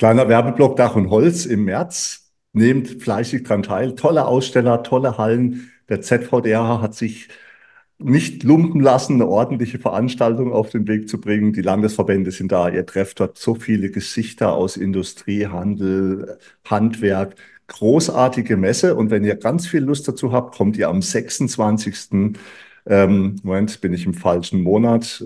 Kleiner 0.00 0.30
Werbeblock 0.30 0.76
Dach 0.76 0.96
und 0.96 1.10
Holz 1.10 1.44
im 1.44 1.66
März. 1.66 2.32
Nehmt 2.54 3.02
fleißig 3.02 3.42
dran 3.42 3.62
teil. 3.62 3.94
Tolle 3.96 4.24
Aussteller, 4.24 4.82
tolle 4.82 5.18
Hallen. 5.18 5.70
Der 5.90 6.00
ZVDR 6.00 6.80
hat 6.80 6.94
sich 6.94 7.28
nicht 7.98 8.42
lumpen 8.42 8.80
lassen, 8.80 9.16
eine 9.16 9.26
ordentliche 9.26 9.78
Veranstaltung 9.78 10.54
auf 10.54 10.70
den 10.70 10.88
Weg 10.88 11.06
zu 11.06 11.20
bringen. 11.20 11.52
Die 11.52 11.60
Landesverbände 11.60 12.30
sind 12.30 12.50
da. 12.50 12.70
Ihr 12.70 12.86
trefft 12.86 13.20
dort 13.20 13.36
so 13.36 13.54
viele 13.54 13.90
Gesichter 13.90 14.54
aus 14.54 14.78
Industrie, 14.78 15.48
Handel, 15.48 16.38
Handwerk. 16.64 17.34
Großartige 17.66 18.56
Messe. 18.56 18.94
Und 18.94 19.10
wenn 19.10 19.22
ihr 19.22 19.36
ganz 19.36 19.66
viel 19.66 19.82
Lust 19.82 20.08
dazu 20.08 20.32
habt, 20.32 20.56
kommt 20.56 20.78
ihr 20.78 20.88
am 20.88 21.02
26. 21.02 22.38
Ähm, 22.86 23.36
Moment, 23.42 23.82
bin 23.82 23.92
ich 23.92 24.06
im 24.06 24.14
falschen 24.14 24.62
Monat. 24.62 25.22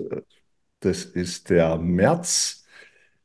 Das 0.81 1.05
ist 1.05 1.49
der 1.49 1.77
März. 1.77 2.64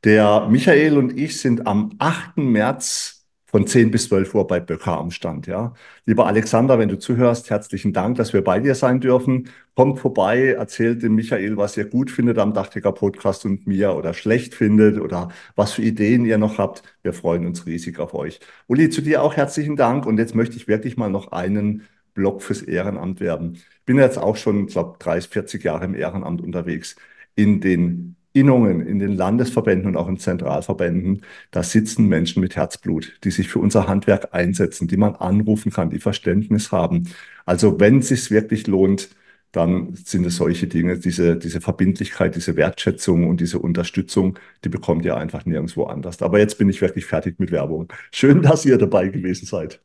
Der 0.03 0.47
Michael 0.49 0.97
und 0.97 1.17
ich 1.17 1.39
sind 1.39 1.67
am 1.67 1.91
8. 1.99 2.37
März 2.37 3.27
von 3.45 3.67
10 3.67 3.91
bis 3.91 4.07
12 4.07 4.33
Uhr 4.33 4.47
bei 4.47 4.59
Böcker 4.59 4.97
am 4.97 5.11
Stand, 5.11 5.45
ja. 5.45 5.73
Lieber 6.05 6.25
Alexander, 6.25 6.79
wenn 6.79 6.89
du 6.89 6.97
zuhörst, 6.97 7.51
herzlichen 7.51 7.93
Dank, 7.93 8.17
dass 8.17 8.33
wir 8.33 8.43
bei 8.43 8.59
dir 8.59 8.73
sein 8.73 8.99
dürfen. 8.99 9.49
Kommt 9.75 9.99
vorbei, 9.99 10.53
erzählt 10.53 11.03
dem 11.03 11.13
Michael, 11.13 11.57
was 11.57 11.77
ihr 11.77 11.85
gut 11.85 12.09
findet 12.09 12.39
am 12.39 12.53
Dachdecker 12.53 12.93
Podcast 12.93 13.45
und 13.45 13.67
mir 13.67 13.93
oder 13.93 14.15
schlecht 14.15 14.55
findet 14.55 14.99
oder 14.99 15.29
was 15.55 15.73
für 15.73 15.83
Ideen 15.83 16.25
ihr 16.25 16.39
noch 16.39 16.57
habt. 16.57 16.81
Wir 17.03 17.13
freuen 17.13 17.45
uns 17.45 17.67
riesig 17.67 17.99
auf 17.99 18.15
euch. 18.15 18.39
Uli, 18.67 18.89
zu 18.89 19.01
dir 19.01 19.21
auch 19.21 19.35
herzlichen 19.35 19.75
Dank. 19.75 20.07
Und 20.07 20.17
jetzt 20.17 20.33
möchte 20.33 20.55
ich 20.55 20.67
wirklich 20.67 20.97
mal 20.97 21.09
noch 21.11 21.31
einen 21.31 21.83
Block 22.15 22.41
fürs 22.41 22.63
Ehrenamt 22.63 23.19
werben. 23.19 23.59
Bin 23.85 23.97
jetzt 23.97 24.17
auch 24.17 24.35
schon, 24.37 24.65
glaube, 24.65 24.97
30, 24.99 25.29
40 25.31 25.63
Jahre 25.63 25.85
im 25.85 25.93
Ehrenamt 25.93 26.41
unterwegs. 26.41 26.95
In 27.35 27.61
den 27.61 28.15
Innungen, 28.33 28.81
in 28.85 28.99
den 28.99 29.15
Landesverbänden 29.15 29.89
und 29.89 29.97
auch 29.97 30.07
in 30.07 30.17
Zentralverbänden, 30.17 31.23
da 31.51 31.63
sitzen 31.63 32.07
Menschen 32.07 32.41
mit 32.41 32.55
Herzblut, 32.55 33.19
die 33.23 33.31
sich 33.31 33.49
für 33.49 33.59
unser 33.59 33.87
Handwerk 33.87 34.33
einsetzen, 34.33 34.87
die 34.87 34.97
man 34.97 35.15
anrufen 35.15 35.71
kann, 35.71 35.89
die 35.89 35.99
Verständnis 35.99 36.71
haben. 36.71 37.09
Also 37.45 37.79
wenn 37.79 37.99
es 37.99 38.09
sich 38.09 38.31
wirklich 38.31 38.67
lohnt, 38.67 39.09
dann 39.51 39.93
sind 39.95 40.25
es 40.25 40.37
solche 40.37 40.67
Dinge, 40.67 40.97
diese, 40.97 41.37
diese 41.37 41.59
Verbindlichkeit, 41.61 42.35
diese 42.35 42.55
Wertschätzung 42.55 43.27
und 43.27 43.41
diese 43.41 43.59
Unterstützung, 43.59 44.39
die 44.63 44.69
bekommt 44.69 45.03
ihr 45.05 45.17
einfach 45.17 45.45
nirgendwo 45.45 45.85
anders. 45.85 46.21
Aber 46.21 46.39
jetzt 46.39 46.57
bin 46.57 46.69
ich 46.69 46.81
wirklich 46.81 47.05
fertig 47.05 47.37
mit 47.39 47.51
Werbung. 47.51 47.91
Schön, 48.11 48.41
dass 48.41 48.65
ihr 48.65 48.77
dabei 48.77 49.09
gewesen 49.09 49.45
seid. 49.45 49.81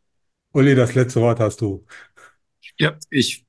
Uli, 0.53 0.74
das 0.74 0.94
letzte 0.94 1.20
Wort 1.20 1.40
hast 1.40 1.61
du. 1.61 1.84
Ja, 2.78 2.97
ich, 3.11 3.45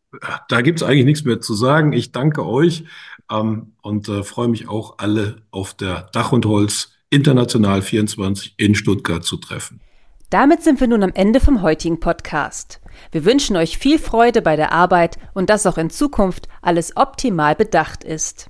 da 0.47 0.61
gibt's 0.61 0.83
eigentlich 0.83 1.05
nichts 1.05 1.25
mehr 1.25 1.41
zu 1.41 1.53
sagen. 1.53 1.93
Ich 1.93 2.11
danke 2.11 2.45
euch 2.45 2.85
ähm, 3.31 3.73
und 3.81 4.09
äh, 4.09 4.23
freue 4.23 4.47
mich 4.47 4.69
auch, 4.69 4.95
alle 4.97 5.37
auf 5.51 5.73
der 5.73 6.09
Dach 6.13 6.31
und 6.31 6.45
Holz 6.45 6.93
International 7.09 7.81
24 7.81 8.55
in 8.57 8.75
Stuttgart 8.75 9.23
zu 9.23 9.37
treffen. 9.37 9.79
Damit 10.29 10.61
sind 10.61 10.81
wir 10.81 10.87
nun 10.87 11.03
am 11.03 11.13
Ende 11.13 11.39
vom 11.39 11.61
heutigen 11.61 12.01
Podcast. 12.01 12.81
Wir 13.11 13.23
wünschen 13.23 13.55
euch 13.55 13.77
viel 13.77 13.97
Freude 13.97 14.41
bei 14.41 14.57
der 14.57 14.73
Arbeit 14.73 15.17
und 15.33 15.49
dass 15.49 15.65
auch 15.65 15.77
in 15.77 15.89
Zukunft 15.89 16.49
alles 16.61 16.97
optimal 16.97 17.55
bedacht 17.55 18.03
ist. 18.03 18.49